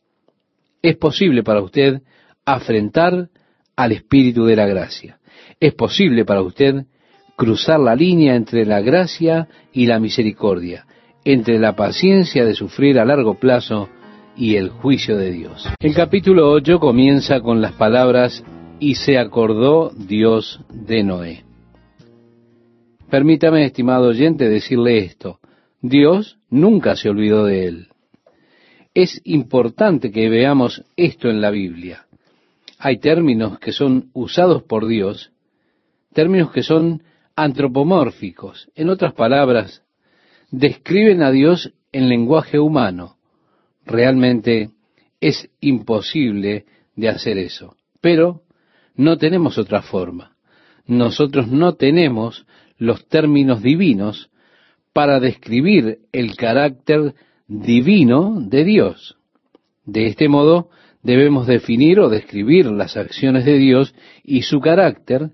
Es 0.82 0.96
posible 0.96 1.42
para 1.42 1.62
usted 1.62 2.02
afrentar 2.44 3.28
al 3.76 3.92
Espíritu 3.92 4.44
de 4.44 4.56
la 4.56 4.66
gracia. 4.66 5.18
Es 5.58 5.74
posible 5.74 6.24
para 6.24 6.42
usted 6.42 6.86
cruzar 7.36 7.80
la 7.80 7.94
línea 7.94 8.34
entre 8.34 8.66
la 8.66 8.80
gracia 8.80 9.48
y 9.72 9.86
la 9.86 9.98
misericordia, 9.98 10.86
entre 11.24 11.58
la 11.58 11.74
paciencia 11.74 12.44
de 12.44 12.54
sufrir 12.54 12.98
a 12.98 13.04
largo 13.04 13.34
plazo 13.34 13.88
y 14.36 14.56
el 14.56 14.70
juicio 14.70 15.16
de 15.16 15.32
Dios. 15.32 15.68
El 15.78 15.94
capítulo 15.94 16.50
8 16.50 16.78
comienza 16.80 17.40
con 17.40 17.60
las 17.60 17.72
palabras 17.72 18.44
y 18.78 18.94
se 18.94 19.18
acordó 19.18 19.90
Dios 19.90 20.60
de 20.72 21.02
Noé. 21.02 21.44
Permítame, 23.10 23.66
estimado 23.66 24.08
oyente, 24.08 24.48
decirle 24.48 24.98
esto. 24.98 25.40
Dios 25.82 26.38
nunca 26.48 26.96
se 26.96 27.10
olvidó 27.10 27.44
de 27.44 27.66
él. 27.66 27.89
Es 28.94 29.20
importante 29.24 30.10
que 30.10 30.28
veamos 30.28 30.84
esto 30.96 31.28
en 31.28 31.40
la 31.40 31.50
Biblia. 31.50 32.06
Hay 32.78 32.98
términos 32.98 33.58
que 33.58 33.72
son 33.72 34.10
usados 34.14 34.62
por 34.64 34.86
Dios, 34.88 35.30
términos 36.12 36.50
que 36.50 36.62
son 36.62 37.02
antropomórficos. 37.36 38.68
En 38.74 38.88
otras 38.88 39.14
palabras, 39.14 39.82
describen 40.50 41.22
a 41.22 41.30
Dios 41.30 41.72
en 41.92 42.08
lenguaje 42.08 42.58
humano. 42.58 43.16
Realmente 43.84 44.70
es 45.20 45.48
imposible 45.60 46.64
de 46.96 47.08
hacer 47.08 47.38
eso. 47.38 47.76
Pero 48.00 48.42
no 48.96 49.18
tenemos 49.18 49.56
otra 49.58 49.82
forma. 49.82 50.36
Nosotros 50.86 51.48
no 51.48 51.74
tenemos 51.74 52.46
los 52.78 53.06
términos 53.06 53.62
divinos 53.62 54.30
para 54.92 55.20
describir 55.20 56.00
el 56.12 56.34
carácter 56.34 57.14
divino 57.50 58.36
de 58.40 58.64
Dios. 58.64 59.16
De 59.84 60.06
este 60.06 60.28
modo, 60.28 60.70
debemos 61.02 61.48
definir 61.48 61.98
o 61.98 62.08
describir 62.08 62.66
las 62.66 62.96
acciones 62.96 63.44
de 63.44 63.58
Dios 63.58 63.92
y 64.22 64.42
su 64.42 64.60
carácter 64.60 65.30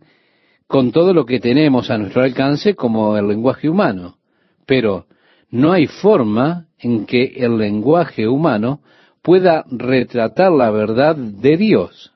con 0.67 0.93
todo 0.93 1.12
lo 1.12 1.27
que 1.27 1.41
tenemos 1.41 1.91
a 1.91 1.99
nuestro 1.99 2.23
alcance 2.23 2.75
como 2.75 3.19
el 3.19 3.29
lenguaje 3.29 3.69
humano. 3.69 4.17
Pero 4.64 5.07
no 5.51 5.73
hay 5.73 5.87
forma 5.87 6.69
en 6.79 7.05
que 7.05 7.35
el 7.37 7.59
lenguaje 7.59 8.27
humano 8.27 8.81
pueda 9.21 9.67
retratar 9.71 10.53
la 10.53 10.71
verdad 10.71 11.17
de 11.17 11.59
Dios. 11.59 12.12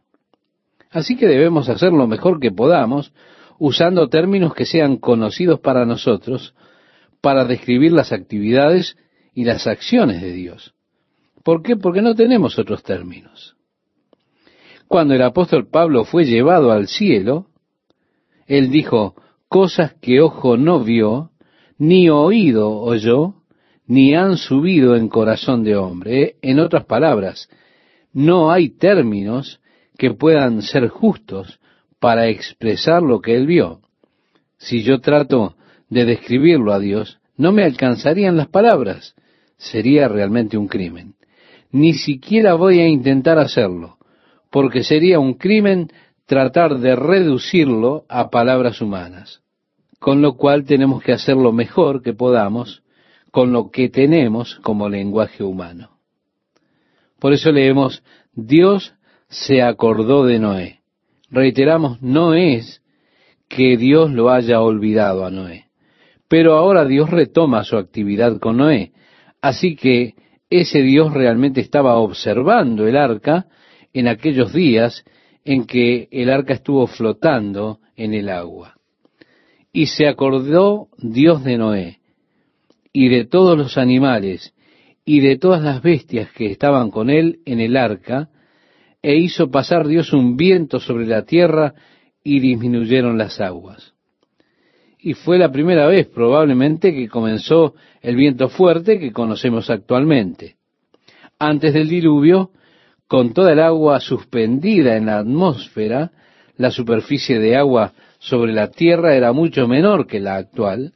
Así 0.90 1.16
que 1.16 1.26
debemos 1.26 1.68
hacer 1.68 1.92
lo 1.92 2.06
mejor 2.06 2.40
que 2.40 2.50
podamos 2.50 3.12
usando 3.58 4.08
términos 4.08 4.54
que 4.54 4.64
sean 4.64 4.96
conocidos 4.96 5.60
para 5.60 5.84
nosotros 5.84 6.54
para 7.20 7.44
describir 7.44 7.92
las 7.92 8.12
actividades 8.12 8.96
y 9.34 9.44
las 9.44 9.66
acciones 9.66 10.20
de 10.20 10.32
Dios. 10.32 10.74
¿Por 11.42 11.62
qué? 11.62 11.76
Porque 11.76 12.02
no 12.02 12.14
tenemos 12.14 12.58
otros 12.58 12.82
términos. 12.82 13.56
Cuando 14.88 15.14
el 15.14 15.22
apóstol 15.22 15.68
Pablo 15.68 16.04
fue 16.04 16.24
llevado 16.24 16.72
al 16.72 16.88
cielo, 16.88 17.46
él 18.46 18.70
dijo, 18.70 19.14
cosas 19.48 19.94
que 20.00 20.20
ojo 20.20 20.56
no 20.56 20.82
vio, 20.82 21.30
ni 21.78 22.10
oído 22.10 22.72
oyó, 22.72 23.34
ni 23.86 24.14
han 24.14 24.36
subido 24.36 24.96
en 24.96 25.08
corazón 25.08 25.64
de 25.64 25.76
hombre. 25.76 26.36
En 26.42 26.60
otras 26.60 26.84
palabras, 26.84 27.48
no 28.12 28.50
hay 28.50 28.70
términos 28.70 29.60
que 29.96 30.12
puedan 30.12 30.62
ser 30.62 30.88
justos 30.88 31.60
para 31.98 32.28
expresar 32.28 33.02
lo 33.02 33.20
que 33.20 33.36
él 33.36 33.46
vio. 33.46 33.80
Si 34.58 34.82
yo 34.82 35.00
trato 35.00 35.56
de 35.88 36.04
describirlo 36.04 36.72
a 36.72 36.78
Dios, 36.78 37.18
no 37.36 37.52
me 37.52 37.64
alcanzarían 37.64 38.36
las 38.36 38.48
palabras. 38.48 39.14
Sería 39.60 40.08
realmente 40.08 40.56
un 40.56 40.68
crimen. 40.68 41.16
Ni 41.70 41.92
siquiera 41.92 42.54
voy 42.54 42.80
a 42.80 42.88
intentar 42.88 43.38
hacerlo, 43.38 43.98
porque 44.50 44.82
sería 44.82 45.20
un 45.20 45.34
crimen 45.34 45.92
tratar 46.24 46.78
de 46.78 46.96
reducirlo 46.96 48.04
a 48.08 48.30
palabras 48.30 48.80
humanas. 48.80 49.42
Con 49.98 50.22
lo 50.22 50.38
cual 50.38 50.64
tenemos 50.64 51.02
que 51.02 51.12
hacer 51.12 51.36
lo 51.36 51.52
mejor 51.52 52.02
que 52.02 52.14
podamos 52.14 52.82
con 53.30 53.52
lo 53.52 53.70
que 53.70 53.90
tenemos 53.90 54.56
como 54.62 54.88
lenguaje 54.88 55.44
humano. 55.44 55.90
Por 57.20 57.34
eso 57.34 57.52
leemos, 57.52 58.02
Dios 58.32 58.94
se 59.28 59.60
acordó 59.60 60.24
de 60.24 60.38
Noé. 60.38 60.80
Reiteramos, 61.28 62.00
no 62.00 62.32
es 62.34 62.82
que 63.46 63.76
Dios 63.76 64.10
lo 64.10 64.30
haya 64.30 64.62
olvidado 64.62 65.26
a 65.26 65.30
Noé. 65.30 65.66
Pero 66.28 66.54
ahora 66.54 66.86
Dios 66.86 67.10
retoma 67.10 67.62
su 67.62 67.76
actividad 67.76 68.38
con 68.38 68.56
Noé. 68.56 68.92
Así 69.40 69.76
que 69.76 70.14
ese 70.50 70.82
Dios 70.82 71.12
realmente 71.12 71.60
estaba 71.60 71.96
observando 71.96 72.86
el 72.86 72.96
arca 72.96 73.46
en 73.92 74.08
aquellos 74.08 74.52
días 74.52 75.04
en 75.44 75.66
que 75.66 76.08
el 76.10 76.30
arca 76.30 76.54
estuvo 76.54 76.86
flotando 76.86 77.80
en 77.96 78.14
el 78.14 78.28
agua. 78.28 78.74
Y 79.72 79.86
se 79.86 80.06
acordó 80.06 80.88
Dios 80.98 81.44
de 81.44 81.56
Noé 81.56 82.00
y 82.92 83.08
de 83.08 83.24
todos 83.24 83.56
los 83.56 83.78
animales 83.78 84.54
y 85.04 85.20
de 85.20 85.38
todas 85.38 85.62
las 85.62 85.82
bestias 85.82 86.30
que 86.32 86.46
estaban 86.46 86.90
con 86.90 87.10
él 87.10 87.40
en 87.46 87.60
el 87.60 87.76
arca, 87.76 88.28
e 89.02 89.16
hizo 89.16 89.50
pasar 89.50 89.86
Dios 89.86 90.12
un 90.12 90.36
viento 90.36 90.78
sobre 90.78 91.06
la 91.06 91.24
tierra 91.24 91.74
y 92.22 92.40
disminuyeron 92.40 93.16
las 93.16 93.40
aguas. 93.40 93.94
Y 95.02 95.14
fue 95.14 95.38
la 95.38 95.50
primera 95.50 95.86
vez 95.86 96.06
probablemente 96.08 96.94
que 96.94 97.08
comenzó 97.08 97.74
el 98.02 98.16
viento 98.16 98.48
fuerte 98.48 98.98
que 98.98 99.12
conocemos 99.12 99.70
actualmente. 99.70 100.56
Antes 101.38 101.72
del 101.72 101.88
diluvio, 101.88 102.50
con 103.06 103.32
toda 103.32 103.52
el 103.52 103.60
agua 103.60 103.98
suspendida 104.00 104.96
en 104.96 105.06
la 105.06 105.18
atmósfera, 105.18 106.12
la 106.56 106.70
superficie 106.70 107.38
de 107.38 107.56
agua 107.56 107.94
sobre 108.18 108.52
la 108.52 108.70
tierra 108.70 109.14
era 109.14 109.32
mucho 109.32 109.66
menor 109.66 110.06
que 110.06 110.20
la 110.20 110.36
actual. 110.36 110.92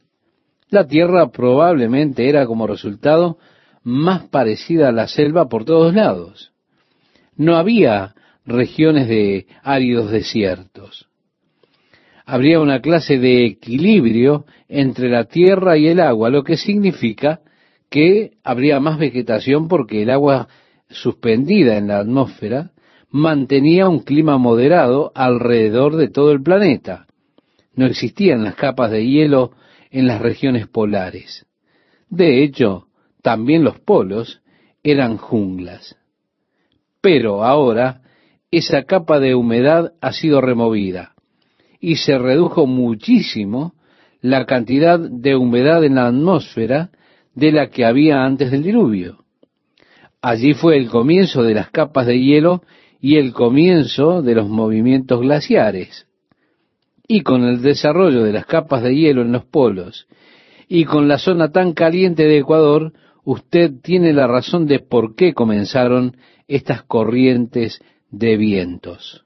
La 0.69 0.85
tierra 0.85 1.31
probablemente 1.31 2.29
era 2.29 2.45
como 2.45 2.67
resultado 2.67 3.39
más 3.83 4.27
parecida 4.29 4.89
a 4.89 4.91
la 4.91 5.07
selva 5.07 5.49
por 5.49 5.65
todos 5.65 5.93
lados. 5.93 6.51
No 7.35 7.55
había 7.57 8.13
regiones 8.45 9.07
de 9.07 9.47
áridos 9.63 10.11
desiertos. 10.11 11.07
Habría 12.25 12.59
una 12.59 12.81
clase 12.81 13.19
de 13.19 13.45
equilibrio 13.45 14.45
entre 14.67 15.09
la 15.09 15.25
tierra 15.25 15.77
y 15.77 15.87
el 15.87 15.99
agua, 15.99 16.31
lo 16.31 16.43
que 16.43 16.57
significa 16.57 17.41
que 17.89 18.31
habría 18.43 18.79
más 18.79 18.97
vegetación 18.97 19.67
porque 19.67 20.01
el 20.01 20.09
agua 20.09 20.47
suspendida 20.89 21.77
en 21.77 21.87
la 21.87 21.99
atmósfera 21.99 22.71
mantenía 23.11 23.87
un 23.87 23.99
clima 23.99 24.39
moderado 24.39 25.11
alrededor 25.13 25.97
de 25.97 26.09
todo 26.09 26.31
el 26.31 26.41
planeta. 26.41 27.05
No 27.75 27.85
existían 27.85 28.43
las 28.43 28.55
capas 28.55 28.89
de 28.89 29.05
hielo 29.05 29.51
en 29.91 30.07
las 30.07 30.19
regiones 30.19 30.67
polares. 30.67 31.45
De 32.09 32.43
hecho, 32.43 32.87
también 33.21 33.63
los 33.63 33.79
polos 33.79 34.41
eran 34.83 35.17
junglas. 35.17 35.95
Pero 37.01 37.43
ahora 37.43 38.01
esa 38.49 38.83
capa 38.83 39.19
de 39.19 39.35
humedad 39.35 39.93
ha 40.01 40.11
sido 40.11 40.41
removida 40.41 41.14
y 41.85 41.97
se 41.97 42.17
redujo 42.17 42.65
muchísimo 42.65 43.75
la 44.19 44.47
cantidad 44.47 44.99
de 44.99 45.35
humedad 45.35 45.83
en 45.83 45.93
la 45.93 46.07
atmósfera 46.07 46.89
de 47.35 47.51
la 47.51 47.69
que 47.69 47.85
había 47.85 48.25
antes 48.25 48.49
del 48.49 48.63
diluvio. 48.63 49.23
Allí 50.19 50.55
fue 50.55 50.77
el 50.77 50.89
comienzo 50.89 51.43
de 51.43 51.53
las 51.53 51.69
capas 51.69 52.07
de 52.07 52.19
hielo 52.19 52.63
y 52.99 53.17
el 53.17 53.33
comienzo 53.33 54.23
de 54.23 54.33
los 54.33 54.49
movimientos 54.49 55.21
glaciares. 55.21 56.07
Y 57.07 57.21
con 57.21 57.43
el 57.43 57.61
desarrollo 57.61 58.23
de 58.23 58.33
las 58.33 58.47
capas 58.47 58.81
de 58.81 58.95
hielo 58.95 59.21
en 59.21 59.31
los 59.31 59.45
polos 59.45 60.07
y 60.67 60.85
con 60.85 61.07
la 61.07 61.19
zona 61.19 61.51
tan 61.51 61.73
caliente 61.73 62.23
de 62.23 62.39
Ecuador, 62.39 62.93
usted 63.23 63.73
tiene 63.83 64.11
la 64.11 64.25
razón 64.25 64.65
de 64.65 64.79
por 64.79 65.13
qué 65.13 65.35
comenzaron 65.35 66.17
estas 66.47 66.81
corrientes 66.81 67.79
de 68.09 68.37
vientos. 68.37 69.23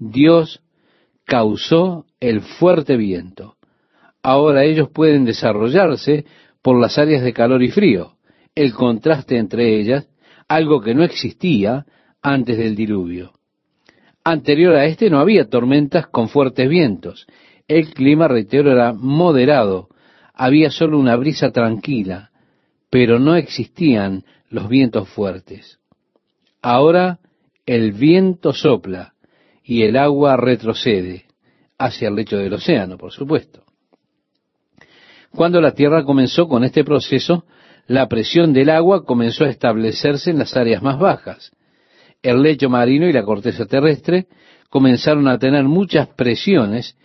Dios 0.00 0.62
causó 1.28 2.06
el 2.18 2.40
fuerte 2.40 2.96
viento. 2.96 3.54
Ahora 4.22 4.64
ellos 4.64 4.88
pueden 4.90 5.24
desarrollarse 5.24 6.24
por 6.62 6.80
las 6.80 6.98
áreas 6.98 7.22
de 7.22 7.32
calor 7.32 7.62
y 7.62 7.70
frío, 7.70 8.16
el 8.56 8.72
contraste 8.72 9.36
entre 9.36 9.78
ellas, 9.78 10.08
algo 10.48 10.80
que 10.80 10.94
no 10.94 11.04
existía 11.04 11.86
antes 12.22 12.58
del 12.58 12.74
diluvio. 12.74 13.34
Anterior 14.24 14.74
a 14.74 14.86
este 14.86 15.10
no 15.10 15.20
había 15.20 15.48
tormentas 15.48 16.08
con 16.08 16.28
fuertes 16.28 16.68
vientos. 16.68 17.26
El 17.68 17.94
clima, 17.94 18.26
reitero, 18.26 18.72
era 18.72 18.92
moderado. 18.92 19.88
Había 20.34 20.70
solo 20.70 20.98
una 20.98 21.14
brisa 21.16 21.52
tranquila 21.52 22.28
pero 22.90 23.18
no 23.18 23.36
existían 23.36 24.24
los 24.50 24.68
vientos 24.68 25.08
fuertes. 25.08 25.78
Ahora 26.62 27.20
el 27.66 27.92
viento 27.92 28.52
sopla 28.52 29.14
y 29.68 29.82
el 29.82 29.98
agua 29.98 30.38
retrocede 30.38 31.26
hacia 31.76 32.08
el 32.08 32.14
lecho 32.14 32.38
del 32.38 32.54
océano, 32.54 32.96
por 32.96 33.12
supuesto. 33.12 33.64
Cuando 35.30 35.60
la 35.60 35.72
Tierra 35.72 36.04
comenzó 36.04 36.48
con 36.48 36.64
este 36.64 36.84
proceso, 36.84 37.44
la 37.86 38.08
presión 38.08 38.54
del 38.54 38.70
agua 38.70 39.04
comenzó 39.04 39.44
a 39.44 39.50
establecerse 39.50 40.30
en 40.30 40.38
las 40.38 40.56
áreas 40.56 40.82
más 40.82 40.98
bajas. 40.98 41.52
El 42.22 42.40
lecho 42.40 42.70
marino 42.70 43.06
y 43.08 43.12
la 43.12 43.24
corteza 43.24 43.66
terrestre 43.66 44.26
comenzaron 44.70 45.28
a 45.28 45.38
tener 45.38 45.64
muchas 45.64 46.08
presiones 46.08 46.96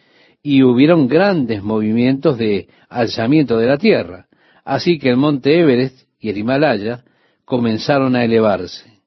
y 0.42 0.64
hubieron 0.64 1.10
grandes 1.10 1.62
movimientos 1.64 2.38
de 2.38 2.70
alzamiento 2.88 3.58
de 3.58 3.68
la 3.68 3.78
Tierra. 3.78 4.28
Así 4.64 5.00
que 5.00 5.10
el 5.10 5.18
monte 5.18 5.60
Everest 5.60 6.08
y 6.18 6.30
el 6.30 6.38
Himalaya 6.38 7.04
comenzaron 7.44 8.16
a 8.16 8.24
elevarse. 8.24 9.02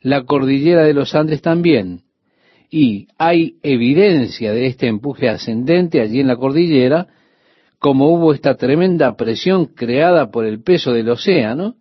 La 0.00 0.24
cordillera 0.24 0.84
de 0.84 0.94
los 0.94 1.14
Andes 1.14 1.42
también. 1.42 2.04
Y 2.76 3.06
hay 3.18 3.58
evidencia 3.62 4.52
de 4.52 4.66
este 4.66 4.88
empuje 4.88 5.28
ascendente 5.28 6.00
allí 6.00 6.18
en 6.18 6.26
la 6.26 6.34
cordillera, 6.34 7.06
como 7.78 8.12
hubo 8.12 8.34
esta 8.34 8.56
tremenda 8.56 9.14
presión 9.14 9.66
creada 9.66 10.32
por 10.32 10.44
el 10.44 10.60
peso 10.60 10.92
del 10.92 11.08
océano, 11.08 11.76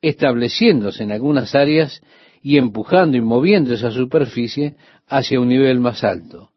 estableciéndose 0.00 1.04
en 1.04 1.12
algunas 1.12 1.54
áreas 1.54 2.02
y 2.42 2.58
empujando 2.58 3.16
y 3.16 3.20
moviendo 3.20 3.72
esa 3.72 3.92
superficie 3.92 4.74
hacia 5.06 5.38
un 5.38 5.46
nivel 5.46 5.78
más 5.78 6.02
alto. 6.02 6.50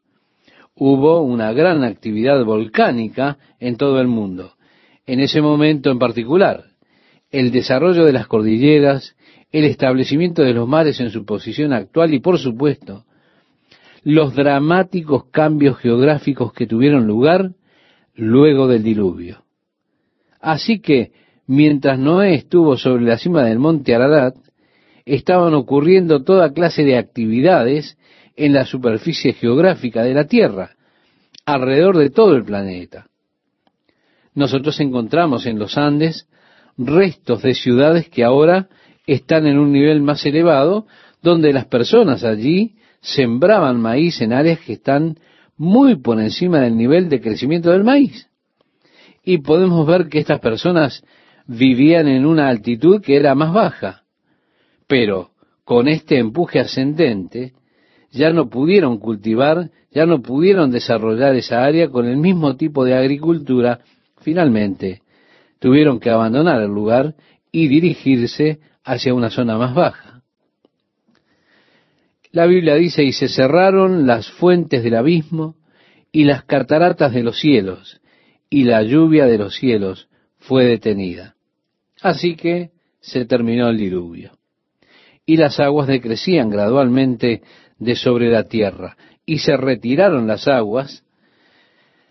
Hubo 0.73 1.21
una 1.21 1.53
gran 1.53 1.83
actividad 1.83 2.43
volcánica 2.43 3.37
en 3.59 3.77
todo 3.77 4.01
el 4.01 4.07
mundo 4.07 4.53
en 5.05 5.19
ese 5.19 5.41
momento 5.41 5.91
en 5.91 5.99
particular. 5.99 6.63
El 7.29 7.51
desarrollo 7.51 8.03
de 8.03 8.13
las 8.13 8.25
cordilleras, 8.25 9.15
el 9.51 9.65
establecimiento 9.65 10.41
de 10.41 10.55
los 10.55 10.67
mares 10.67 10.99
en 11.01 11.11
su 11.11 11.23
posición 11.23 11.71
actual 11.71 12.15
y, 12.15 12.19
por 12.19 12.39
supuesto, 12.39 13.05
los 14.05 14.33
dramáticos 14.33 15.25
cambios 15.25 15.77
geográficos 15.79 16.53
que 16.53 16.65
tuvieron 16.65 17.05
lugar 17.05 17.51
luego 18.15 18.67
del 18.69 18.83
diluvio. 18.83 19.43
Así 20.39 20.79
que, 20.79 21.11
mientras 21.45 21.99
Noé 21.99 22.35
estuvo 22.35 22.77
sobre 22.77 23.03
la 23.03 23.17
cima 23.17 23.43
del 23.43 23.59
monte 23.59 23.93
Ararat, 23.93 24.37
estaban 25.03 25.53
ocurriendo 25.53 26.23
toda 26.23 26.53
clase 26.53 26.83
de 26.83 26.97
actividades 26.97 27.97
en 28.37 28.53
la 28.53 28.63
superficie 28.63 29.33
geográfica 29.33 30.03
de 30.03 30.13
la 30.13 30.23
Tierra, 30.23 30.77
alrededor 31.45 31.97
de 31.97 32.09
todo 32.09 32.37
el 32.37 32.45
planeta 32.45 33.07
nosotros 34.35 34.79
encontramos 34.81 35.45
en 35.47 35.57
los 35.57 35.77
Andes 35.77 36.27
restos 36.77 37.41
de 37.41 37.55
ciudades 37.55 38.09
que 38.09 38.23
ahora 38.23 38.67
están 39.07 39.47
en 39.47 39.57
un 39.57 39.71
nivel 39.71 40.01
más 40.01 40.25
elevado, 40.25 40.85
donde 41.21 41.53
las 41.53 41.65
personas 41.65 42.23
allí 42.23 42.75
sembraban 43.05 43.81
maíz 43.81 44.21
en 44.21 44.33
áreas 44.33 44.59
que 44.59 44.73
están 44.73 45.17
muy 45.57 45.95
por 45.95 46.19
encima 46.19 46.59
del 46.59 46.75
nivel 46.75 47.09
de 47.09 47.21
crecimiento 47.21 47.71
del 47.71 47.83
maíz. 47.83 48.29
Y 49.23 49.39
podemos 49.39 49.87
ver 49.87 50.09
que 50.09 50.19
estas 50.19 50.39
personas 50.39 51.03
vivían 51.47 52.07
en 52.07 52.25
una 52.25 52.49
altitud 52.49 53.01
que 53.01 53.15
era 53.15 53.35
más 53.35 53.53
baja. 53.53 54.03
Pero 54.87 55.31
con 55.63 55.87
este 55.87 56.19
empuje 56.19 56.59
ascendente, 56.59 57.53
ya 58.11 58.31
no 58.31 58.49
pudieron 58.49 58.97
cultivar, 58.99 59.71
ya 59.91 60.05
no 60.05 60.21
pudieron 60.21 60.71
desarrollar 60.71 61.35
esa 61.35 61.63
área 61.63 61.89
con 61.89 62.05
el 62.05 62.17
mismo 62.17 62.55
tipo 62.55 62.85
de 62.85 62.95
agricultura 62.95 63.79
Finalmente, 64.25 65.03
tuvieron 65.59 65.99
que 65.99 66.09
abandonar 66.09 66.59
el 66.59 66.71
lugar 66.71 67.13
y 67.51 67.67
dirigirse 67.67 68.59
hacia 68.83 69.13
una 69.13 69.29
zona 69.29 69.55
más 69.55 69.75
baja. 69.75 70.04
La 72.35 72.47
Biblia 72.47 72.75
dice, 72.75 73.01
y 73.01 73.13
se 73.13 73.29
cerraron 73.29 74.05
las 74.05 74.29
fuentes 74.29 74.83
del 74.83 74.95
abismo 74.95 75.55
y 76.11 76.25
las 76.25 76.43
cataratas 76.43 77.13
de 77.13 77.23
los 77.23 77.39
cielos, 77.39 78.01
y 78.49 78.65
la 78.65 78.83
lluvia 78.83 79.25
de 79.25 79.37
los 79.37 79.55
cielos 79.55 80.09
fue 80.39 80.65
detenida. 80.65 81.35
Así 82.01 82.35
que 82.35 82.71
se 82.99 83.23
terminó 83.23 83.69
el 83.69 83.77
diluvio. 83.77 84.31
Y 85.25 85.37
las 85.37 85.61
aguas 85.61 85.87
decrecían 85.87 86.49
gradualmente 86.49 87.41
de 87.79 87.95
sobre 87.95 88.29
la 88.29 88.43
tierra, 88.43 88.97
y 89.25 89.37
se 89.37 89.55
retiraron 89.55 90.27
las 90.27 90.49
aguas 90.49 91.05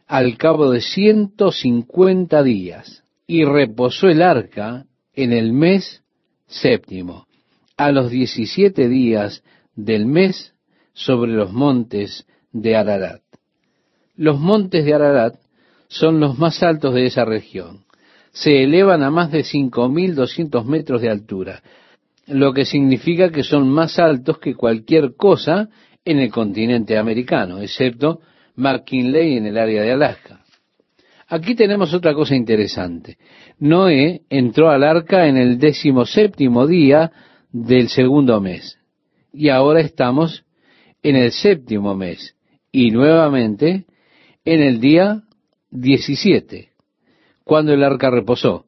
al 0.06 0.38
cabo 0.38 0.70
de 0.70 0.80
ciento 0.80 1.52
cincuenta 1.52 2.42
días, 2.42 3.04
y 3.26 3.44
reposó 3.44 4.08
el 4.08 4.22
arca 4.22 4.86
en 5.12 5.34
el 5.34 5.52
mes 5.52 6.02
séptimo, 6.46 7.26
a 7.76 7.92
los 7.92 8.10
diecisiete 8.10 8.88
días 8.88 9.42
del 9.76 10.06
mes 10.06 10.54
sobre 10.92 11.32
los 11.32 11.52
montes 11.52 12.26
de 12.52 12.76
Ararat. 12.76 13.22
Los 14.16 14.38
montes 14.38 14.84
de 14.84 14.94
Ararat 14.94 15.34
son 15.88 16.20
los 16.20 16.38
más 16.38 16.62
altos 16.62 16.94
de 16.94 17.06
esa 17.06 17.24
región. 17.24 17.84
se 18.32 18.64
elevan 18.64 19.04
a 19.04 19.12
más 19.12 19.30
de 19.30 19.44
5.200 19.44 20.64
metros 20.64 21.00
de 21.00 21.08
altura, 21.08 21.62
lo 22.26 22.52
que 22.52 22.64
significa 22.64 23.30
que 23.30 23.44
son 23.44 23.68
más 23.68 24.00
altos 24.00 24.38
que 24.38 24.56
cualquier 24.56 25.14
cosa 25.14 25.68
en 26.04 26.18
el 26.18 26.32
continente 26.32 26.98
americano, 26.98 27.60
excepto 27.60 28.20
McKinley 28.56 29.36
en 29.36 29.46
el 29.46 29.56
área 29.56 29.82
de 29.82 29.92
Alaska. 29.92 30.40
Aquí 31.28 31.54
tenemos 31.54 31.94
otra 31.94 32.12
cosa 32.12 32.34
interesante. 32.34 33.18
Noé 33.58 34.22
entró 34.28 34.70
al 34.70 34.82
arca 34.82 35.26
en 35.26 35.36
el 35.36 35.58
décimo 35.58 36.04
séptimo 36.04 36.66
día 36.66 37.12
del 37.52 37.88
segundo 37.88 38.40
mes. 38.40 38.78
Y 39.34 39.48
ahora 39.48 39.80
estamos 39.80 40.44
en 41.02 41.16
el 41.16 41.32
séptimo 41.32 41.94
mes. 41.94 42.36
Y 42.70 42.90
nuevamente 42.92 43.84
en 44.44 44.62
el 44.62 44.80
día 44.80 45.22
17, 45.70 46.70
cuando 47.42 47.72
el 47.72 47.82
arca 47.82 48.10
reposó, 48.10 48.64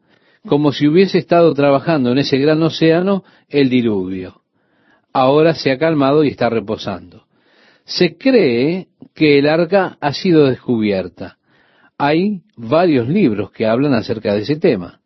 como 0.47 0.73
si 0.73 0.87
hubiese 0.87 1.19
estado 1.19 1.55
trabajando 1.55 2.13
en 2.13 2.19
ese 2.19 2.39
gran 2.39 2.63
océano 2.63 3.25
el 3.49 3.69
diluvio. 3.69 4.43
Ahora 5.13 5.55
se 5.55 5.71
ha 5.71 5.79
calmado 5.79 6.25
y 6.25 6.29
está 6.29 6.51
reposando. 6.51 7.27
Se 7.85 8.17
cree 8.17 8.89
que 9.15 9.39
el 9.39 9.49
arca 9.49 9.97
ha 10.01 10.13
sido 10.13 10.47
descubierta. 10.47 11.39
Hay 11.97 12.43
varios 12.57 13.09
libros 13.09 13.51
que 13.53 13.67
hablan 13.67 13.95
acerca 13.95 14.35
de 14.35 14.43
ese 14.43 14.57
tema. 14.57 15.01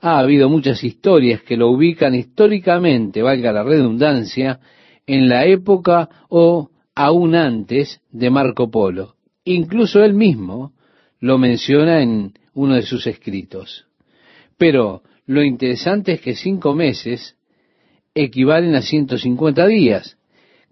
Ha 0.00 0.18
habido 0.18 0.48
muchas 0.48 0.84
historias 0.84 1.42
que 1.42 1.56
lo 1.56 1.70
ubican 1.70 2.14
históricamente, 2.14 3.22
valga 3.22 3.52
la 3.52 3.64
redundancia, 3.64 4.60
en 5.06 5.28
la 5.28 5.46
época 5.46 6.08
o 6.28 6.70
aún 6.94 7.34
antes 7.34 8.00
de 8.10 8.30
Marco 8.30 8.70
Polo. 8.70 9.14
Incluso 9.44 10.04
él 10.04 10.14
mismo 10.14 10.72
lo 11.20 11.38
menciona 11.38 12.02
en 12.02 12.34
uno 12.54 12.74
de 12.74 12.82
sus 12.82 13.06
escritos. 13.06 13.86
Pero 14.56 15.02
lo 15.26 15.42
interesante 15.42 16.12
es 16.12 16.20
que 16.20 16.34
cinco 16.34 16.74
meses 16.74 17.36
equivalen 18.14 18.74
a 18.74 18.82
150 18.82 19.66
días, 19.66 20.18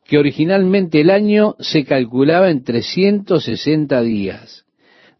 que 0.05 0.18
originalmente 0.18 1.01
el 1.01 1.11
año 1.11 1.57
se 1.59 1.85
calculaba 1.85 2.51
en 2.51 2.64
360 2.64 4.03
días, 4.03 4.66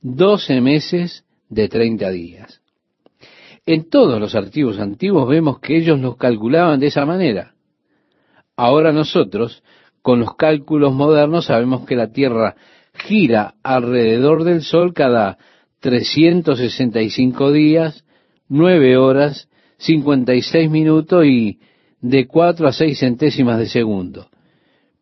12 0.03 0.61
meses 0.61 1.25
de 1.49 1.69
30 1.69 2.11
días. 2.11 2.63
En 3.67 3.91
todos 3.91 4.21
los 4.21 4.37
archivos 4.37 4.79
antiguos 4.79 5.29
vemos 5.29 5.59
que 5.59 5.77
ellos 5.77 5.99
los 5.99 6.17
calculaban 6.17 6.79
de 6.79 6.87
esa 6.87 7.05
manera. 7.05 7.55
Ahora 8.57 8.93
nosotros, 8.93 9.65
con 10.03 10.21
los 10.21 10.37
cálculos 10.37 10.95
modernos, 10.95 11.47
sabemos 11.47 11.85
que 11.85 11.97
la 11.97 12.13
Tierra 12.13 12.55
gira 12.95 13.55
alrededor 13.65 14.45
del 14.45 14.63
Sol 14.63 14.95
cada 14.95 15.37
365 15.81 17.51
días, 17.51 18.05
9 18.49 18.97
horas, 18.97 19.49
56 19.79 20.71
minutos 20.71 21.27
y 21.27 21.59
de 22.01 22.29
4 22.29 22.69
a 22.69 22.73
6 22.73 22.99
centésimas 22.99 23.59
de 23.59 23.67
segundo. 23.67 24.29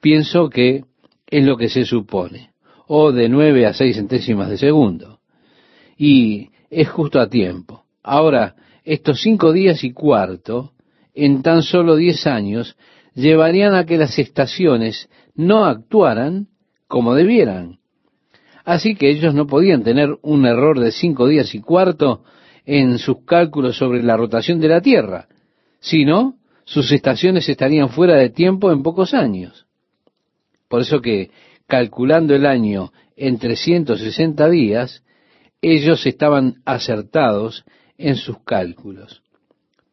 Pienso 0.01 0.49
que 0.49 0.85
es 1.27 1.45
lo 1.45 1.59
que 1.59 1.69
se 1.69 1.85
supone, 1.85 2.51
o 2.87 3.13
de 3.13 3.29
9 3.29 3.67
a 3.67 3.75
6 3.75 3.95
centésimas 3.95 4.49
de 4.49 4.57
segundo. 4.57 5.21
Y 5.99 6.49
es 6.71 6.89
justo 6.89 7.21
a 7.21 7.29
tiempo. 7.29 7.84
Ahora, 8.05 8.55
estos 8.85 9.23
cinco 9.23 9.53
días 9.53 9.83
y 9.83 9.93
cuarto, 9.93 10.73
en 11.15 11.43
tan 11.43 11.63
solo 11.63 11.97
10 11.97 12.27
años, 12.27 12.77
llevarían 13.15 13.75
a 13.75 13.87
que 13.87 13.97
las 13.97 14.19
estaciones 14.19 15.09
no 15.35 15.65
actuaran 15.65 16.49
como 16.87 17.15
debieran. 17.15 17.79
Así 18.65 18.95
que 18.95 19.09
ellos 19.09 19.35
no 19.35 19.47
podían 19.47 19.83
tener 19.83 20.19
un 20.23 20.45
error 20.45 20.79
de 20.79 20.93
cinco 20.93 21.27
días 21.29 21.55
y 21.55 21.61
cuarto 21.61 22.25
en 22.67 22.99
sus 22.99 23.25
cálculos 23.25 23.79
sobre 23.79 24.03
la 24.03 24.17
rotación 24.17 24.61
de 24.61 24.69
la 24.69 24.83
Tierra, 24.83 25.29
sino 25.81 26.37
sus 26.65 26.93
estaciones 26.93 27.49
estarían 27.49 27.89
fuera 27.89 28.17
de 28.17 28.31
tiempo 28.31 28.71
en 28.71 28.83
pocos 28.83 29.15
años. 29.15 29.67
Por 30.69 30.83
eso 30.83 31.01
que, 31.01 31.31
calculando 31.67 32.35
el 32.35 32.45
año 32.45 32.93
en 33.17 33.39
360 33.39 34.49
días, 34.51 35.05
ellos 35.63 36.05
estaban 36.07 36.57
acertados 36.65 37.65
en 37.99 38.17
sus 38.17 38.39
cálculos. 38.45 39.23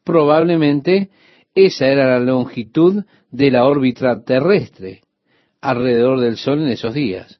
Probablemente 0.04 1.10
esa 1.54 1.88
era 1.88 2.08
la 2.08 2.20
longitud 2.20 3.04
de 3.30 3.52
la 3.52 3.66
órbita 3.66 4.24
terrestre 4.24 5.02
alrededor 5.62 6.20
del 6.20 6.38
Sol 6.38 6.62
en 6.62 6.70
esos 6.70 6.94
días. 6.94 7.40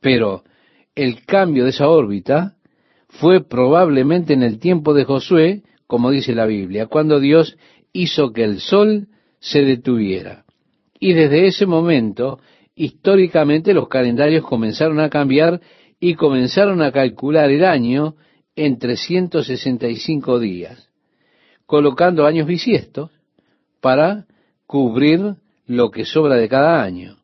Pero 0.00 0.42
el 0.94 1.24
cambio 1.24 1.64
de 1.64 1.70
esa 1.70 1.88
órbita 1.88 2.56
fue 3.08 3.44
probablemente 3.44 4.32
en 4.34 4.42
el 4.42 4.58
tiempo 4.58 4.94
de 4.94 5.04
Josué, 5.04 5.62
como 5.86 6.10
dice 6.10 6.34
la 6.34 6.46
Biblia, 6.46 6.86
cuando 6.86 7.20
Dios 7.20 7.56
hizo 7.92 8.32
que 8.32 8.44
el 8.44 8.60
sol 8.60 9.08
se 9.38 9.62
detuviera. 9.62 10.44
Y 10.98 11.12
desde 11.12 11.46
ese 11.46 11.66
momento, 11.66 12.40
históricamente 12.74 13.74
los 13.74 13.88
calendarios 13.88 14.44
comenzaron 14.44 15.00
a 15.00 15.10
cambiar 15.10 15.60
y 16.00 16.14
comenzaron 16.14 16.80
a 16.82 16.90
calcular 16.90 17.50
el 17.50 17.64
año 17.64 18.14
en 18.56 18.78
365 18.78 20.38
días, 20.38 20.88
colocando 21.66 22.26
años 22.26 22.46
bisiestos 22.46 23.10
para 23.80 24.26
cubrir 24.66 25.36
lo 25.66 25.90
que 25.90 26.04
sobra 26.04 26.36
de 26.36 26.48
cada 26.48 26.82
año. 26.82 27.16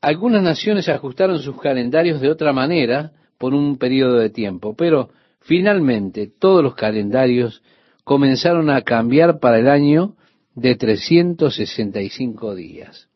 Algunas 0.00 0.42
naciones 0.42 0.88
ajustaron 0.88 1.38
sus 1.38 1.58
calendarios 1.60 2.20
de 2.20 2.30
otra 2.30 2.52
manera 2.52 3.12
por 3.38 3.54
un 3.54 3.78
periodo 3.78 4.18
de 4.18 4.30
tiempo, 4.30 4.74
pero 4.76 5.10
finalmente 5.40 6.30
todos 6.38 6.62
los 6.62 6.74
calendarios 6.74 7.62
comenzaron 8.04 8.68
a 8.68 8.82
cambiar 8.82 9.38
para 9.40 9.58
el 9.58 9.68
año 9.68 10.16
de 10.54 10.76
365 10.76 12.54
días. 12.54 13.08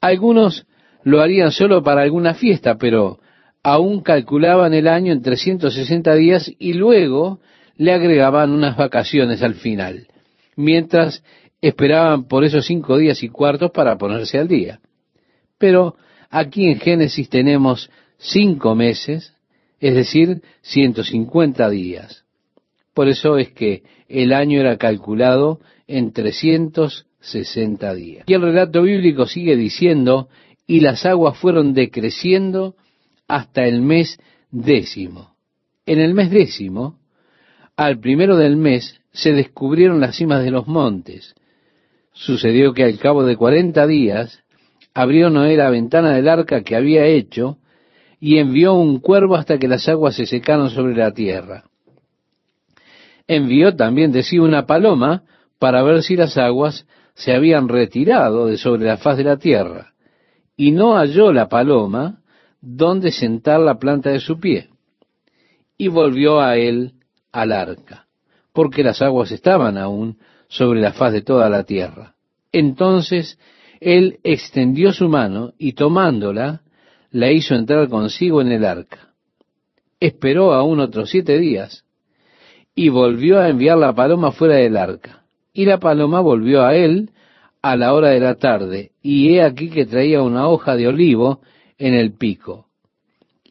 Algunos 0.00 0.66
lo 1.04 1.20
harían 1.20 1.52
solo 1.52 1.82
para 1.82 2.02
alguna 2.02 2.34
fiesta, 2.34 2.76
pero 2.76 3.20
aún 3.66 4.00
calculaban 4.00 4.74
el 4.74 4.86
año 4.86 5.12
en 5.12 5.22
360 5.22 6.14
días 6.14 6.52
y 6.56 6.74
luego 6.74 7.40
le 7.76 7.92
agregaban 7.92 8.52
unas 8.52 8.76
vacaciones 8.76 9.42
al 9.42 9.54
final, 9.54 10.06
mientras 10.54 11.24
esperaban 11.60 12.28
por 12.28 12.44
esos 12.44 12.64
cinco 12.64 12.96
días 12.96 13.24
y 13.24 13.28
cuartos 13.28 13.72
para 13.72 13.98
ponerse 13.98 14.38
al 14.38 14.46
día. 14.46 14.78
Pero 15.58 15.96
aquí 16.30 16.68
en 16.68 16.78
Génesis 16.78 17.28
tenemos 17.28 17.90
cinco 18.18 18.76
meses, 18.76 19.34
es 19.80 19.94
decir, 19.96 20.42
150 20.62 21.68
días. 21.68 22.24
Por 22.94 23.08
eso 23.08 23.36
es 23.36 23.50
que 23.50 23.82
el 24.08 24.32
año 24.32 24.60
era 24.60 24.76
calculado 24.76 25.58
en 25.88 26.12
360 26.12 27.94
días. 27.94 28.24
Y 28.28 28.34
el 28.34 28.42
relato 28.42 28.82
bíblico 28.82 29.26
sigue 29.26 29.56
diciendo, 29.56 30.28
y 30.68 30.78
las 30.80 31.04
aguas 31.04 31.36
fueron 31.36 31.74
decreciendo 31.74 32.76
hasta 33.28 33.64
el 33.64 33.80
mes 33.80 34.18
décimo. 34.50 35.36
En 35.84 36.00
el 36.00 36.14
mes 36.14 36.30
décimo, 36.30 36.98
al 37.76 37.98
primero 38.00 38.36
del 38.36 38.56
mes, 38.56 39.00
se 39.12 39.32
descubrieron 39.32 40.00
las 40.00 40.16
cimas 40.16 40.42
de 40.42 40.50
los 40.50 40.66
montes. 40.66 41.34
Sucedió 42.12 42.72
que 42.72 42.84
al 42.84 42.98
cabo 42.98 43.24
de 43.24 43.36
cuarenta 43.36 43.86
días, 43.86 44.42
abrió 44.94 45.30
Noé 45.30 45.56
la 45.56 45.70
ventana 45.70 46.12
del 46.12 46.28
arca 46.28 46.62
que 46.62 46.76
había 46.76 47.04
hecho 47.04 47.58
y 48.18 48.38
envió 48.38 48.74
un 48.74 49.00
cuervo 49.00 49.36
hasta 49.36 49.58
que 49.58 49.68
las 49.68 49.88
aguas 49.88 50.16
se 50.16 50.26
secaron 50.26 50.70
sobre 50.70 50.96
la 50.96 51.12
tierra. 51.12 51.64
Envió 53.28 53.76
también 53.76 54.12
de 54.12 54.22
sí 54.22 54.38
una 54.38 54.66
paloma 54.66 55.24
para 55.58 55.82
ver 55.82 56.02
si 56.02 56.16
las 56.16 56.38
aguas 56.38 56.86
se 57.14 57.34
habían 57.34 57.68
retirado 57.68 58.46
de 58.46 58.56
sobre 58.56 58.86
la 58.86 58.96
faz 58.96 59.16
de 59.16 59.24
la 59.24 59.36
tierra, 59.36 59.92
y 60.56 60.70
no 60.70 60.96
halló 60.96 61.32
la 61.32 61.48
paloma 61.48 62.20
donde 62.60 63.12
sentar 63.12 63.60
la 63.60 63.78
planta 63.78 64.10
de 64.10 64.20
su 64.20 64.40
pie. 64.40 64.68
Y 65.78 65.88
volvió 65.88 66.40
a 66.40 66.56
él 66.56 66.94
al 67.32 67.52
arca, 67.52 68.06
porque 68.52 68.82
las 68.82 69.02
aguas 69.02 69.30
estaban 69.30 69.76
aún 69.76 70.18
sobre 70.48 70.80
la 70.80 70.92
faz 70.92 71.12
de 71.12 71.22
toda 71.22 71.48
la 71.50 71.64
tierra. 71.64 72.14
Entonces 72.52 73.38
él 73.80 74.20
extendió 74.24 74.92
su 74.92 75.08
mano 75.08 75.52
y 75.58 75.72
tomándola, 75.72 76.62
la 77.10 77.30
hizo 77.30 77.54
entrar 77.54 77.88
consigo 77.88 78.40
en 78.40 78.52
el 78.52 78.64
arca. 78.64 79.14
Esperó 80.00 80.52
aún 80.52 80.80
otros 80.80 81.10
siete 81.10 81.38
días 81.38 81.84
y 82.74 82.90
volvió 82.90 83.40
a 83.40 83.48
enviar 83.48 83.78
la 83.78 83.94
paloma 83.94 84.32
fuera 84.32 84.56
del 84.56 84.76
arca. 84.76 85.24
Y 85.52 85.64
la 85.64 85.78
paloma 85.78 86.20
volvió 86.20 86.64
a 86.64 86.74
él 86.74 87.10
a 87.62 87.74
la 87.76 87.94
hora 87.94 88.10
de 88.10 88.20
la 88.20 88.36
tarde, 88.36 88.92
y 89.02 89.34
he 89.34 89.42
aquí 89.42 89.70
que 89.70 89.86
traía 89.86 90.22
una 90.22 90.48
hoja 90.48 90.76
de 90.76 90.86
olivo 90.86 91.40
en 91.78 91.94
el 91.94 92.16
pico. 92.16 92.66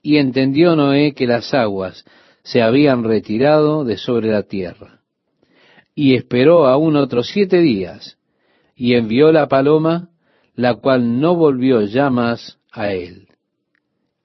Y 0.01 0.17
entendió 0.17 0.75
Noé 0.75 1.13
que 1.13 1.27
las 1.27 1.53
aguas 1.53 2.05
se 2.43 2.61
habían 2.61 3.03
retirado 3.03 3.83
de 3.83 3.97
sobre 3.97 4.29
la 4.29 4.43
tierra. 4.43 5.01
Y 5.95 6.15
esperó 6.15 6.67
aún 6.67 6.95
otros 6.95 7.27
siete 7.27 7.59
días, 7.59 8.17
y 8.75 8.95
envió 8.95 9.31
la 9.31 9.47
paloma 9.47 10.09
la 10.55 10.75
cual 10.75 11.19
no 11.19 11.35
volvió 11.35 11.81
ya 11.81 12.09
más 12.09 12.59
a 12.71 12.91
él. 12.91 13.27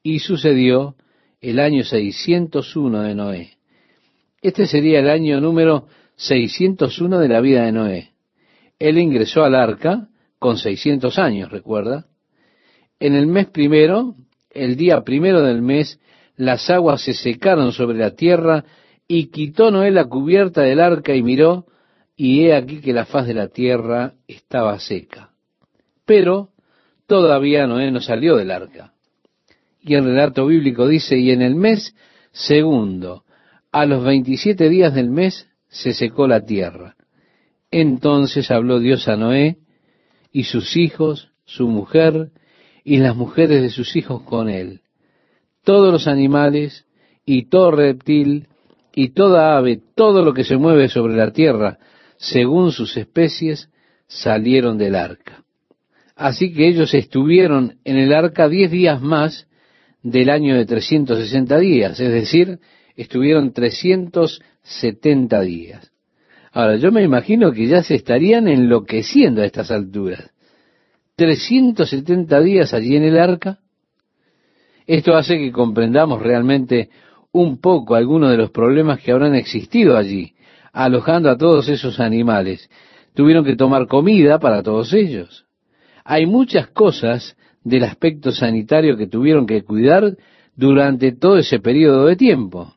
Y 0.02 0.20
sucedió 0.20 0.94
el 1.40 1.58
año 1.58 1.84
601 1.84 3.02
de 3.02 3.14
Noé, 3.14 3.50
Este 4.40 4.66
sería 4.66 5.00
el 5.00 5.10
año 5.10 5.40
número 5.40 5.86
601 6.16 7.18
de 7.18 7.28
la 7.28 7.40
vida 7.40 7.64
de 7.64 7.72
Noé. 7.72 8.10
Él 8.78 8.98
ingresó 8.98 9.42
al 9.42 9.54
arca 9.54 10.08
con 10.38 10.56
600 10.56 11.18
años, 11.18 11.50
recuerda. 11.50 12.06
En 13.00 13.14
el 13.14 13.26
mes 13.26 13.48
primero, 13.48 14.14
el 14.50 14.76
día 14.76 15.00
primero 15.00 15.42
del 15.42 15.62
mes, 15.62 15.98
las 16.36 16.68
aguas 16.68 17.02
se 17.02 17.14
secaron 17.14 17.72
sobre 17.72 17.98
la 17.98 18.14
tierra 18.14 18.64
y 19.08 19.30
quitó 19.30 19.70
Noé 19.70 19.90
la 19.90 20.04
cubierta 20.04 20.60
del 20.60 20.80
arca 20.80 21.14
y 21.14 21.22
miró, 21.22 21.66
y 22.14 22.42
he 22.42 22.54
aquí 22.54 22.80
que 22.80 22.92
la 22.92 23.06
faz 23.06 23.26
de 23.26 23.34
la 23.34 23.48
tierra 23.48 24.12
estaba 24.28 24.78
seca. 24.78 25.30
Pero 26.04 26.50
todavía 27.06 27.66
Noé 27.66 27.90
no 27.90 28.00
salió 28.00 28.36
del 28.36 28.50
arca. 28.50 28.92
Y 29.80 29.94
el 29.94 30.04
relato 30.04 30.46
bíblico 30.46 30.86
dice, 30.86 31.18
y 31.18 31.30
en 31.30 31.40
el 31.40 31.54
mes 31.54 31.96
segundo, 32.32 33.24
a 33.72 33.86
los 33.86 34.04
veintisiete 34.04 34.68
días 34.68 34.94
del 34.94 35.08
mes, 35.08 35.48
se 35.68 35.94
secó 35.94 36.28
la 36.28 36.44
tierra. 36.44 36.96
Entonces 37.70 38.50
habló 38.50 38.78
Dios 38.78 39.08
a 39.08 39.16
Noé 39.16 39.56
y 40.32 40.44
sus 40.44 40.76
hijos, 40.76 41.30
su 41.46 41.66
mujer 41.66 42.30
y 42.84 42.98
las 42.98 43.16
mujeres 43.16 43.62
de 43.62 43.70
sus 43.70 43.96
hijos 43.96 44.22
con 44.22 44.48
él. 44.48 44.80
Todos 45.64 45.92
los 45.92 46.06
animales 46.06 46.86
y 47.24 47.48
todo 47.48 47.70
reptil 47.70 48.48
y 48.94 49.10
toda 49.10 49.56
ave, 49.56 49.80
todo 49.94 50.22
lo 50.24 50.34
que 50.34 50.44
se 50.44 50.56
mueve 50.56 50.88
sobre 50.88 51.14
la 51.14 51.32
tierra, 51.32 51.78
según 52.16 52.72
sus 52.72 52.96
especies, 52.96 53.70
salieron 54.06 54.78
del 54.78 54.94
arca. 54.94 55.44
Así 56.16 56.52
que 56.52 56.68
ellos 56.68 56.92
estuvieron 56.92 57.78
en 57.84 57.96
el 57.96 58.12
arca 58.12 58.48
diez 58.48 58.70
días 58.70 59.00
más 59.00 59.46
del 60.02 60.30
año 60.30 60.56
de 60.56 60.66
360 60.66 61.58
días, 61.58 62.00
es 62.00 62.12
decir, 62.12 62.58
estuvieron 62.96 63.52
370 63.52 65.40
días. 65.42 65.90
Ahora, 66.52 66.76
yo 66.76 66.90
me 66.90 67.02
imagino 67.02 67.52
que 67.52 67.68
ya 67.68 67.82
se 67.82 67.94
estarían 67.94 68.48
enloqueciendo 68.48 69.42
a 69.42 69.46
estas 69.46 69.70
alturas. 69.70 70.30
370 71.20 72.40
días 72.40 72.72
allí 72.72 72.96
en 72.96 73.02
el 73.02 73.18
arca. 73.18 73.58
Esto 74.86 75.14
hace 75.14 75.36
que 75.36 75.52
comprendamos 75.52 76.22
realmente 76.22 76.88
un 77.30 77.60
poco 77.60 77.94
algunos 77.94 78.30
de 78.30 78.38
los 78.38 78.50
problemas 78.50 79.00
que 79.02 79.12
habrán 79.12 79.34
existido 79.34 79.98
allí, 79.98 80.32
alojando 80.72 81.28
a 81.28 81.36
todos 81.36 81.68
esos 81.68 82.00
animales. 82.00 82.70
Tuvieron 83.12 83.44
que 83.44 83.54
tomar 83.54 83.86
comida 83.86 84.38
para 84.38 84.62
todos 84.62 84.94
ellos. 84.94 85.44
Hay 86.04 86.24
muchas 86.24 86.68
cosas 86.68 87.36
del 87.64 87.84
aspecto 87.84 88.32
sanitario 88.32 88.96
que 88.96 89.06
tuvieron 89.06 89.44
que 89.44 89.62
cuidar 89.62 90.16
durante 90.56 91.12
todo 91.12 91.36
ese 91.36 91.60
periodo 91.60 92.06
de 92.06 92.16
tiempo. 92.16 92.72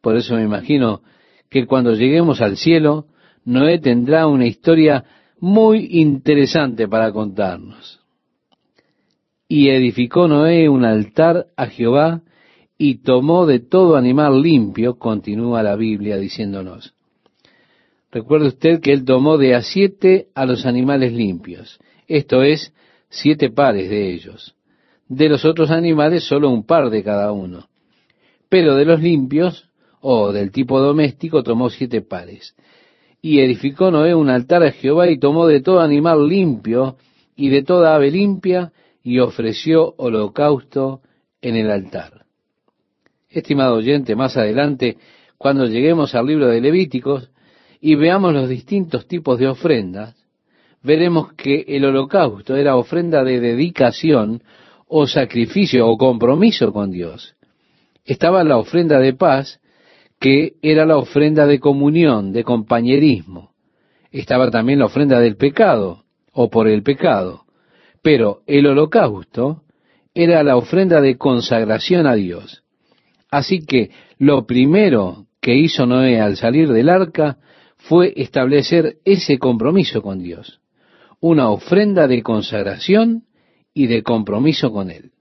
Por 0.00 0.16
eso 0.16 0.36
me 0.36 0.44
imagino 0.44 1.00
que 1.48 1.66
cuando 1.66 1.94
lleguemos 1.94 2.40
al 2.40 2.56
cielo, 2.56 3.06
Noé 3.44 3.80
tendrá 3.80 4.28
una 4.28 4.46
historia 4.46 5.04
muy 5.40 5.88
interesante 5.90 6.86
para 6.88 7.12
contarnos. 7.12 8.00
Y 9.48 9.70
edificó 9.70 10.28
Noé 10.28 10.68
un 10.68 10.84
altar 10.84 11.46
a 11.56 11.66
Jehová 11.66 12.22
y 12.78 13.02
tomó 13.02 13.46
de 13.46 13.58
todo 13.58 13.96
animal 13.96 14.40
limpio, 14.40 14.98
continúa 14.98 15.62
la 15.62 15.76
Biblia 15.76 16.16
diciéndonos. 16.16 16.94
Recuerde 18.12 18.48
usted 18.48 18.80
que 18.80 18.92
él 18.92 19.04
tomó 19.04 19.38
de 19.38 19.54
a 19.54 19.62
siete 19.62 20.28
a 20.34 20.44
los 20.44 20.66
animales 20.66 21.12
limpios, 21.12 21.78
esto 22.08 22.42
es, 22.42 22.72
siete 23.08 23.50
pares 23.50 23.90
de 23.90 24.12
ellos. 24.12 24.54
De 25.08 25.28
los 25.28 25.44
otros 25.44 25.70
animales 25.70 26.24
solo 26.24 26.50
un 26.50 26.64
par 26.64 26.90
de 26.90 27.02
cada 27.02 27.32
uno. 27.32 27.68
Pero 28.48 28.76
de 28.76 28.84
los 28.84 29.00
limpios, 29.00 29.68
o 30.00 30.32
del 30.32 30.50
tipo 30.50 30.80
doméstico, 30.80 31.42
tomó 31.42 31.70
siete 31.70 32.00
pares. 32.00 32.54
Y 33.22 33.40
edificó 33.40 33.90
Noé 33.90 34.14
un 34.14 34.30
altar 34.30 34.62
a 34.62 34.72
Jehová 34.72 35.08
y 35.10 35.18
tomó 35.18 35.46
de 35.46 35.60
todo 35.60 35.80
animal 35.80 36.26
limpio 36.26 36.96
y 37.36 37.48
de 37.50 37.62
toda 37.62 37.94
ave 37.94 38.10
limpia 38.10 38.72
y 39.02 39.18
ofreció 39.18 39.94
holocausto 39.96 41.00
en 41.40 41.56
el 41.56 41.70
altar. 41.70 42.24
Estimado 43.28 43.76
oyente, 43.76 44.16
más 44.16 44.36
adelante, 44.36 44.96
cuando 45.38 45.64
lleguemos 45.66 46.14
al 46.14 46.26
libro 46.26 46.48
de 46.48 46.60
Levíticos 46.60 47.30
y 47.80 47.94
veamos 47.94 48.34
los 48.34 48.48
distintos 48.48 49.06
tipos 49.06 49.38
de 49.38 49.48
ofrendas, 49.48 50.14
veremos 50.82 51.32
que 51.34 51.64
el 51.68 51.84
holocausto 51.84 52.56
era 52.56 52.76
ofrenda 52.76 53.24
de 53.24 53.40
dedicación 53.40 54.42
o 54.88 55.06
sacrificio 55.06 55.88
o 55.88 55.96
compromiso 55.96 56.72
con 56.72 56.90
Dios. 56.90 57.36
Estaba 58.04 58.42
la 58.44 58.58
ofrenda 58.58 58.98
de 58.98 59.14
paz, 59.14 59.60
que 60.20 60.52
era 60.60 60.84
la 60.84 60.98
ofrenda 60.98 61.46
de 61.46 61.58
comunión, 61.58 62.32
de 62.32 62.44
compañerismo. 62.44 63.52
Estaba 64.12 64.50
también 64.50 64.78
la 64.78 64.84
ofrenda 64.84 65.18
del 65.18 65.36
pecado, 65.36 66.04
o 66.32 66.50
por 66.50 66.68
el 66.68 66.82
pecado. 66.82 67.46
Pero 68.02 68.42
el 68.46 68.66
holocausto 68.66 69.62
era 70.14 70.42
la 70.42 70.56
ofrenda 70.56 71.00
de 71.00 71.16
consagración 71.16 72.06
a 72.06 72.14
Dios. 72.14 72.62
Así 73.30 73.64
que 73.64 73.90
lo 74.18 74.46
primero 74.46 75.26
que 75.40 75.54
hizo 75.54 75.86
Noé 75.86 76.20
al 76.20 76.36
salir 76.36 76.68
del 76.70 76.90
arca 76.90 77.38
fue 77.76 78.12
establecer 78.16 78.98
ese 79.06 79.38
compromiso 79.38 80.02
con 80.02 80.22
Dios, 80.22 80.60
una 81.20 81.48
ofrenda 81.48 82.06
de 82.06 82.22
consagración 82.22 83.24
y 83.72 83.86
de 83.86 84.02
compromiso 84.02 84.70
con 84.70 84.90
Él. 84.90 85.12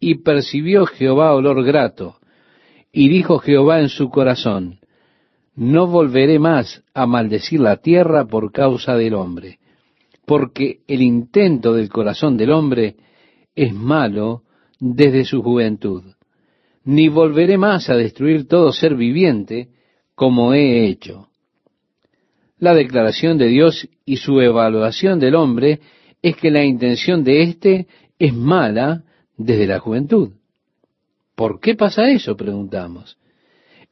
Y 0.00 0.22
percibió 0.22 0.86
Jehová 0.86 1.34
olor 1.34 1.62
grato, 1.64 2.16
y 2.92 3.08
dijo 3.08 3.38
Jehová 3.38 3.80
en 3.80 3.88
su 3.88 4.10
corazón, 4.10 4.78
no 5.54 5.86
volveré 5.86 6.38
más 6.38 6.82
a 6.94 7.06
maldecir 7.06 7.60
la 7.60 7.78
tierra 7.78 8.26
por 8.26 8.52
causa 8.52 8.96
del 8.96 9.14
hombre, 9.14 9.58
porque 10.26 10.80
el 10.86 11.02
intento 11.02 11.72
del 11.74 11.88
corazón 11.88 12.36
del 12.36 12.50
hombre 12.50 12.96
es 13.54 13.72
malo 13.74 14.42
desde 14.78 15.24
su 15.24 15.42
juventud, 15.42 16.02
ni 16.84 17.08
volveré 17.08 17.56
más 17.58 17.88
a 17.88 17.94
destruir 17.94 18.46
todo 18.46 18.72
ser 18.72 18.94
viviente 18.94 19.68
como 20.14 20.54
he 20.54 20.86
hecho. 20.86 21.28
La 22.58 22.74
declaración 22.74 23.38
de 23.38 23.48
Dios 23.48 23.88
y 24.04 24.18
su 24.18 24.40
evaluación 24.40 25.18
del 25.18 25.34
hombre 25.34 25.80
es 26.22 26.36
que 26.36 26.50
la 26.50 26.64
intención 26.64 27.24
de 27.24 27.42
éste 27.42 27.86
es 28.18 28.34
mala 28.34 29.02
desde 29.36 29.66
la 29.66 29.80
juventud. 29.80 30.32
¿Por 31.34 31.60
qué 31.60 31.74
pasa 31.74 32.10
eso? 32.10 32.36
preguntamos. 32.36 33.18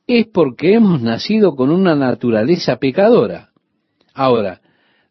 Es 0.06 0.26
porque 0.26 0.74
hemos 0.74 1.00
nacido 1.00 1.54
con 1.54 1.70
una 1.70 1.94
naturaleza 1.94 2.76
pecadora. 2.76 3.50
Ahora, 4.14 4.60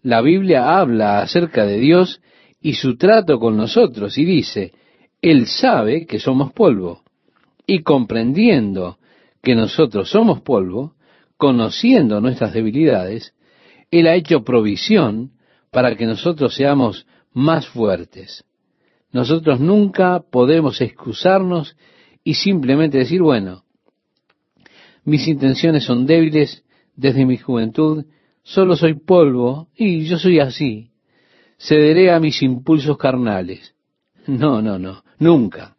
la 0.02 0.22
Biblia 0.22 0.80
habla 0.80 1.22
acerca 1.22 1.66
de 1.66 1.80
Dios 1.80 2.22
y 2.62 2.74
su 2.74 2.98
trato 2.98 3.40
con 3.40 3.58
nosotros 3.58 4.18
y 4.18 4.26
dice, 4.26 4.74
Él 5.22 5.48
sabe 5.48 6.06
que 6.06 6.20
somos 6.20 6.54
polvo. 6.54 7.04
Y 7.66 7.84
comprendiendo 7.84 8.98
que 9.42 9.56
nosotros 9.56 10.10
somos 10.10 10.42
polvo, 10.42 10.96
conociendo 11.38 12.20
nuestras 12.20 12.54
debilidades, 12.54 13.34
Él 13.92 14.08
ha 14.08 14.16
hecho 14.16 14.44
provisión 14.44 15.32
para 15.72 15.96
que 15.96 16.06
nosotros 16.06 16.56
seamos 16.56 17.06
más 17.34 17.68
fuertes. 17.68 18.44
Nosotros 19.12 19.60
nunca 19.60 20.22
podemos 20.30 20.82
excusarnos 20.82 21.76
y 22.30 22.36
simplemente 22.36 23.00
decir, 23.00 23.24
bueno, 23.24 23.64
mis 25.04 25.28
intenciones 25.28 25.84
son 25.84 26.06
débiles 26.06 26.64
desde 26.96 27.26
mi 27.26 27.38
juventud, 27.38 28.06
solo 28.44 28.76
soy 28.76 29.00
polvo 29.00 29.70
y 29.76 30.06
yo 30.06 30.20
soy 30.20 30.40
así. 30.40 30.92
Cederé 31.58 32.12
a 32.12 32.20
mis 32.20 32.44
impulsos 32.44 33.00
carnales. 33.00 33.74
No, 34.28 34.62
no, 34.62 34.78
no, 34.78 35.02
nunca. 35.18 35.76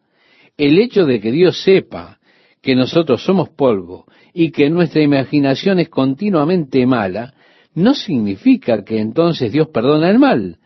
El 0.57 0.77
hecho 0.77 1.05
de 1.05 1.21
que 1.21 1.31
Dios 1.31 1.63
sepa 1.63 2.19
que 2.61 2.75
nosotros 2.75 3.23
somos 3.23 3.47
polvo 3.47 4.05
y 4.33 4.51
que 4.51 4.69
nuestra 4.69 5.01
imaginación 5.01 5.79
es 5.79 5.87
continuamente 5.87 6.85
mala, 6.85 7.33
no 7.75 7.93
significa 7.93 8.83
que 8.83 8.99
entonces 8.99 9.53
Dios 9.53 9.69
perdona 9.69 10.09
el 10.09 10.19
mal. 10.19 10.57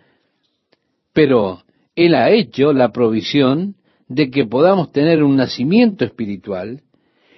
Pero 1.13 1.61
Él 1.95 2.15
ha 2.15 2.31
hecho 2.31 2.73
la 2.73 2.91
provisión 2.91 3.75
de 4.07 4.29
que 4.29 4.45
podamos 4.45 4.91
tener 4.91 5.23
un 5.23 5.35
nacimiento 5.35 6.05
espiritual 6.05 6.81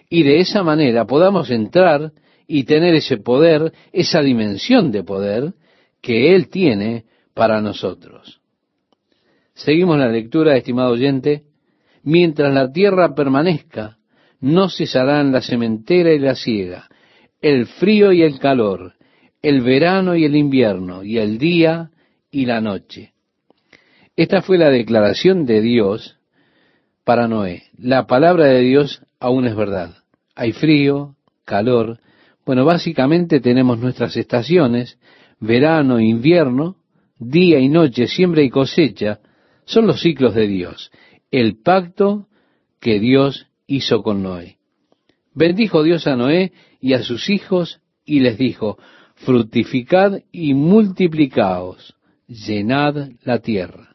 y 0.09 0.23
de 0.23 0.39
esa 0.39 0.63
manera 0.63 1.05
podamos 1.05 1.49
entrar 1.49 2.11
y 2.47 2.63
tener 2.63 2.95
ese 2.95 3.17
poder, 3.17 3.73
esa 3.91 4.21
dimensión 4.21 4.91
de 4.91 5.03
poder 5.03 5.53
que 6.01 6.33
Él 6.35 6.49
tiene 6.49 7.05
para 7.33 7.61
nosotros. 7.61 8.41
Seguimos 9.53 9.97
la 9.97 10.07
lectura, 10.07 10.55
estimado 10.55 10.91
oyente. 10.91 11.43
Mientras 12.03 12.53
la 12.53 12.71
tierra 12.71 13.15
permanezca, 13.15 13.97
no 14.39 14.69
cesarán 14.69 15.31
la 15.31 15.41
sementera 15.41 16.13
y 16.13 16.19
la 16.19 16.35
siega, 16.35 16.87
el 17.41 17.65
frío 17.65 18.11
y 18.13 18.21
el 18.21 18.39
calor, 18.39 18.93
el 19.41 19.61
verano 19.61 20.15
y 20.15 20.25
el 20.25 20.35
invierno, 20.35 21.03
y 21.03 21.17
el 21.17 21.37
día 21.37 21.89
y 22.31 22.45
la 22.45 22.61
noche. 22.61 23.13
Esta 24.15 24.41
fue 24.41 24.57
la 24.57 24.69
declaración 24.69 25.45
de 25.45 25.61
Dios 25.61 26.16
para 27.07 27.29
Noé. 27.29 27.63
La 27.77 28.05
palabra 28.05 28.47
de 28.47 28.59
Dios 28.59 29.01
aún 29.21 29.47
es 29.47 29.55
verdad. 29.55 29.95
Hay 30.35 30.51
frío, 30.51 31.15
calor. 31.45 31.99
Bueno, 32.45 32.65
básicamente 32.65 33.39
tenemos 33.39 33.79
nuestras 33.79 34.17
estaciones, 34.17 34.99
verano, 35.39 36.01
invierno, 36.01 36.75
día 37.17 37.59
y 37.59 37.69
noche, 37.69 38.07
siembra 38.07 38.41
y 38.41 38.49
cosecha, 38.49 39.21
son 39.63 39.87
los 39.87 40.01
ciclos 40.01 40.35
de 40.35 40.47
Dios, 40.47 40.91
el 41.31 41.61
pacto 41.61 42.27
que 42.81 42.99
Dios 42.99 43.47
hizo 43.67 44.03
con 44.03 44.21
Noé. 44.21 44.57
Bendijo 45.33 45.83
Dios 45.83 46.07
a 46.07 46.17
Noé 46.17 46.51
y 46.81 46.91
a 46.91 47.03
sus 47.03 47.29
hijos 47.29 47.79
y 48.03 48.19
les 48.19 48.37
dijo, 48.37 48.77
fructificad 49.15 50.23
y 50.33 50.53
multiplicaos, 50.53 51.95
llenad 52.27 53.11
la 53.23 53.39
tierra. 53.39 53.86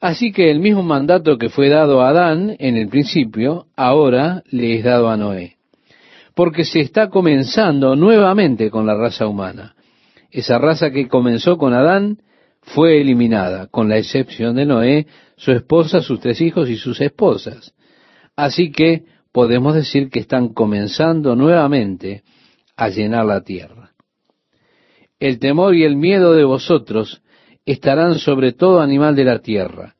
Así 0.00 0.32
que 0.32 0.50
el 0.50 0.60
mismo 0.60 0.82
mandato 0.82 1.38
que 1.38 1.48
fue 1.48 1.68
dado 1.68 2.02
a 2.02 2.10
Adán 2.10 2.54
en 2.58 2.76
el 2.76 2.88
principio, 2.88 3.66
ahora 3.76 4.42
le 4.50 4.76
es 4.76 4.84
dado 4.84 5.08
a 5.08 5.16
Noé. 5.16 5.56
Porque 6.34 6.64
se 6.64 6.80
está 6.80 7.08
comenzando 7.08 7.96
nuevamente 7.96 8.70
con 8.70 8.86
la 8.86 8.94
raza 8.94 9.26
humana. 9.26 9.74
Esa 10.30 10.58
raza 10.58 10.90
que 10.90 11.08
comenzó 11.08 11.56
con 11.56 11.74
Adán 11.74 12.18
fue 12.62 13.00
eliminada, 13.00 13.66
con 13.66 13.88
la 13.88 13.98
excepción 13.98 14.54
de 14.54 14.66
Noé, 14.66 15.06
su 15.36 15.52
esposa, 15.52 16.00
sus 16.00 16.20
tres 16.20 16.40
hijos 16.40 16.68
y 16.68 16.76
sus 16.76 17.00
esposas. 17.00 17.74
Así 18.36 18.70
que 18.70 19.04
podemos 19.32 19.74
decir 19.74 20.10
que 20.10 20.20
están 20.20 20.50
comenzando 20.50 21.34
nuevamente 21.34 22.22
a 22.76 22.88
llenar 22.88 23.24
la 23.24 23.42
tierra. 23.42 23.92
El 25.18 25.40
temor 25.40 25.74
y 25.74 25.82
el 25.82 25.96
miedo 25.96 26.34
de 26.34 26.44
vosotros 26.44 27.22
estarán 27.72 28.18
sobre 28.18 28.52
todo 28.52 28.80
animal 28.80 29.14
de 29.14 29.24
la 29.24 29.40
tierra, 29.40 29.94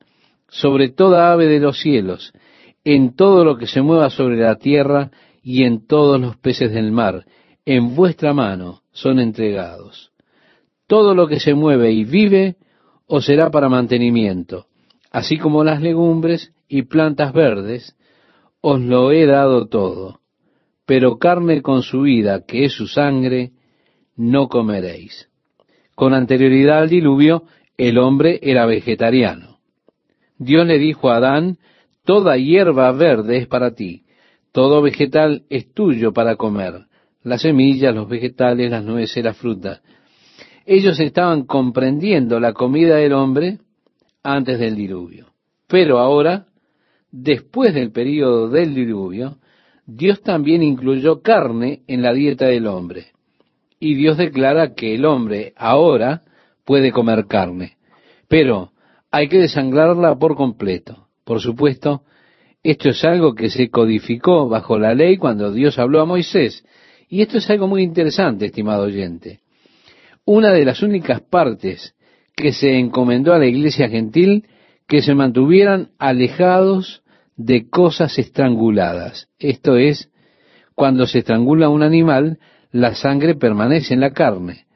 sobre 0.47 0.89
toda 0.89 1.31
ave 1.31 1.45
de 1.45 1.59
los 1.59 1.79
cielos, 1.79 2.33
en 2.83 3.15
todo 3.15 3.45
lo 3.45 3.57
que 3.57 3.67
se 3.67 3.83
mueva 3.83 4.09
sobre 4.09 4.37
la 4.37 4.55
tierra 4.55 5.11
y 5.43 5.65
en 5.65 5.85
todos 5.85 6.19
los 6.19 6.35
peces 6.35 6.71
del 6.71 6.91
mar, 6.91 7.25
en 7.65 7.95
vuestra 7.95 8.33
mano 8.33 8.81
son 8.91 9.19
entregados. 9.19 10.11
Todo 10.87 11.13
lo 11.13 11.27
que 11.27 11.39
se 11.39 11.53
mueve 11.53 11.91
y 11.91 12.05
vive 12.05 12.55
os 13.05 13.25
será 13.25 13.51
para 13.51 13.69
mantenimiento, 13.69 14.65
así 15.11 15.37
como 15.37 15.63
las 15.63 15.79
legumbres 15.79 16.51
y 16.67 16.83
plantas 16.83 17.33
verdes, 17.33 17.95
os 18.61 18.81
lo 18.81 19.11
he 19.11 19.27
dado 19.27 19.67
todo, 19.67 20.21
pero 20.87 21.19
carne 21.19 21.61
con 21.61 21.83
su 21.83 22.01
vida, 22.01 22.45
que 22.47 22.65
es 22.65 22.73
su 22.73 22.87
sangre, 22.87 23.51
no 24.15 24.47
comeréis. 24.47 25.29
Con 25.93 26.13
anterioridad 26.13 26.79
al 26.79 26.89
diluvio, 26.89 27.43
el 27.79 27.97
hombre 27.97 28.41
era 28.43 28.65
vegetariano. 28.65 29.59
Dios 30.37 30.67
le 30.67 30.77
dijo 30.77 31.09
a 31.09 31.15
Adán, 31.15 31.59
toda 32.03 32.35
hierba 32.35 32.91
verde 32.91 33.37
es 33.37 33.47
para 33.47 33.73
ti, 33.73 34.03
todo 34.51 34.81
vegetal 34.81 35.43
es 35.49 35.73
tuyo 35.73 36.11
para 36.11 36.35
comer, 36.35 36.87
las 37.23 37.41
semillas, 37.41 37.95
los 37.95 38.09
vegetales, 38.09 38.69
las 38.69 38.83
nueces, 38.83 39.23
las 39.23 39.37
frutas. 39.37 39.81
Ellos 40.65 40.99
estaban 40.99 41.45
comprendiendo 41.45 42.41
la 42.41 42.51
comida 42.51 42.97
del 42.97 43.13
hombre 43.13 43.59
antes 44.23 44.59
del 44.59 44.75
diluvio. 44.75 45.27
Pero 45.65 45.99
ahora, 45.99 46.47
después 47.11 47.73
del 47.73 47.93
período 47.93 48.49
del 48.49 48.75
diluvio, 48.75 49.37
Dios 49.85 50.21
también 50.21 50.63
incluyó 50.63 51.21
carne 51.21 51.83
en 51.87 52.01
la 52.01 52.11
dieta 52.11 52.45
del 52.47 52.67
hombre. 52.67 53.05
Y 53.79 53.95
Dios 53.95 54.17
declara 54.17 54.73
que 54.73 54.95
el 54.95 55.05
hombre 55.05 55.53
ahora 55.55 56.23
puede 56.69 56.91
comer 56.91 57.25
carne, 57.25 57.77
pero 58.27 58.73
hay 59.09 59.27
que 59.27 59.39
desangrarla 59.39 60.19
por 60.19 60.35
completo. 60.35 61.07
Por 61.23 61.41
supuesto, 61.41 62.03
esto 62.61 62.89
es 62.89 63.03
algo 63.03 63.33
que 63.33 63.49
se 63.49 63.71
codificó 63.71 64.47
bajo 64.47 64.77
la 64.77 64.93
ley 64.93 65.17
cuando 65.17 65.51
Dios 65.51 65.79
habló 65.79 65.99
a 65.99 66.05
Moisés. 66.05 66.63
Y 67.09 67.23
esto 67.23 67.39
es 67.39 67.49
algo 67.49 67.67
muy 67.67 67.81
interesante, 67.81 68.45
estimado 68.45 68.83
oyente. 68.83 69.39
Una 70.25 70.51
de 70.51 70.63
las 70.63 70.83
únicas 70.83 71.21
partes 71.21 71.95
que 72.35 72.53
se 72.53 72.77
encomendó 72.77 73.33
a 73.33 73.39
la 73.39 73.47
iglesia 73.47 73.89
gentil 73.89 74.45
que 74.87 75.01
se 75.01 75.15
mantuvieran 75.15 75.89
alejados 75.97 77.01
de 77.35 77.67
cosas 77.67 78.19
estranguladas. 78.19 79.27
Esto 79.39 79.75
es, 79.75 80.11
cuando 80.75 81.07
se 81.07 81.17
estrangula 81.17 81.67
un 81.67 81.81
animal, 81.81 82.37
la 82.71 82.93
sangre 82.93 83.33
permanece 83.33 83.95
en 83.95 84.01
la 84.01 84.11
carne. 84.11 84.67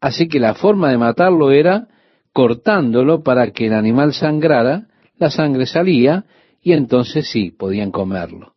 Así 0.00 0.28
que 0.28 0.40
la 0.40 0.54
forma 0.54 0.90
de 0.90 0.98
matarlo 0.98 1.50
era 1.50 1.88
cortándolo 2.32 3.22
para 3.22 3.50
que 3.50 3.66
el 3.66 3.74
animal 3.74 4.14
sangrara, 4.14 4.86
la 5.18 5.30
sangre 5.30 5.66
salía 5.66 6.24
y 6.62 6.72
entonces 6.72 7.28
sí, 7.28 7.50
podían 7.50 7.90
comerlo. 7.90 8.54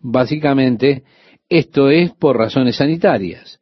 Básicamente, 0.00 1.04
esto 1.48 1.90
es 1.90 2.12
por 2.12 2.36
razones 2.36 2.76
sanitarias, 2.76 3.60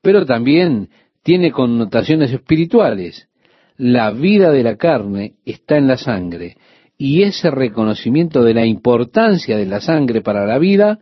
pero 0.00 0.24
también 0.24 0.90
tiene 1.22 1.50
connotaciones 1.50 2.32
espirituales. 2.32 3.28
La 3.76 4.10
vida 4.12 4.52
de 4.52 4.62
la 4.62 4.76
carne 4.76 5.34
está 5.44 5.76
en 5.76 5.88
la 5.88 5.96
sangre 5.96 6.56
y 6.96 7.22
ese 7.22 7.50
reconocimiento 7.50 8.44
de 8.44 8.54
la 8.54 8.64
importancia 8.64 9.56
de 9.56 9.66
la 9.66 9.80
sangre 9.80 10.20
para 10.20 10.46
la 10.46 10.58
vida, 10.58 11.00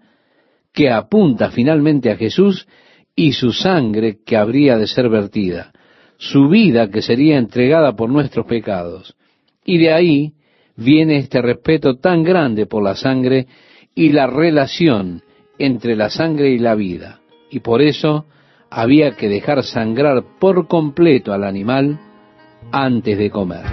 que 0.73 0.91
apunta 0.91 1.51
finalmente 1.51 2.11
a 2.11 2.17
Jesús 2.17 2.67
y 3.15 3.33
su 3.33 3.53
sangre 3.53 4.19
que 4.25 4.37
habría 4.37 4.77
de 4.79 4.87
ser 4.87 5.09
vertida, 5.09 5.73
su 6.17 6.49
vida 6.49 6.91
que 6.91 7.03
sería 7.03 7.39
entregada 7.39 7.95
por 7.95 8.11
nuestros 8.11 8.47
pecados. 8.47 9.15
Y 9.65 9.79
de 9.79 9.93
ahí 9.93 10.33
viene 10.77 11.17
este 11.19 11.43
respeto 11.43 11.97
tan 11.99 12.23
grande 12.23 12.67
por 12.67 12.83
la 12.83 12.97
sangre 12.97 13.47
y 13.95 14.11
la 14.11 14.27
relación 14.27 15.23
entre 15.59 15.97
la 15.97 16.11
sangre 16.11 16.51
y 16.51 16.59
la 16.59 16.75
vida. 16.75 17.21
Y 17.51 17.61
por 17.61 17.83
eso 17.83 18.27
había 18.71 19.17
que 19.17 19.29
dejar 19.29 19.63
sangrar 19.63 20.25
por 20.41 20.67
completo 20.67 21.33
al 21.33 21.45
animal 21.45 22.01
antes 22.71 23.19
de 23.19 23.31
comer. 23.31 23.67